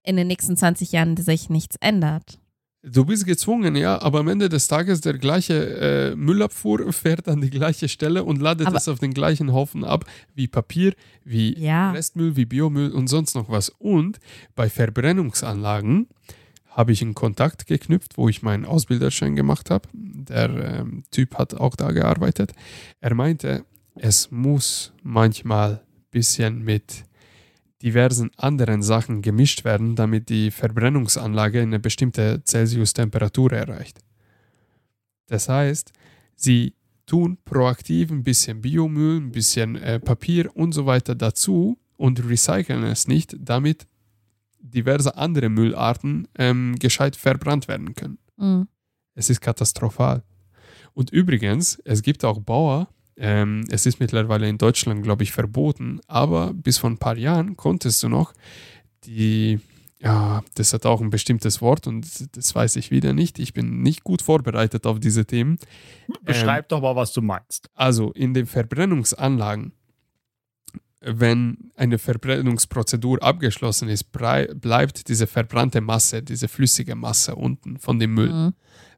[0.03, 2.39] in den nächsten 20 Jahren sich nichts ändert.
[2.83, 7.39] Du bist gezwungen, ja, aber am Ende des Tages der gleiche äh, Müllabfuhr fährt an
[7.41, 11.57] die gleiche Stelle und ladet Aber- es auf den gleichen Haufen ab wie Papier, wie
[11.59, 11.91] Ja.
[11.91, 13.69] Restmüll, wie Biomüll und sonst noch was.
[13.69, 14.19] Und
[14.55, 16.07] bei Verbrennungsanlagen
[16.69, 19.87] habe ich einen Kontakt geknüpft, wo ich meinen Ausbilderschein gemacht habe.
[19.93, 22.53] Der ähm, Typ hat auch da gearbeitet.
[22.99, 23.63] Er meinte,
[23.95, 25.79] es muss manchmal ein
[26.11, 27.03] bisschen mit
[27.81, 33.99] diversen anderen Sachen gemischt werden, damit die Verbrennungsanlage eine bestimmte Celsius-Temperatur erreicht.
[35.27, 35.91] Das heißt,
[36.35, 36.75] sie
[37.05, 42.83] tun proaktiv ein bisschen Biomüll, ein bisschen äh, Papier und so weiter dazu und recyceln
[42.83, 43.87] es nicht, damit
[44.59, 48.17] diverse andere Müllarten ähm, gescheit verbrannt werden können.
[48.37, 48.67] Mhm.
[49.15, 50.23] Es ist katastrophal.
[50.93, 55.99] Und übrigens, es gibt auch Bauer, ähm, es ist mittlerweile in Deutschland, glaube ich, verboten,
[56.07, 58.33] aber bis vor ein paar Jahren konntest du noch
[59.03, 59.59] die,
[59.99, 62.05] ja, das hat auch ein bestimmtes Wort und
[62.35, 63.39] das weiß ich wieder nicht.
[63.39, 65.57] Ich bin nicht gut vorbereitet auf diese Themen.
[66.21, 67.69] Beschreib doch mal, was du meinst.
[67.73, 69.73] Also in den Verbrennungsanlagen,
[71.01, 78.13] wenn eine Verbrennungsprozedur abgeschlossen ist, bleibt diese verbrannte Masse, diese flüssige Masse unten von dem
[78.13, 78.31] Müll.
[78.31, 78.53] Mhm.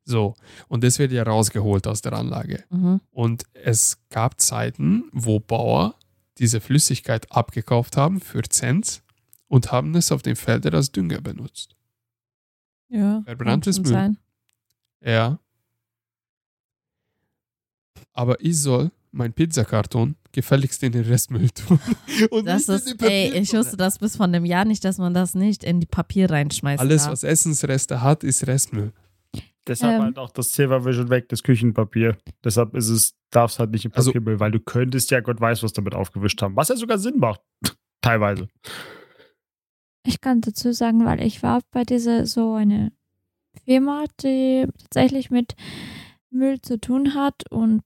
[0.05, 0.35] So,
[0.67, 2.63] und das wird ja rausgeholt aus der Anlage.
[2.69, 2.99] Mhm.
[3.11, 5.95] Und es gab Zeiten, wo Bauer
[6.39, 9.03] diese Flüssigkeit abgekauft haben für Cent
[9.47, 11.75] und haben es auf den Feldern als Dünger benutzt.
[12.89, 13.21] Ja.
[13.25, 13.87] Verbranntes Müll.
[13.87, 14.17] sein.
[15.03, 15.39] Ja.
[18.13, 21.79] Aber ich soll mein Pizzakarton gefälligst in den Restmüll tun.
[22.31, 25.35] Und Das ist, ey, ich wusste das bis von dem Jahr nicht, dass man das
[25.35, 26.79] nicht in die Papier reinschmeißt.
[26.79, 27.13] Alles, darf.
[27.13, 28.91] was Essensreste hat, ist Restmüll.
[29.68, 30.01] Deshalb Ähm.
[30.03, 32.18] halt auch das Silvervision weg, das Küchenpapier.
[32.43, 35.39] Deshalb ist es, darf es halt nicht im Also- Papiermüll, weil du könntest ja Gott
[35.39, 36.55] weiß, was damit aufgewischt haben.
[36.55, 37.41] Was ja sogar Sinn macht.
[38.01, 38.47] Teilweise.
[40.05, 42.91] Ich kann dazu sagen, weil ich war bei dieser so eine
[43.66, 45.55] Firma, die tatsächlich mit
[46.30, 47.84] Müll zu tun hat und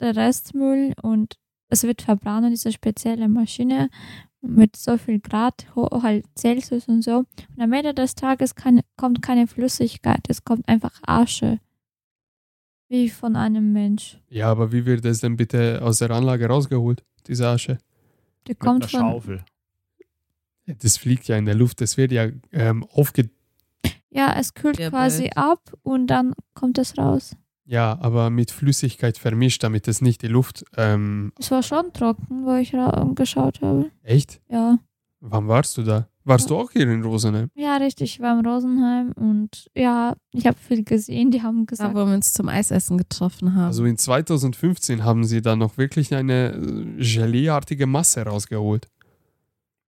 [0.00, 1.36] der Restmüll und
[1.68, 3.88] es wird verbrannt in dieser spezielle Maschine
[4.46, 7.18] mit so viel Grad, halt Celsius und so.
[7.56, 11.60] Und am Ende des Tages keine, kommt keine Flüssigkeit, es kommt einfach Asche.
[12.88, 14.18] Wie von einem Mensch.
[14.28, 17.78] Ja, aber wie wird das denn bitte aus der Anlage rausgeholt, diese Asche?
[18.46, 19.44] Die Mit kommt einer von, Schaufel.
[20.66, 23.30] Das fliegt ja in der Luft, das wird ja ähm, aufge...
[24.10, 25.36] ja, es kühlt Ja, quasi bald.
[25.36, 27.36] ab und dann kommt es raus.
[27.66, 30.64] Ja, aber mit Flüssigkeit vermischt, damit es nicht die Luft...
[30.76, 32.72] Ähm, Es war schon trocken, wo ich
[33.14, 33.90] geschaut habe.
[34.02, 34.40] echt?
[34.48, 34.78] Ja.
[35.20, 36.08] Wann warst du da?
[36.24, 37.50] Warst du auch hier in Rosenheim?
[37.54, 38.14] Ja, richtig.
[38.16, 41.30] Ich war im Rosenheim und ja, ich habe viel gesehen.
[41.30, 43.66] Die haben Da, gesagt, wo wir uns zum Eisessen getroffen haben.
[43.66, 48.88] Also in 2015 haben sie da noch wirklich eine äh, Geleeartige Masse rausgeholt.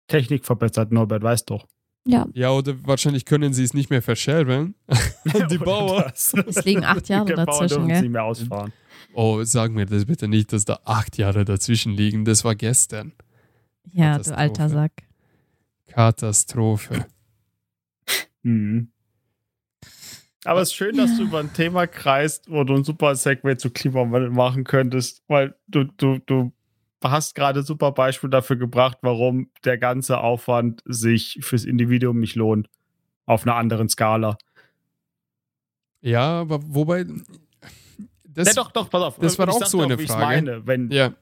[0.07, 1.67] Technik verbessert, Norbert, weißt doch.
[2.09, 4.75] Ja, Ja, oder wahrscheinlich können sie es nicht mehr verscherben.
[4.87, 6.11] An die Bauer.
[6.15, 6.33] Es
[6.65, 8.01] liegen acht Jahre Die Bauern dazwischen, gell?
[8.03, 8.73] nicht mehr ausfahren.
[9.15, 12.25] Oh, sag mir das bitte nicht, dass da acht Jahre dazwischen liegen.
[12.25, 13.13] Das war gestern.
[13.93, 14.39] ja, du Katastrophe.
[14.39, 14.93] alter Sack.
[15.89, 17.07] Katastrophe.
[18.43, 18.91] Mhm.
[20.45, 23.57] Aber es ist schön, dass du über ein Thema kreist, wo du ein super Segway
[23.57, 26.53] zu Klimawandel machen könntest, weil du, du, du
[27.03, 32.69] hast gerade super Beispiel dafür gebracht, warum der ganze Aufwand sich fürs Individuum nicht lohnt.
[33.27, 34.39] Auf einer anderen Skala.
[36.01, 37.05] Ja, aber wobei.
[38.25, 39.19] Das, ja, doch, doch, pass auf.
[39.19, 40.25] das war auch sag so dir eine Frage.
[40.25, 40.67] Meine.
[40.67, 41.15] Wenn, Ja,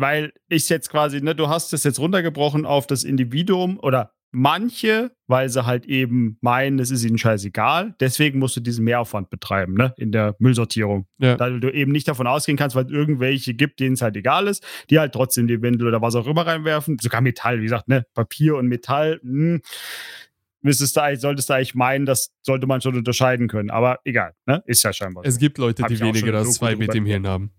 [0.00, 5.12] weil ich jetzt quasi, ne, du hast es jetzt runtergebrochen auf das Individuum oder manche,
[5.26, 7.94] weil sie halt eben meinen, es ist ihnen scheißegal.
[8.00, 11.06] Deswegen musst du diesen Mehraufwand betreiben, ne, in der Müllsortierung.
[11.18, 11.36] Ja.
[11.36, 14.46] Da du eben nicht davon ausgehen kannst, weil es irgendwelche gibt, denen es halt egal
[14.46, 16.96] ist, die halt trotzdem die Windel oder was auch immer reinwerfen.
[17.00, 19.60] Sogar Metall, wie gesagt, ne, Papier und Metall, hm,
[20.62, 23.70] müsstest du eigentlich, solltest du eigentlich meinen, das sollte man schon unterscheiden können.
[23.70, 25.24] Aber egal, ne, ist ja scheinbar.
[25.24, 25.40] Es so.
[25.40, 27.50] gibt Leute, Hab die weniger als zwei Bit drüber im Hirn haben.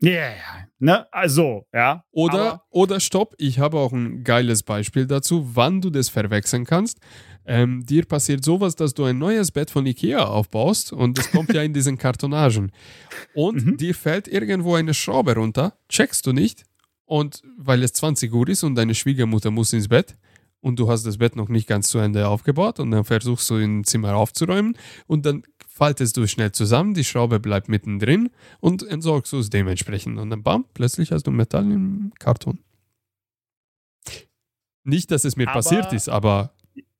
[0.00, 2.04] Ja, ja, ne, also, ja.
[2.12, 6.98] Oder, oder stopp, ich habe auch ein geiles Beispiel dazu, wann du das verwechseln kannst.
[7.44, 11.52] Ähm, dir passiert sowas, dass du ein neues Bett von Ikea aufbaust und das kommt
[11.52, 12.70] ja in diesen Kartonagen.
[13.34, 13.76] Und Mhm.
[13.76, 16.64] dir fällt irgendwo eine Schraube runter, checkst du nicht.
[17.04, 20.16] Und weil es 20 Uhr ist und deine Schwiegermutter muss ins Bett
[20.60, 23.56] und du hast das Bett noch nicht ganz zu Ende aufgebaut und dann versuchst du
[23.56, 24.76] im Zimmer aufzuräumen
[25.06, 25.42] und dann
[25.78, 30.18] faltest du schnell zusammen, die Schraube bleibt mittendrin und entsorgst du es dementsprechend.
[30.18, 32.58] Und dann bam, plötzlich hast du Metall im Karton.
[34.84, 36.54] Nicht, dass es mir Aber- passiert ist, aber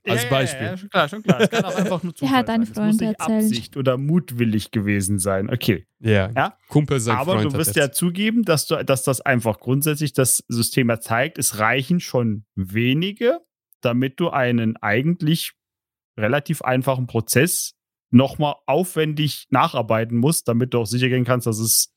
[0.07, 0.63] als ja, Beispiel.
[0.67, 1.41] Ja, ja, schon klar, schon klar.
[1.41, 2.71] Es kann auch einfach nur Zufall Ja, dein sein.
[2.71, 3.45] Es Freund muss nicht erzählt.
[3.45, 5.51] Absicht oder mutwillig gewesen sein.
[5.51, 5.87] Okay.
[6.01, 6.57] ja, Ja.
[6.69, 7.99] Kumpel sein Aber Freund du wirst ja jetzt.
[7.99, 13.41] zugeben, dass, du, dass das einfach grundsätzlich das System ja zeigt, es reichen schon wenige,
[13.83, 15.53] damit du einen eigentlich
[16.19, 17.75] relativ einfachen Prozess
[18.11, 21.95] nochmal aufwendig nacharbeiten musst, damit du auch sicher gehen kannst, dass es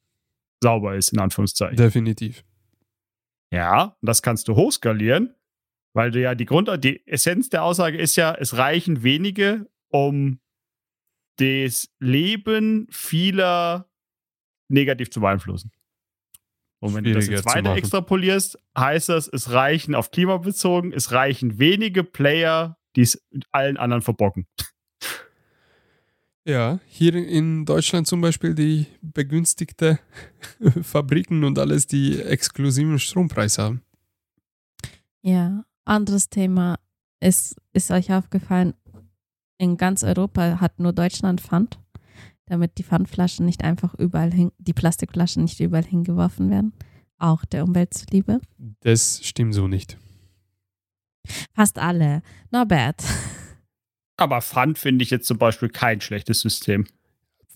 [0.62, 1.78] sauber ist, in Anführungszeichen.
[1.78, 2.44] Definitiv.
[3.52, 5.36] Ja, und das kannst du hochskalieren,
[5.94, 10.40] weil du ja die Grund, die Essenz der Aussage ist ja, es reichen wenige, um
[11.38, 13.90] das Leben vieler
[14.70, 15.72] negativ zu beeinflussen.
[16.80, 21.12] Und wenn du das jetzt weiter extrapolierst, heißt das, es reichen auf Klima bezogen, es
[21.12, 24.48] reichen wenige Player, die es allen anderen verbocken.
[26.46, 30.00] Ja, hier in Deutschland zum Beispiel die begünstigte
[30.82, 33.82] Fabriken und alles, die exklusiven Strompreis haben.
[35.22, 36.80] Ja, anderes Thema
[37.20, 38.74] ist, ist euch aufgefallen,
[39.60, 41.80] in ganz Europa hat nur Deutschland Pfand,
[42.48, 46.74] damit die Pfandflaschen nicht einfach überall hin, die Plastikflaschen nicht überall hingeworfen werden.
[47.20, 48.42] Auch der Umwelt zuliebe.
[48.80, 50.00] Das stimmt so nicht.
[51.54, 52.24] Fast alle.
[52.50, 53.04] Norbert.
[54.22, 56.86] Aber Pfand finde ich jetzt zum Beispiel kein schlechtes System.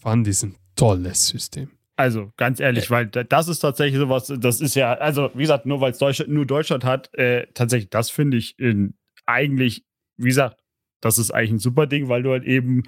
[0.01, 1.69] Pfand ist ein tolles System.
[1.97, 5.65] Also, ganz ehrlich, weil da- das ist tatsächlich sowas, das ist ja, also, wie gesagt,
[5.65, 8.95] nur weil es Deutschland, nur Deutschland hat, äh, tatsächlich, das finde ich in,
[9.25, 9.85] eigentlich,
[10.17, 10.57] wie gesagt,
[11.01, 12.83] das ist eigentlich ein super Ding, weil du halt eben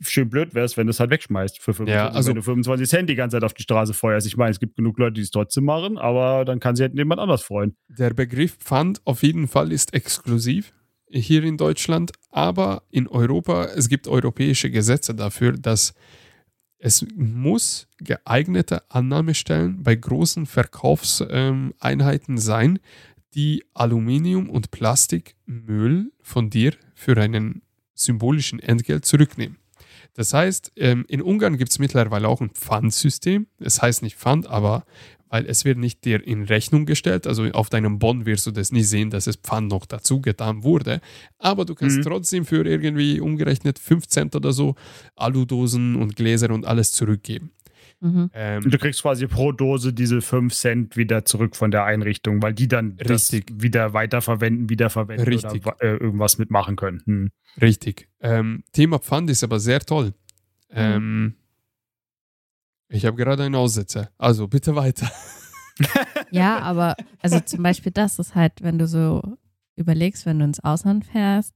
[0.00, 2.88] schön blöd wärst, wenn du es halt wegschmeißt für 25, Ja, also- wenn du 25
[2.88, 4.26] Cent die ganze Zeit auf die Straße feuerst.
[4.26, 6.94] Ich meine, es gibt genug Leute, die es trotzdem machen, aber dann kann sich halt
[6.96, 7.74] jemand anders freuen.
[7.88, 10.72] Der Begriff Pfand auf jeden Fall ist exklusiv
[11.12, 15.94] hier in Deutschland, aber in Europa, es gibt europäische Gesetze dafür, dass
[16.78, 22.80] es muss geeignete Annahmestellen bei großen Verkaufseinheiten Einheiten sein,
[23.34, 27.62] die Aluminium- und Plastikmüll von dir für einen
[27.94, 29.61] symbolischen Entgelt zurücknehmen.
[30.14, 33.46] Das heißt, ähm, in Ungarn gibt es mittlerweile auch ein Pfandsystem.
[33.58, 34.84] Es heißt nicht Pfand, aber
[35.30, 38.70] weil es wird nicht dir in Rechnung gestellt, also auf deinem Bon wirst du das
[38.70, 41.00] nie sehen, dass es Pfand noch dazu getan wurde,
[41.38, 42.02] aber du kannst Mhm.
[42.02, 44.74] trotzdem für irgendwie umgerechnet 5 Cent oder so
[45.16, 47.50] Aludosen und Gläser und alles zurückgeben.
[48.02, 48.30] Mhm.
[48.34, 52.42] Ähm, Und du kriegst quasi pro Dose diese 5 Cent wieder zurück von der Einrichtung,
[52.42, 53.46] weil die dann Richtig.
[53.46, 55.64] das wieder weiterverwenden, wiederverwenden Richtig.
[55.64, 57.02] oder äh, irgendwas mitmachen können.
[57.06, 57.30] Hm.
[57.60, 58.08] Richtig.
[58.20, 60.14] Ähm, Thema Pfand ist aber sehr toll.
[60.70, 61.36] Ähm,
[62.88, 64.10] ich habe gerade einen Aussetzer.
[64.18, 65.10] Also bitte weiter.
[66.30, 69.22] Ja, aber also zum Beispiel das ist halt, wenn du so
[69.76, 71.54] überlegst, wenn du ins Ausland fährst,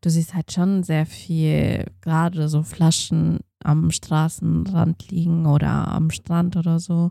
[0.00, 6.56] du siehst halt schon sehr viel, gerade so Flaschen am Straßenrand liegen oder am Strand
[6.56, 7.10] oder so.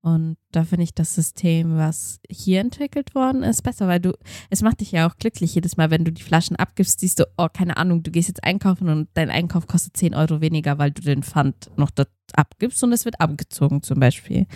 [0.00, 4.12] Und da finde ich das System, was hier entwickelt worden ist, besser, weil du,
[4.50, 7.24] es macht dich ja auch glücklich jedes Mal, wenn du die Flaschen abgibst, siehst du,
[7.38, 10.90] oh, keine Ahnung, du gehst jetzt einkaufen und dein Einkauf kostet 10 Euro weniger, weil
[10.90, 14.46] du den Pfand noch dort abgibst und es wird abgezogen zum Beispiel.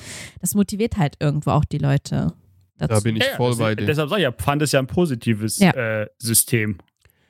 [0.43, 2.35] Das motiviert halt irgendwo auch die Leute.
[2.77, 2.95] Dazu.
[2.95, 3.87] Da bin ich Ja, voll das- bei dir.
[3.87, 5.71] Deshalb sage ich ja, Pfand ist ja ein positives Ja.
[5.71, 6.77] äh, System,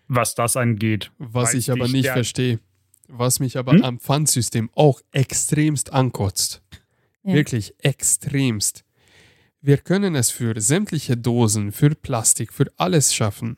[0.09, 1.13] was das angeht.
[1.19, 2.59] Was ich aber nicht verstehe,
[3.09, 3.85] was mich aber Hm?
[3.85, 6.63] am Pfandsystem auch extremst ankotzt.
[7.23, 7.35] Ja.
[7.35, 8.85] Wirklich extremst.
[9.61, 13.57] Wir können es für sämtliche Dosen, für Plastik, für alles schaffen.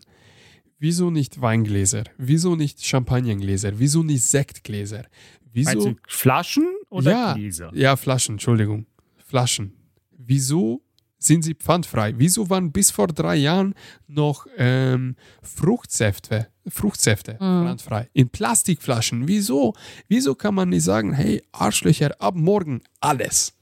[0.78, 2.05] Wieso nicht Weingläser?
[2.16, 3.78] Wieso nicht Champagnengläser?
[3.78, 5.05] Wieso nicht Sektgläser?
[5.53, 5.88] Meinst Wieso?
[5.90, 7.34] du Flaschen oder Ja.
[7.34, 7.70] Gläser?
[7.74, 8.86] Ja, Flaschen, Entschuldigung.
[9.18, 9.74] Flaschen.
[10.16, 10.82] Wieso
[11.21, 12.14] sind sie pfandfrei?
[12.16, 13.75] Wieso waren bis vor drei Jahren
[14.09, 17.64] noch ähm, Fruchtsäfte, Fruchtsäfte Mhm.
[17.66, 18.09] pfandfrei?
[18.14, 19.29] In Plastikflaschen.
[19.29, 19.75] Wieso?
[20.09, 23.53] Wieso kann man nicht sagen, hey, Arschlöcher, ab morgen alles?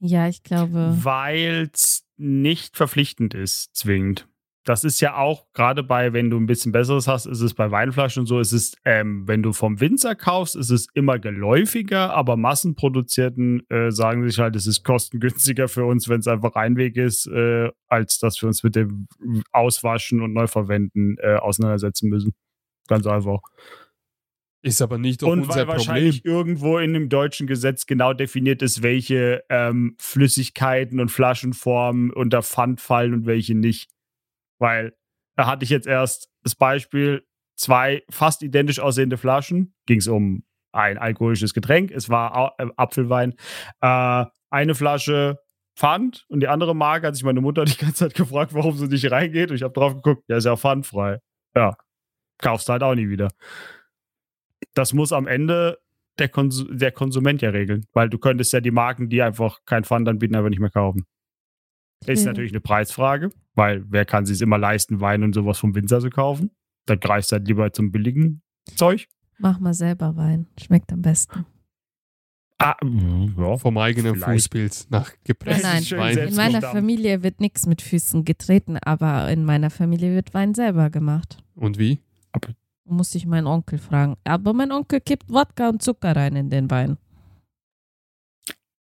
[0.00, 0.98] Ja, ich glaube.
[1.02, 4.26] Weil es nicht verpflichtend ist, zwingend.
[4.64, 7.70] Das ist ja auch, gerade bei, wenn du ein bisschen Besseres hast, ist es bei
[7.70, 12.14] Weinflaschen und so, ist es, ähm, wenn du vom Winzer kaufst, ist es immer geläufiger,
[12.14, 16.96] aber Massenproduzierten äh, sagen sich halt, es ist kostengünstiger für uns, wenn es einfach Einweg
[16.96, 19.06] ist, äh, als dass wir uns mit dem
[19.52, 22.32] Auswaschen und Neuverwenden äh, auseinandersetzen müssen.
[22.88, 23.40] Ganz einfach.
[24.62, 25.76] Ist aber nicht Und unser weil Problem.
[25.76, 32.42] wahrscheinlich irgendwo in dem deutschen Gesetz genau definiert ist, welche ähm, Flüssigkeiten und Flaschenformen unter
[32.42, 33.90] Pfand fallen und welche nicht.
[34.58, 34.94] Weil
[35.36, 37.26] da hatte ich jetzt erst das Beispiel,
[37.56, 43.34] zwei fast identisch aussehende Flaschen, ging es um ein alkoholisches Getränk, es war äh, Apfelwein,
[43.80, 45.38] äh, eine Flasche
[45.76, 48.86] Pfand und die andere Marke hat sich meine Mutter die ganze Zeit gefragt, warum sie
[48.86, 51.18] nicht reingeht und ich habe drauf geguckt, ja, ist ja pfandfrei.
[51.54, 51.76] Ja,
[52.38, 53.28] kaufst halt auch nie wieder.
[54.74, 55.78] Das muss am Ende
[56.18, 59.84] der, Kons der Konsument ja regeln, weil du könntest ja die Marken, die einfach kein
[59.84, 61.06] Pfand anbieten, einfach nicht mehr kaufen.
[62.06, 62.30] Ist Ja.
[62.30, 66.10] natürlich eine Preisfrage, weil wer kann sich immer leisten, Wein und sowas vom Winzer zu
[66.10, 66.50] kaufen?
[66.86, 68.42] Dann greifst du halt lieber zum billigen
[68.76, 69.06] Zeug.
[69.38, 70.46] Mach mal selber Wein.
[70.60, 71.46] Schmeckt am besten.
[72.58, 72.76] Ah,
[73.36, 73.56] ja.
[73.58, 74.32] Vom eigenen Vielleicht.
[74.32, 76.18] Fußbild nach Nein, gepresstem schön Wein.
[76.18, 76.62] In meiner.
[76.62, 81.42] Familie wird nichts mit Füßen getreten, aber in meiner Familie wird Wein selber gemacht.
[81.56, 82.00] Und wie?
[82.86, 84.16] Muss ich meinen Onkel fragen.
[84.24, 86.96] Aber mein Onkel kippt Wodka und Zucker rein in den Wein.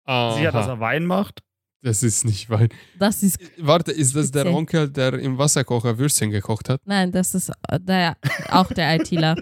[0.05, 1.41] Sicher, dass Aha, er Wein macht?
[1.83, 2.69] Das ist nicht Wein.
[2.97, 4.51] Das ist, Warte, ist das der.
[4.51, 6.81] Onkel, der im Wasserkocher Würstchen gekocht hat?
[6.85, 8.17] nein, das ist äh, der,
[8.49, 9.35] auch der ITler,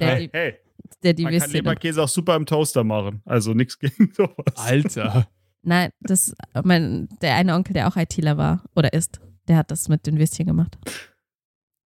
[0.00, 0.54] der Hey, die, hey,
[1.02, 1.64] der die man kann Würstchen.
[1.64, 3.20] Leberkäse auch super im Toaster machen.
[3.24, 4.56] Also nichts gegen sowas.
[4.56, 5.28] Alter.
[5.62, 9.88] Nein, das, mein, der eine Onkel, der auch ITler war oder ist, der hat das
[9.88, 10.78] mit den Würstchen gemacht.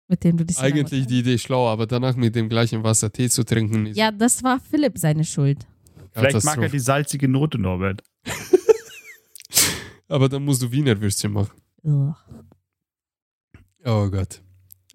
[0.07, 3.27] Mit dem du dich Eigentlich die Idee schlau, aber danach mit dem gleichen Wasser Tee
[3.27, 5.65] zu trinken ist Ja, das war Philipp seine Schuld.
[6.11, 8.03] Vielleicht mag er die salzige Note, Norbert.
[10.07, 11.59] Aber dann musst du Wiener Würstchen machen.
[11.83, 12.13] Ugh.
[13.85, 14.41] Oh Gott.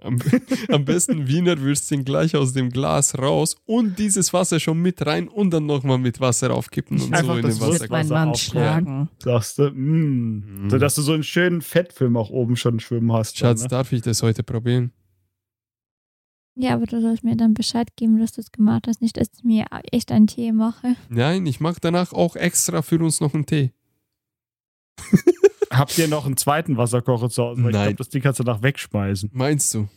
[0.03, 0.19] Am,
[0.71, 5.29] am besten Wiener Würstchen gleich aus dem Glas raus und dieses Wasser schon mit rein
[5.29, 8.09] und dann nochmal mit Wasser aufkippen und Einfach so in das den Wasser- Wird mein
[8.09, 8.25] Wasserkocher.
[8.25, 9.09] Mann schlagen.
[9.23, 9.71] Sagst du?
[9.71, 10.63] Mm.
[10.65, 10.71] Mhm.
[10.71, 13.37] So dass du so einen schönen Fettfilm auch oben schon schwimmen hast.
[13.37, 13.69] Schatz, dann, ne?
[13.69, 14.93] darf ich das heute probieren?
[16.57, 19.01] Ja, aber du sollst mir dann Bescheid geben, dass du es gemacht hast.
[19.03, 20.97] Nicht, dass ich mir echt einen Tee mache.
[21.09, 23.73] Nein, ich mache danach auch extra für uns noch einen Tee.
[25.71, 27.63] Habt ihr noch einen zweiten Wasserkocher zu Hause?
[27.63, 27.85] Weil ich Nein.
[27.89, 29.31] glaube, das Ding kannst du danach wegschmeißen.
[29.33, 29.89] Meinst du?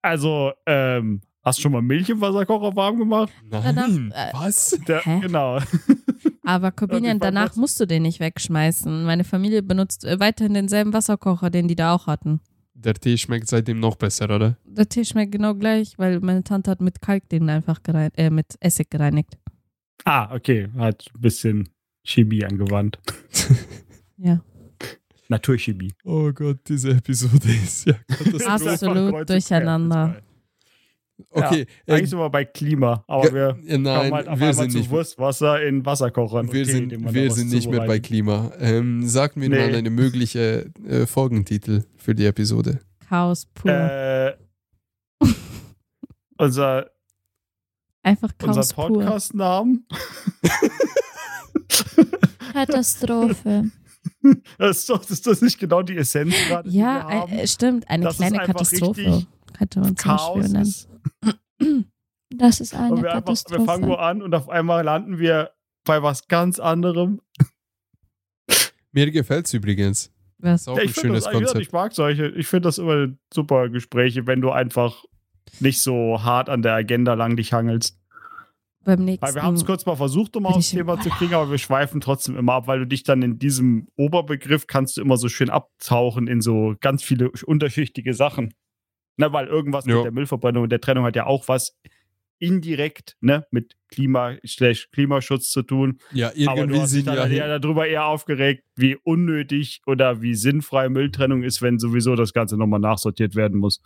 [0.00, 3.32] Also, ähm, hast du schon mal Milch im Wasserkocher warm gemacht?
[3.50, 3.74] Nein.
[3.74, 4.78] Danach, äh, Was?
[4.86, 5.20] Der, Hä?
[5.20, 5.58] Genau.
[6.44, 9.04] Aber Corbinian, ich danach musst du den nicht wegschmeißen.
[9.04, 12.40] Meine Familie benutzt äh, weiterhin denselben Wasserkocher, den die da auch hatten.
[12.74, 14.56] Der Tee schmeckt seitdem noch besser, oder?
[14.64, 18.30] Der Tee schmeckt genau gleich, weil meine Tante hat mit Kalk den einfach gereinigt, äh,
[18.30, 19.36] mit Essig gereinigt.
[20.04, 20.68] Ah, okay.
[20.76, 21.68] Hat ein bisschen
[22.04, 23.00] Chemie angewandt.
[24.18, 24.40] Ja.
[25.28, 25.92] Naturchemie.
[26.04, 27.94] Oh Gott, diese Episode ist ja.
[28.46, 30.16] Absolut durcheinander.
[31.30, 34.48] Okay, Eigentlich äh, sind wir bei Klima, aber wir äh, kommen nein, halt auf wir
[34.48, 36.52] einmal sind zu nicht, Wurstwasser in Wasserkochern.
[36.52, 37.98] wir Tee, sind, wir sind nicht mehr bei.
[38.00, 38.52] Klima.
[38.58, 39.56] Ähm, sag mir Nee.
[39.56, 42.80] mal eine mögliche äh, Folgentitel für die Episode.
[43.08, 43.70] Chaos pur.
[43.70, 44.36] Äh,
[46.36, 46.90] unser
[48.02, 48.86] einfach unser Chaos pur.
[48.88, 49.86] Podcast-Namen.
[52.52, 53.70] Katastrophe.
[54.58, 56.68] Das ist, doch, das ist doch nicht genau die Essenz gerade.
[56.70, 57.32] die Ja, wir haben.
[57.32, 57.88] äh, stimmt.
[57.88, 59.26] Eine Dass es kleine Katastrophe.
[59.56, 60.52] Könnte man zum Chaos Beispiel
[61.58, 61.90] nennen.
[62.30, 63.98] Das ist eine Und wir, einfach, wir fangen wo Katastrophe.
[64.00, 65.52] an und auf einmal landen wir
[65.84, 67.20] bei was ganz anderem.
[68.92, 70.12] Mir gefällt es übrigens.
[70.38, 70.62] Was?
[70.62, 71.60] Ist auch Ja, ein ich, finde schönes das, Konzept.
[71.60, 72.26] ich mag solche.
[72.28, 75.04] Ich finde das immer super Gespräche, wenn du einfach
[75.60, 77.98] nicht so hart an der Agenda lang dich hangelst.
[78.86, 79.26] Beim nächsten.
[79.26, 82.00] Weil wir haben es kurz mal versucht, um aufs Thema zu kriegen, aber wir schweifen
[82.00, 85.50] trotzdem immer ab, weil du dich dann in diesem Oberbegriff kannst du immer so schön
[85.50, 88.54] abtauchen in so ganz viele unterschichtige Sachen.
[89.16, 89.96] Na, weil irgendwas Ja.
[89.96, 91.76] mit der Müllverbrennung und der Trennung hat ja auch was
[92.38, 95.98] indirekt ne, mit Klima, slash Klimaschutz zu tun.
[96.12, 100.20] Ja, Aber irgendwie du hast dich dann ja eher darüber eher aufgeregt, wie unnötig oder
[100.22, 103.80] wie sinnfrei Mülltrennung ist, wenn sowieso das Ganze nochmal nachsortiert werden muss.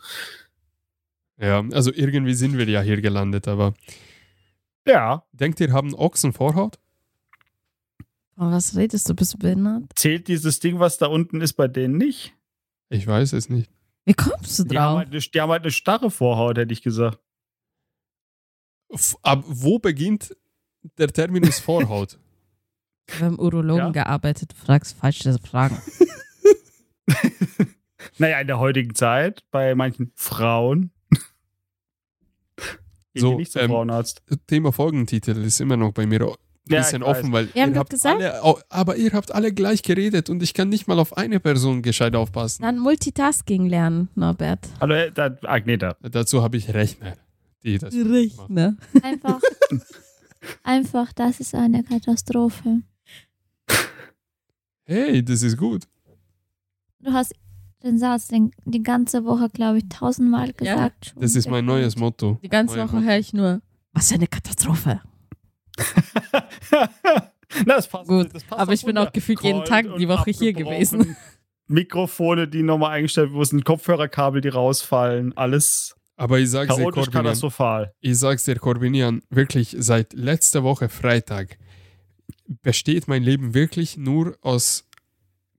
[1.39, 3.73] Ja, also irgendwie sind wir ja hier gelandet, aber
[4.87, 6.79] Ja, denkt ihr, haben Ochsen Vorhaut?
[8.35, 9.13] Von was redest du?
[9.13, 9.83] Bist du behindert?
[9.95, 12.33] zählt dieses Ding, was da unten ist, bei denen nicht?
[12.89, 13.69] Ich weiß es nicht.
[14.05, 14.97] Wie kommst du Die haben, drauf?
[14.99, 17.19] halt eine, die haben halt eine starre Vorhaut, hätte ich gesagt.
[18.89, 20.35] F ab wo beginnt
[20.97, 22.17] der Terminus Vorhaut?
[23.19, 23.89] Beim Urologen Ja.
[23.91, 25.77] gearbeitet, du fragst falsche Fragen.
[28.17, 30.91] Naja, in der heutigen Zeit, bei manchen Frauen.
[33.13, 34.21] Gehen So, nicht zum ähm, Frauenarzt.
[34.47, 36.19] Thema Folgentitel ist immer noch bei mir
[36.69, 40.41] Ja, bisschen offen, weil ihr habt gesagt- alle, aber ihr habt alle gleich geredet und
[40.41, 42.61] ich kann nicht mal auf eine Person gescheit aufpassen.
[42.61, 44.69] Dann Multitasking lernen, Norbert.
[44.79, 45.97] Hallo, äh, da, Agneta.
[46.01, 47.17] Dazu habe ich Rechner,
[47.63, 47.93] die das.
[47.93, 48.77] Rechner.
[49.03, 49.41] Einfach,
[50.63, 52.81] einfach, das ist eine Katastrophe.
[54.85, 55.83] Hey, das ist gut.
[56.99, 57.33] Du hast
[57.83, 61.07] den Satz den, die ganze Woche, glaube ich, tausendmal gesagt.
[61.07, 61.21] schon.
[61.21, 62.39] Das ist mein neues Motto.
[62.43, 63.07] Die ganze Neue Woche Motto.
[63.07, 63.61] höre ich nur,
[63.93, 65.01] was für eine Katastrophe.
[67.65, 70.31] Na, das passt, Gut, das passt aber ich bin auch gefühlt jeden Tag die Woche
[70.31, 71.15] hier gewesen.
[71.67, 75.35] Mikrofone, die nochmal eingestellt, ein Kopfhörerkabel, die rausfallen.
[75.37, 77.93] Alles Aber ich sag's dir, Corbinian, katastrophal.
[77.99, 81.57] ich sag's dir, Corbinian, wirklich seit letzter Woche Freitag
[82.61, 84.87] besteht mein Leben wirklich nur aus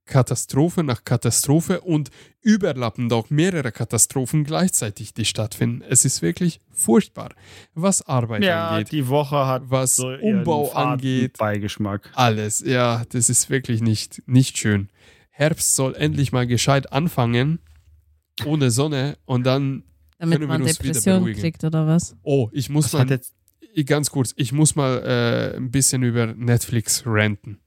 [0.04, 5.82] Katastrophe nach Katastrophe und überlappend auch mehrere Katastrophen gleichzeitig, die stattfinden.
[5.88, 7.34] Es ist wirklich furchtbar,
[7.74, 12.10] was Arbeit Ja, angeht, die Woche hat was so ihren Umbau faden angeht, Beigeschmack.
[12.14, 12.60] alles.
[12.66, 14.88] Ja, das ist wirklich nicht, nicht schön.
[15.30, 17.60] Herbst soll endlich mal gescheit anfangen,
[18.44, 19.84] ohne Sonne und dann,
[20.18, 21.40] Damit Können wir man uns wieder Depression beruhigen?
[21.40, 22.16] kriegt oder was?
[22.22, 23.20] oh, ich muss Das mal
[23.86, 24.98] ganz kurz, ich muss mal
[25.54, 27.60] äh, ein bisschen über Netflix ranten.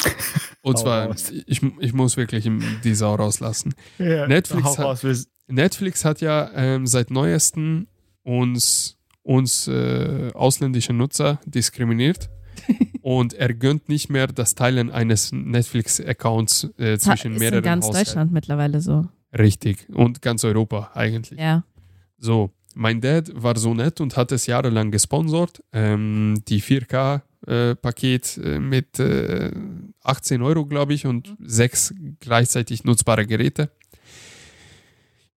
[0.68, 1.32] Und Hau zwar, raus.
[1.46, 2.48] ich, ich muss wirklich
[2.84, 3.74] die Sau rauslassen.
[3.98, 7.86] ja, Netflix hau hat- raus, Netflix hat ja ähm, seit neuestem
[8.22, 12.28] uns, uns äh, ausländische Nutzer diskriminiert
[13.02, 17.62] und er gönnt nicht mehr das Teilen eines Netflix-Accounts äh, Das ist zwischen in mehreren
[17.62, 18.04] ganz Haushalten.
[18.06, 19.06] Deutschland mittlerweile so.
[19.36, 19.86] Richtig.
[19.90, 21.38] Und ganz Europa eigentlich.
[21.38, 21.64] Ja.
[22.18, 25.62] So, mein Dad war so nett und hat es jahrelang gesponsert.
[25.72, 29.50] Ähm, die 4K-Paket äh, mit äh,
[30.02, 33.70] 18 Euro, glaube ich, und sechs gleichzeitig nutzbare Geräte.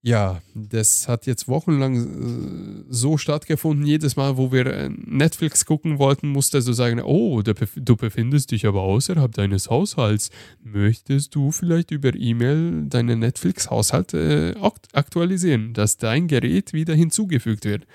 [0.03, 3.85] Ja, das hat jetzt wochenlang äh, so stattgefunden.
[3.85, 7.79] Jedes Mal, wo wir äh, Netflix gucken wollten, musste er so sagen: Oh, du bef-
[7.79, 10.31] du befindest dich aber außerhalb deines Haushalts.
[10.63, 17.65] Möchtest du vielleicht über E-Mail deinen Netflix-Haushalt äh, akt- aktualisieren, dass dein Gerät wieder hinzugefügt
[17.65, 17.85] wird?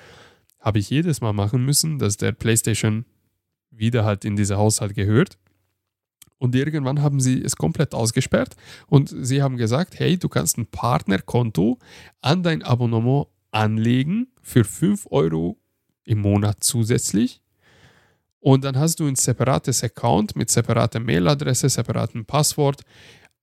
[0.60, 3.04] Habe ich jedes Mal machen müssen, dass der PlayStation
[3.72, 5.38] wieder halt in diesen Haushalt gehört.
[6.38, 8.56] Und irgendwann haben sie es komplett ausgesperrt
[8.88, 11.78] und sie haben gesagt, hey, du kannst ein Partnerkonto
[12.20, 15.58] an dein Abonnement anlegen für 5 Euro
[16.04, 17.40] im Monat zusätzlich.
[18.40, 22.82] Und dann hast du ein separates Account mit separater Mailadresse, separatem Passwort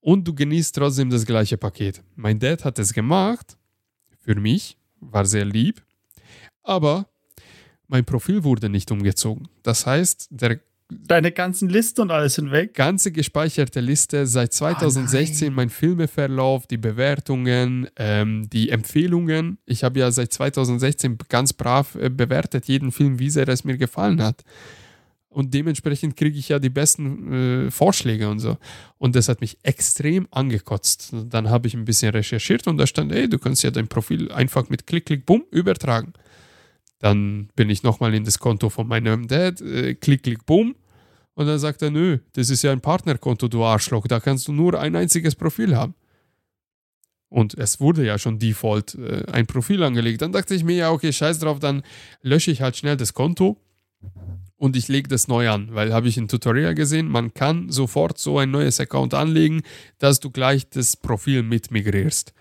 [0.00, 2.02] und du genießt trotzdem das gleiche Paket.
[2.14, 3.56] Mein Dad hat es gemacht,
[4.20, 5.82] für mich, war sehr lieb,
[6.62, 7.06] aber
[7.88, 9.48] mein Profil wurde nicht umgezogen.
[9.62, 10.60] Das heißt, der
[10.90, 12.74] Deine ganzen Liste und alles sind weg.
[12.74, 19.58] ganze gespeicherte Liste seit 2016, mein Filmeverlauf, die Bewertungen, ähm, die Empfehlungen.
[19.64, 23.78] Ich habe ja seit 2016 ganz brav äh, bewertet jeden Film, wie sehr es mir
[23.78, 24.44] gefallen hat.
[25.34, 28.56] Und dementsprechend kriege ich ja die besten äh, Vorschläge und so.
[28.98, 31.12] Und das hat mich extrem angekotzt.
[31.28, 34.30] Dann habe ich ein bisschen recherchiert und da stand, ey, du kannst ja dein Profil
[34.30, 36.12] einfach mit Klick, Klick, Bumm übertragen.
[37.04, 40.74] Dann bin ich nochmal in das Konto von meinem Dad, äh, Klick, Klick, Bumm.
[41.34, 44.54] Und dann sagt er, nö, das ist ja ein Partnerkonto, du Arschloch, da kannst du
[44.54, 45.94] nur ein einziges Profil haben.
[47.28, 50.22] Und es wurde ja schon default äh, ein Profil angelegt.
[50.22, 51.82] Dann dachte ich mir, ja, okay, scheiß drauf, dann
[52.22, 53.60] lösche ich halt schnell das Konto
[54.56, 58.16] und ich lege das neu an, weil habe ich ein Tutorial gesehen, man kann sofort
[58.16, 59.60] so ein neues Account anlegen,
[59.98, 62.32] dass du gleich das Profil mit migrierst.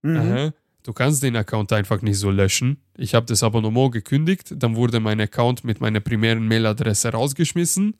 [0.00, 0.54] Mhm.
[0.86, 2.76] Du kannst den Account einfach nicht so löschen.
[2.96, 7.94] Ich habe das Abonnement gekündigt, dann wurde mein Account mit meiner primären Mailadresse rausgeschmissen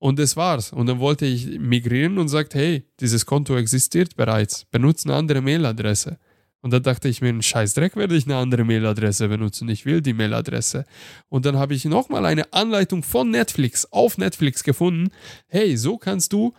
[0.00, 0.72] und das war's.
[0.72, 5.42] Und dann wollte ich migrieren und sagt, hey, dieses Konto existiert bereits, benutze eine andere
[5.42, 6.18] Mailadresse.
[6.60, 9.68] Und dann dachte ich mir, einen Scheißdreck werde ich eine andere Mailadresse benutzen.
[9.68, 10.84] Ich will die Mailadresse.
[11.28, 15.10] Und dann habe ich nochmal eine Anleitung von Netflix auf Netflix gefunden.
[15.46, 16.52] Hey, so kannst du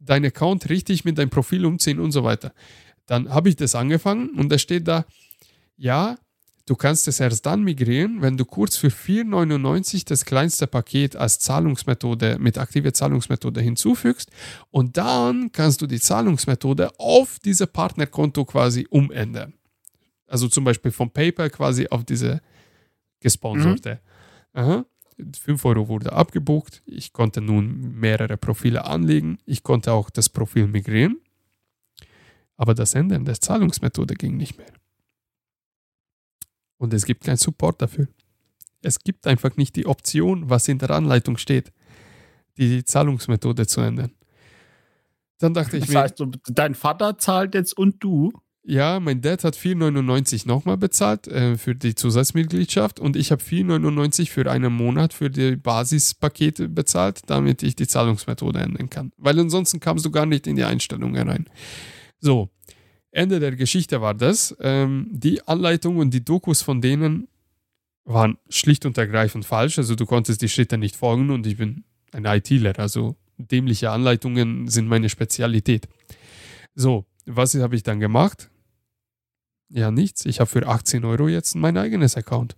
[0.00, 2.52] deinen Account richtig mit deinem Profil umziehen und so weiter.
[3.06, 5.04] Dann habe ich das angefangen und da steht da,
[5.76, 6.16] ja,
[6.66, 11.40] du kannst es erst dann migrieren, wenn du kurz für 4,99 das kleinste Paket als
[11.40, 14.30] Zahlungsmethode mit aktiver Zahlungsmethode hinzufügst
[14.70, 19.54] und dann kannst du die Zahlungsmethode auf diese Partnerkonto quasi umändern.
[20.28, 22.40] Also zum Beispiel von PayPal quasi auf diese
[23.18, 24.00] gesponserte.
[24.52, 24.84] Aha.
[25.38, 26.82] 5 Euro wurde abgebucht.
[26.86, 29.38] Ich konnte nun mehrere Profile anlegen.
[29.44, 31.20] Ich konnte auch das Profil migrieren.
[32.60, 34.70] Aber das Ändern der Zahlungsmethode ging nicht mehr.
[36.76, 38.06] Und es gibt keinen Support dafür.
[38.82, 41.72] Es gibt einfach nicht die Option, was in der Anleitung steht,
[42.58, 44.12] die Zahlungsmethode zu ändern.
[45.38, 48.30] Dann dachte ich Das mir, heißt, dein Vater zahlt jetzt und du.
[48.62, 54.28] Ja, mein Dad hat 4,99 nochmal bezahlt äh, für die Zusatzmitgliedschaft und ich habe 4,99
[54.28, 59.12] für einen Monat für die Basispakete bezahlt, damit ich die Zahlungsmethode ändern kann.
[59.16, 61.46] Weil ansonsten kamst du gar nicht in die Einstellungen rein.
[62.20, 62.50] So,
[63.10, 64.56] Ende der Geschichte war das.
[64.60, 67.28] Ähm, die Anleitung und die Dokus von denen
[68.04, 69.78] waren schlicht und ergreifend falsch.
[69.78, 74.68] Also du konntest die Schritte nicht folgen und ich bin ein ITler, also dämliche Anleitungen
[74.68, 75.88] sind meine Spezialität.
[76.74, 78.50] So, was habe ich dann gemacht?
[79.68, 80.24] Ja, nichts.
[80.26, 82.56] Ich habe für 18 Euro jetzt mein eigenes Account.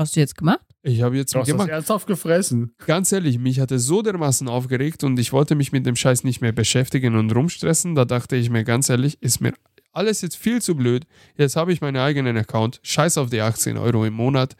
[0.00, 0.64] Hast du jetzt gemacht?
[0.82, 1.68] Ich habe jetzt Du hast das gemacht.
[1.68, 2.72] ernsthaft gefressen.
[2.86, 6.24] Ganz ehrlich, mich hat es so dermaßen aufgeregt und ich wollte mich mit dem Scheiß
[6.24, 7.94] nicht mehr beschäftigen und rumstressen.
[7.94, 9.52] Da dachte ich mir ganz ehrlich, ist mir
[9.92, 11.06] alles jetzt viel zu blöd.
[11.36, 12.80] Jetzt habe ich meinen eigenen Account.
[12.82, 14.56] Scheiß auf die 18 Euro im Monat.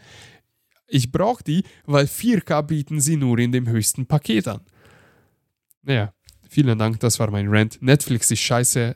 [0.87, 4.61] Ich brauche die, weil 4K bieten sie nur in dem höchsten Paket an.
[5.81, 6.13] Naja,
[6.51, 7.81] vielen Dank, das war mein Rant.
[7.81, 8.95] Netflix ist scheiße.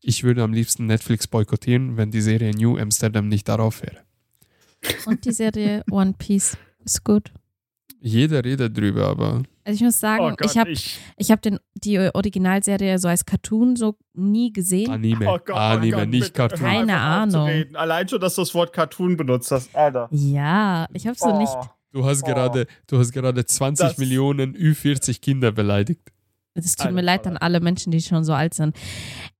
[0.00, 3.98] Ich würde am liebsten Netflix boykottieren, wenn die Serie New Amsterdam nicht darauf wäre.
[5.06, 7.32] Und die Serie One Piece ist gut.
[8.00, 11.40] Jeder redet drüber, aber Also ich muss sagen, Oh Gott, ich habe ich, ich hab
[11.40, 14.90] den- die Originalserie so als Cartoon so nie gesehen.
[14.90, 16.60] Anime, oh Gott, oh Anime, Gott, nicht Cartoon.
[16.60, 17.48] Keine Ahnung.
[17.74, 20.08] Allein schon, dass du das Wort Cartoon benutzt hast, Alter.
[20.10, 21.38] Ja, ich habe so Oh.
[21.38, 21.54] nicht.
[21.92, 22.26] Du hast, Oh.
[22.26, 26.02] gerade, du hast gerade 20 Das- Millionen Ü40 Kinder beleidigt.
[26.56, 27.30] Es tut Alter, mir leid Alter.
[27.30, 28.76] an alle Menschen, die schon so alt sind.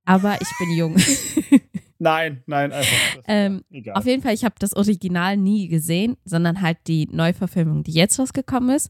[0.05, 0.95] Aber ich bin jung.
[1.97, 3.15] Nein, nein, einfach.
[3.15, 3.95] das- Ähm, egal.
[3.95, 8.19] Auf jeden Fall, ich habe das Original nie gesehen, sondern halt die Neuverfilmung, die jetzt
[8.19, 8.89] rausgekommen ist.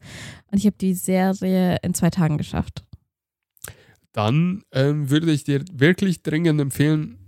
[0.51, 2.83] Und ich habe die Serie in zwei Tagen geschafft.
[4.11, 7.19] Dann ähm, würde ich dir wirklich dringend empfehlen,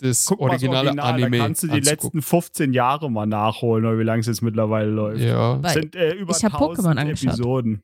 [0.00, 2.18] das Guck mal, das originale Original, Anime Da kannst du die anzugucken.
[2.18, 5.20] letzten 15 Jahre mal nachholen, oder wie lange es jetzt mittlerweile läuft.
[5.22, 7.28] Ja, Weil sind äh, über ich hab 1000 Pokémon angeschaut.
[7.34, 7.82] Episoden.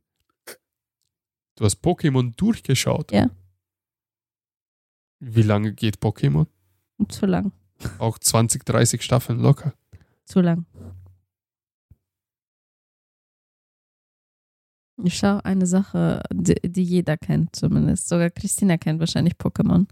[1.57, 3.13] du hast Pokémon durchgeschaut.
[3.13, 3.31] Ja.
[5.21, 6.47] Wie lange geht Pokémon?
[7.09, 7.53] Zu lang.
[7.99, 9.73] Auch 20, 30 Staffeln locker.
[10.27, 10.67] Zu lang.
[15.03, 18.09] Ich schaue eine Sache, die, die jeder kennt zumindest.
[18.09, 19.87] Sogar Christina kennt wahrscheinlich Pokémon.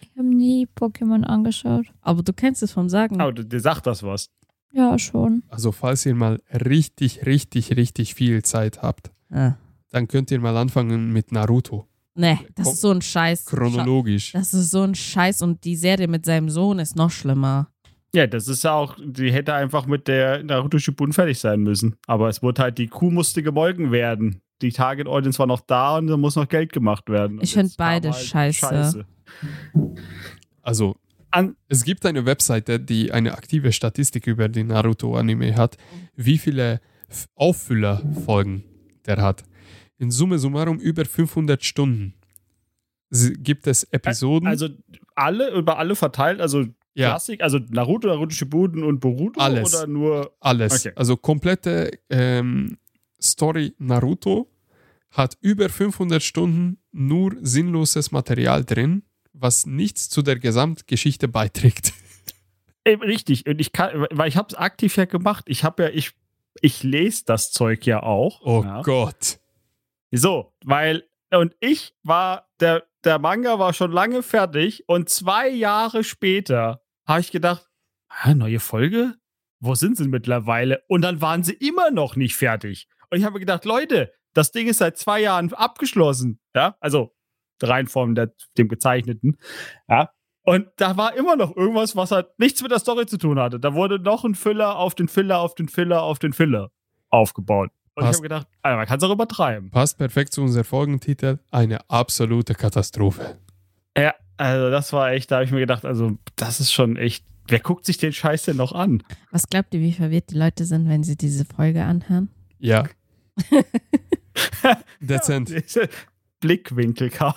[0.00, 1.86] Ich habe nie Pokémon angeschaut.
[2.00, 3.20] Aber du kennst es vom Sagen.
[3.20, 4.30] Aber dir sagt das was.
[4.72, 5.42] Ja, schon.
[5.48, 9.54] Also falls ihr mal richtig, richtig, richtig viel Zeit habt, Ah.
[9.90, 11.86] dann könnt ihr mal anfangen mit Naruto.
[12.16, 13.44] Nee, das ist so ein Scheiß.
[13.44, 14.32] Chronologisch.
[14.32, 17.68] Das ist so ein Scheiß und die Serie mit seinem Sohn ist noch schlimmer.
[18.14, 21.96] Ja, das ist ja auch, die hätte einfach mit der Naruto Shippuden fertig sein müssen.
[22.06, 24.40] Aber es wurde halt, die Kuh musste gemolken werden.
[24.62, 27.38] Die Target Audience war noch da und da muss noch Geld gemacht werden.
[27.42, 29.04] Ich Und find jetzt kam halt beide scheiße.
[30.62, 30.96] Also,
[31.30, 35.76] An, es gibt eine Webseite, die eine aktive Statistik über die Naruto-Anime hat,
[36.14, 36.80] wie viele
[37.34, 38.64] Auffüller-Folgen
[39.04, 39.44] der hat.
[39.98, 42.14] In Summe summarum über 500 Stunden.
[43.10, 44.48] Gibt es Episoden?
[44.48, 44.68] also
[45.14, 49.74] alle, über alle verteilt, also ja, Klassik, also Naruto, Naruto Shippuden und Boruto Alles.
[49.74, 50.86] oder nur alles.
[50.86, 50.94] okay.
[50.96, 52.78] Also komplette ähm,
[53.20, 54.50] Story Naruto
[55.10, 59.02] hat über 500 Stunden nur sinnloses Material drin,
[59.34, 61.92] was nichts zu der Gesamtgeschichte beiträgt.
[62.86, 63.46] Eben, richtig.
[63.46, 65.44] Und ich kann, weil ich habe es aktiv ja gemacht.
[65.48, 66.12] Ich habe ja, ich,
[66.60, 68.40] ich lese das Zeug ja auch.
[68.42, 68.80] Oh ja.
[68.82, 69.38] Gott.
[70.12, 76.04] So, weil, und ich war, der, der Manga war schon lange fertig und zwei Jahre
[76.04, 77.68] später habe ich gedacht,
[78.34, 79.14] neue Folge?
[79.60, 80.82] Wo sind sie mittlerweile?
[80.88, 82.88] Und dann waren sie immer noch nicht fertig.
[83.10, 86.40] Und ich habe gedacht, Leute, das Ding ist seit zwei Jahren abgeschlossen.
[86.54, 87.14] Ja, also
[87.62, 89.38] rein von der, dem gezeichneten.
[89.88, 90.10] Ja.
[90.42, 93.58] Und da war immer noch irgendwas, was halt nichts mit der Story zu tun hatte.
[93.58, 96.70] Da wurde noch ein Filler auf den Filler, auf den Filler, auf den Filler
[97.08, 97.70] aufgebaut.
[97.96, 98.18] Und ich Passt.
[98.18, 99.70] habe gedacht, Alter, man kann es auch übertreiben.
[99.70, 101.38] Passt perfekt zu unserem Folgentitel.
[101.50, 103.38] Eine absolute Katastrophe.
[103.96, 107.24] Ja, also das war echt, da habe ich mir gedacht, also das ist schon echt,
[107.48, 109.02] wer guckt sich den Scheiß denn noch an?
[109.30, 112.28] Was glaubt ihr, wie verwirrt die Leute sind, wenn sie diese Folge anhören?
[112.58, 112.84] Ja.
[115.00, 115.50] Dezent.
[116.40, 117.32] Blickwinkel kaum.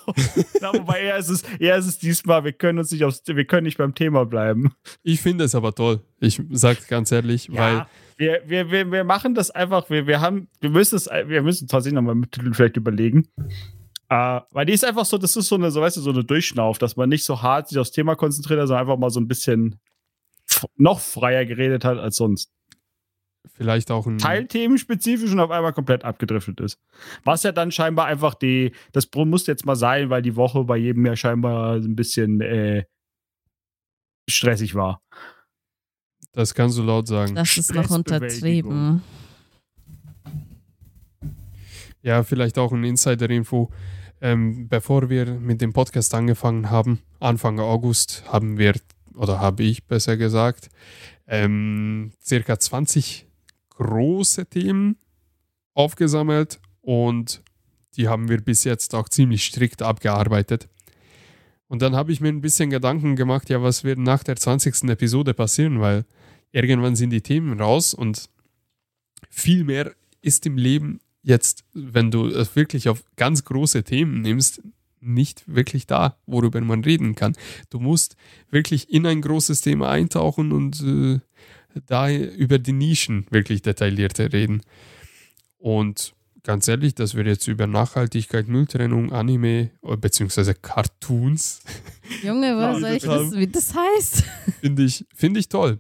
[0.60, 3.46] Na, wobei eher ist, es, eher ist es diesmal, wir können uns nicht aufs, wir
[3.46, 4.74] können nicht beim Thema bleiben.
[5.04, 6.02] Ich finde es aber toll.
[6.20, 7.86] Ich sage ganz ehrlich, weil
[8.20, 11.70] wir, wir, wir, wir machen das einfach, wir, wir haben, wir müssen es, wir müssen
[11.70, 13.30] tatsächlich nochmal mit Titel vielleicht überlegen.
[14.10, 16.26] Äh, weil die ist einfach so, das ist so eine, so weißt du, so eine
[16.26, 19.30] Durchschnauf, dass man nicht so hart sich aufs Thema konzentriert, sondern einfach mal so ein
[19.30, 19.80] bisschen
[20.76, 22.52] noch freier geredet hat als sonst.
[23.54, 24.18] vielleicht auch ein.
[24.18, 26.78] teilthemenspezifisch und auf einmal komplett abgedriftet ist.
[27.24, 30.76] Was ja dann scheinbar einfach die, das muss jetzt mal sein, weil die Woche bei
[30.76, 32.84] jedem ja scheinbar ein bisschen äh,
[34.30, 35.02] stressig war.
[36.34, 37.36] Das kannst du laut sagen.
[37.36, 39.02] Das ist noch untertrieben.
[42.02, 43.70] Ja, vielleicht auch ein Insider-Info.
[44.22, 48.76] Ähm, bevor wir mit dem Podcast angefangen haben, Anfang August, haben wir
[49.16, 50.70] oder habe ich besser gesagt,
[51.28, 53.28] ähm, circa 20
[53.70, 54.98] große Themen
[55.74, 57.42] aufgesammelt und
[57.96, 60.70] die haben wir bis jetzt auch ziemlich strikt abgearbeitet.
[61.68, 64.90] Und dann habe ich mir ein bisschen Gedanken gemacht, ja, was wird nach der 20.
[64.90, 66.06] Episode passieren, weil
[66.52, 68.30] irgendwann sind die Themen raus und
[69.30, 74.62] viel mehr ist im Leben jetzt, wenn du es wirklich auf ganz große Themen nimmst,
[75.02, 77.36] nicht wirklich da, worüber man reden kann.
[77.70, 78.16] Du musst
[78.50, 81.20] wirklich in ein großes Thema eintauchen und äh,
[81.86, 84.62] da über die Nischen wirklich detaillierter reden.
[85.58, 86.14] Und
[86.44, 91.62] ganz ehrlich, dass wir jetzt über Nachhaltigkeit, Mülltrennung, Anime äh, beziehungsweise Cartoons.
[92.24, 94.24] Junge, was soll ich wissen, wie das heißt?
[94.62, 95.80] Finde ich, find ich toll.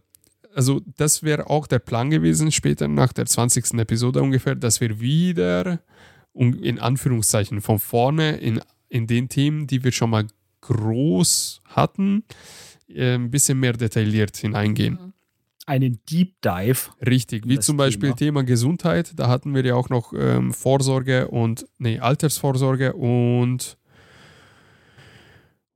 [0.53, 3.73] Also, das wäre auch der Plan gewesen, später nach der 20.
[3.75, 5.79] Episode ungefähr, dass wir wieder
[6.33, 10.25] in Anführungszeichen von vorne in, in den Themen, die wir schon mal
[10.61, 12.23] groß hatten,
[12.87, 14.93] äh, ein bisschen mehr detailliert hineingehen.
[14.93, 15.13] Mhm
[15.69, 16.89] einen Deep Dive.
[17.05, 18.41] Richtig, wie zum Beispiel Thema.
[18.41, 18.43] Thema.
[18.43, 19.11] Gesundheit.
[19.15, 23.77] Da hatten wir ja auch noch ähm, Vorsorge und, nee, Altersvorsorge und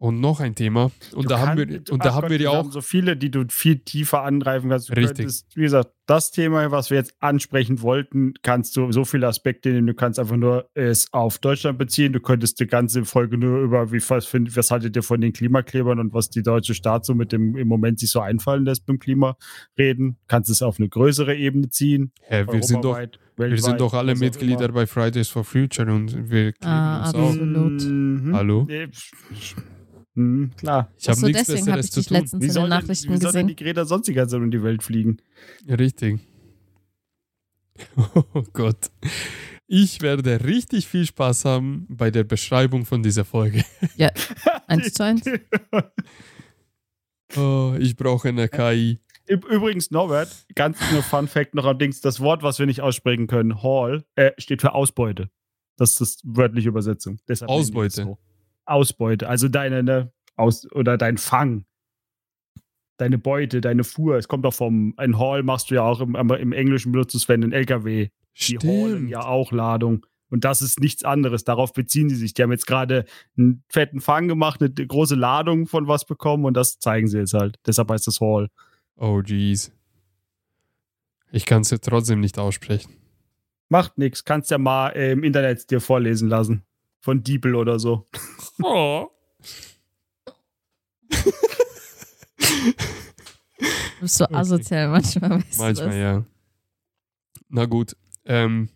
[0.03, 0.91] und noch ein Thema.
[1.15, 2.69] Und du da haben wir, und da haben wir ja auch.
[2.69, 4.89] so viele, die du viel tiefer angreifen kannst.
[4.89, 5.15] Du Richtig.
[5.15, 9.69] Könntest, wie gesagt, das Thema, was wir jetzt ansprechen wollten, kannst du so viele Aspekte
[9.69, 9.87] nehmen.
[9.87, 12.11] Du kannst einfach nur es auf Deutschland beziehen.
[12.11, 15.31] Du könntest die ganze Folge nur über, wie was, find, was haltet ihr von den
[15.31, 18.85] Klimaklebern und was die deutsche Staat so mit dem im Moment sich so einfallen lässt
[18.85, 19.37] beim Klima
[19.77, 20.17] reden.
[20.27, 22.11] Kannst es auf eine größere Ebene ziehen.
[22.23, 22.99] Hä, wir sind doch.
[23.37, 27.81] wir sind doch alle Mitglieder bei Fridays for Future und wir kleben ah, uns absolut.
[27.81, 27.87] Auf.
[27.87, 28.35] Mhm.
[28.35, 28.67] Hallo?
[30.15, 30.91] Mhm, klar.
[30.97, 33.19] Ich habe so, nichts deswegen habe ich dich letztens wie in den Nachrichten denn, wie
[33.19, 33.21] gesehen.
[33.21, 35.17] Soll denn die Greta sonst die ganze Zeit um die Welt fliegen?
[35.65, 36.19] Ja, richtig.
[37.95, 38.91] Oh Gott.
[39.65, 43.63] Ich werde richtig viel Spaß haben bei der Beschreibung von dieser Folge.
[43.97, 44.11] Ja,
[44.67, 45.23] eins zu eins.
[47.35, 48.99] Oh, ich brauche eine KI.
[49.25, 53.25] Übrigens, Norbert, ganz nur Fun Fact noch am Dings: Das Wort, was wir nicht aussprechen
[53.25, 55.31] können, Hall, äh, steht für Ausbeute.
[55.77, 57.17] Das ist das wörtliche Übersetzung.
[57.27, 58.03] Deshalb Ausbeute.
[58.03, 58.19] So.
[58.65, 61.65] Ausbeute, also deine, ne, aus, oder dein Fang.
[62.97, 64.17] Deine Beute, deine Fuhr.
[64.17, 67.27] Es kommt auch vom, ein Haul machst du ja auch im, im Englischen benutzt es,
[67.27, 68.09] wenn ein LKW.
[68.33, 68.63] Stimmt.
[68.63, 70.05] Die haulen ja auch Ladung.
[70.29, 71.43] Und das ist nichts anderes.
[71.43, 72.33] Darauf beziehen sie sich.
[72.33, 73.05] Die haben jetzt gerade
[73.37, 77.33] einen fetten Fang gemacht, eine große Ladung von was bekommen und das zeigen sie jetzt
[77.33, 77.59] halt.
[77.67, 78.49] Deshalb heißt es Haul.
[78.95, 79.71] Oh, jeez.
[81.31, 82.93] Ich kann es ja trotzdem nicht aussprechen.
[83.69, 84.23] Macht nichts.
[84.23, 86.63] Kannst ja mal äh, im Internet dir vorlesen lassen.
[87.03, 88.07] Von Diepel oder so.
[88.63, 89.09] Oh.
[93.59, 95.39] Du bist so asozial manchmal.
[95.39, 96.25] Weißt manchmal, ja.
[97.49, 97.95] Na gut.
[98.25, 98.69] Ähm,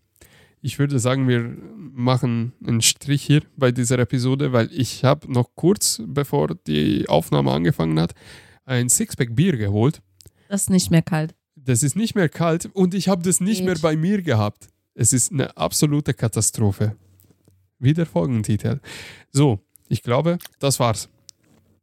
[0.61, 5.49] ich würde sagen, wir machen einen Strich hier bei dieser Episode, weil ich habe noch
[5.55, 8.13] kurz, bevor die Aufnahme angefangen hat,
[8.65, 10.01] ein Sixpack Bier geholt.
[10.49, 11.35] Das ist nicht mehr kalt.
[11.55, 13.65] Das ist nicht mehr kalt und ich habe das nicht Geht.
[13.65, 14.69] mehr bei mir gehabt.
[14.93, 16.95] Es ist eine absolute Katastrophe.
[17.79, 18.79] Wie der Folgentitel.
[19.31, 21.09] So, ich glaube, das war's.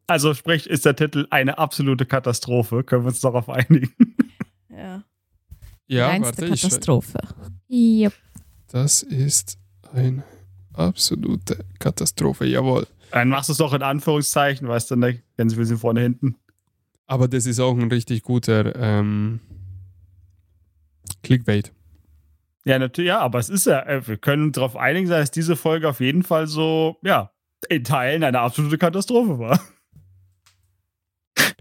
[0.07, 2.85] Also sprich, ist der Titel eine absolute Katastrophe.
[2.85, 3.93] Können wir uns darauf einigen?
[4.77, 5.05] Ja.
[5.87, 6.63] Ja, Reinste warte, ich.
[6.63, 7.19] Katastrophe.
[7.71, 8.13] Yep.
[8.67, 9.57] Das ist
[9.93, 10.25] eine
[10.73, 12.89] absolute Katastrophe, jawohl.
[13.13, 15.23] Dann machst du es doch in Anführungszeichen, weißt du, ne?
[15.37, 16.35] Ganz ein bisschen vorne hinten.
[17.07, 19.39] Aber das ist auch ein richtig guter ähm,
[21.23, 21.73] Clickbait.
[22.67, 25.55] Ja, natürlich, ja, aber es ist ja, äh, wir können uns darauf einigen, dass diese
[25.57, 27.31] Folge auf jeden Fall so, ja,
[27.69, 29.61] in Teilen eine absolute Katastrophe war.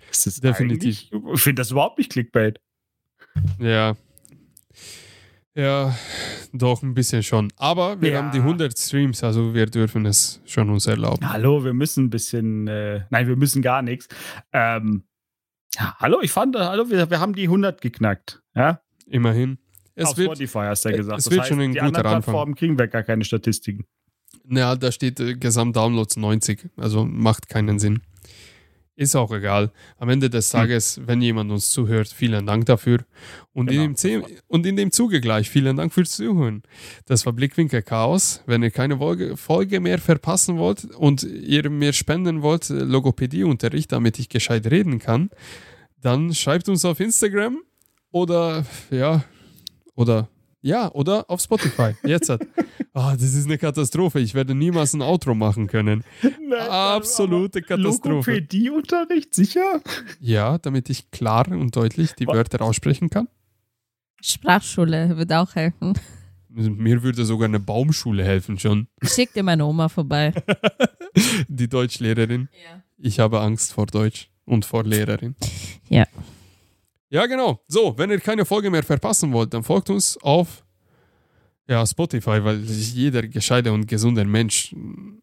[0.10, 1.10] Das ist Definitiv.
[1.34, 2.60] Ich finde das überhaupt nicht Clickbait.
[3.58, 3.96] Ja.
[5.56, 5.96] Ja,
[6.54, 7.52] doch ein bisschen schon.
[7.58, 8.18] Aber wir Ja.
[8.22, 11.28] haben die 100 Streams, also wir dürfen es schon uns erlauben.
[11.28, 14.08] Hallo, wir müssen ein bisschen, äh, nein, wir müssen gar nichts.
[14.52, 15.04] Ähm,
[15.76, 18.44] ja, hallo, ich fand, äh, hallo, wir, wir haben die 100 geknackt.
[18.56, 19.58] Ja, Immerhin.
[19.96, 21.20] Es auf wird, Spotify hast du ja äh, gesagt.
[21.20, 22.22] es Das wird heißt, schon ein die guter anderen Anfang.
[22.24, 23.86] Plattformen kriegen wir gar keine Statistiken.
[24.50, 28.02] ja, da steht äh, Gesamtdownloads 90, also macht keinen Sinn.
[28.96, 29.72] Ist auch egal.
[29.98, 30.60] Am Ende des Hm.
[30.60, 33.00] Tages, wenn jemand uns zuhört, vielen Dank dafür.
[33.52, 33.86] Und, Genau.
[33.86, 36.62] in, dem und in dem Zuge gleich, vielen Dank fürs Zuhören.
[37.06, 38.44] Das war Blickwinkel Chaos.
[38.46, 43.92] Wenn ihr keine Folge, Folge mehr verpassen wollt und ihr mir spenden wollt, äh, Logopädieunterricht,
[43.92, 45.32] damit ich gescheit reden kann,
[46.02, 47.62] dann schreibt uns auf Instagram
[48.12, 49.24] oder ja,
[49.96, 50.30] oder
[50.62, 51.96] ja, oder auf Spotify.
[52.04, 52.42] Jetzt hat.
[52.96, 54.20] Ah, das ist eine Katastrophe.
[54.20, 56.04] Ich werde niemals ein Outro machen können.
[56.70, 58.34] Absolute Katastrophe.
[58.34, 59.82] Logopädieunterricht, sicher?
[60.20, 63.28] Ja, damit ich klar und deutlich die Wörter aussprechen kann.
[64.22, 65.94] Sprachschule würde auch helfen.
[66.50, 68.86] Mir würde sogar eine Baumschule helfen schon.
[69.02, 70.32] Ich schick dir meine Oma vorbei.
[71.48, 72.48] Die Deutschlehrerin.
[72.64, 72.84] Ja.
[73.00, 74.30] Ich habe Angst vor Deutsch.
[74.46, 75.36] und vor Lehrerin.
[75.90, 76.06] Ja.
[77.14, 77.62] Ja, genau.
[77.68, 80.66] So, wenn ihr keine Folge mehr verpassen wollt, dann folgt uns auf
[81.68, 84.76] ja, Spotify, weil jeder gescheite und gesunde Mensch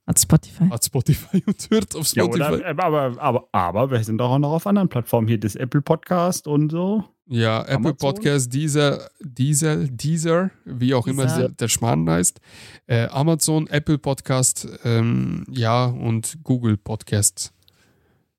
[0.07, 0.69] Hat Spotify.
[0.71, 2.43] hat Spotify und hört auf Ja, Spotify.
[2.53, 5.27] oder, äh, aber, aber, aber wir sind auch noch auf anderen Plattformen.
[5.27, 7.03] Hier das Apple Podcast und so.
[7.27, 7.97] Ja, Apple Amazon?
[7.97, 11.39] Podcast, Deezer, Deezer, Deezer, wie auch immer Deezer.
[11.41, 12.41] der, der Schmarrn heißt.
[12.87, 17.53] Äh, Amazon, Apple Podcast, ähm, ja, und Google Podcasts.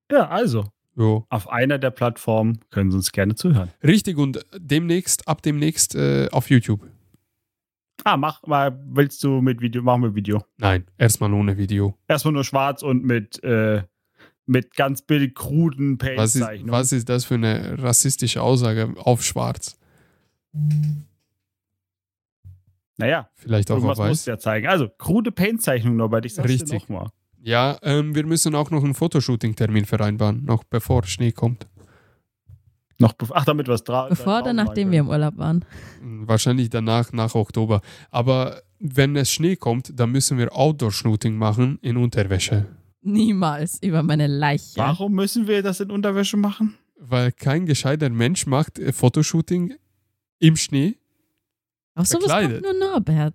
[0.10, 0.64] Ja, also.
[0.96, 1.26] Jo.
[1.30, 3.70] Auf einer der Plattformen können Sie uns gerne zuhören.
[3.84, 6.86] Richtig, und demnächst, ab demnächst äh, auf YouTube.
[8.04, 9.82] Ah, mach mal, willst du mit Video?
[9.84, 10.44] Machen wir Video.
[10.58, 11.96] Nein, erstmal ohne Video.
[12.08, 13.84] Erstmal nur schwarz und mit, äh,
[14.48, 16.72] mit ganz billig kruden Was ist, Paint-Zeichnungen.
[16.74, 19.78] was ist das für eine rassistische Aussage auf schwarz?
[22.98, 24.26] Naja, Vielleicht auch irgendwas auf muss weiß.
[24.26, 24.68] ja zeigen.
[24.68, 26.90] Also, krude Paint-Zeichnungen, Norbert, ich sag's dir Richtig.
[26.90, 27.10] nochmal.
[27.44, 31.68] Ja, ähm, wir müssen auch noch einen Fotoshooting-Termin vereinbaren, noch bevor Schnee kommt.
[33.00, 35.66] Noch Ach, damit was dra Bevor oder nachdem wir im Urlaub waren.
[36.00, 37.82] Hm, Wahrscheinlich danach, nach Oktober.
[38.12, 42.68] Aber wenn es Schnee kommt, dann müssen wir Outdoor-Shooting machen in Unterwäsche.
[43.02, 44.78] Niemals über meine Leiche.
[44.78, 46.78] Warum müssen wir das in Unterwäsche machen?
[47.00, 49.74] Weil kein gescheiter Mensch macht äh, Fotoshooting
[50.38, 50.98] im Schnee.
[51.96, 53.34] Auf sowas kommt nur Norbert.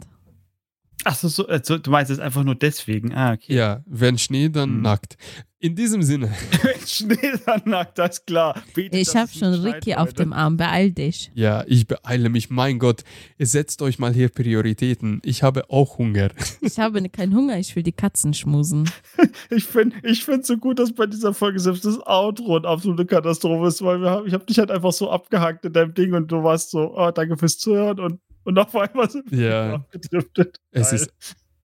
[1.05, 3.13] Ach so, so also, du meinst es einfach nur deswegen.
[3.15, 3.55] Ah, okay.
[3.55, 4.83] Ja, wenn Schnee, dann Hm.
[4.83, 5.17] nackt.
[5.59, 6.33] In diesem Sinne,
[6.87, 7.17] Schnee
[7.47, 8.61] dann nackt, das ist klar.
[8.75, 10.57] Bitte, Ich dass hab es schon Ricky auf dem Arm.
[10.59, 11.31] Beeil dich.
[11.35, 12.51] ja, ich beeile mich.
[12.51, 13.05] Mein Gott,
[13.39, 15.21] ihr setzt euch mal hier Prioritäten.
[15.25, 16.29] Ich habe auch Hunger.
[16.61, 17.59] Ich habe keinen Hunger.
[17.59, 18.91] Ich will die Katzen schmusen.
[19.51, 23.07] Ich finde ich find so gut, dass bei dieser Folge selbst das Outro eine absolute
[23.07, 26.13] Katastrophe ist, weil wir haben, ich habe dich halt einfach so abgehackt in deinem Ding
[26.15, 29.75] und du warst so, oh, danke fürs Zuhören und, und auf einmal sind wir Ja.
[29.75, 30.61] abgedriftet.
[30.71, 31.01] Es Geil.
[31.01, 31.13] ist,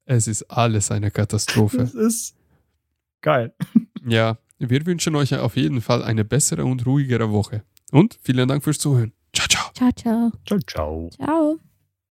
[0.04, 1.78] es ist alles eine Katastrophe.
[1.78, 2.34] Das ist
[3.20, 3.54] geil.
[4.04, 7.62] Ja, wir wünschen euch auf jeden Fall eine bessere und ruhigere Woche.
[7.92, 9.12] Und vielen Dank fürs Zuhören.
[9.32, 9.70] Ciao, ciao.
[9.74, 10.32] Ciao, ciao.
[10.44, 11.10] Ciao, ciao.
[11.10, 11.71] Ciao.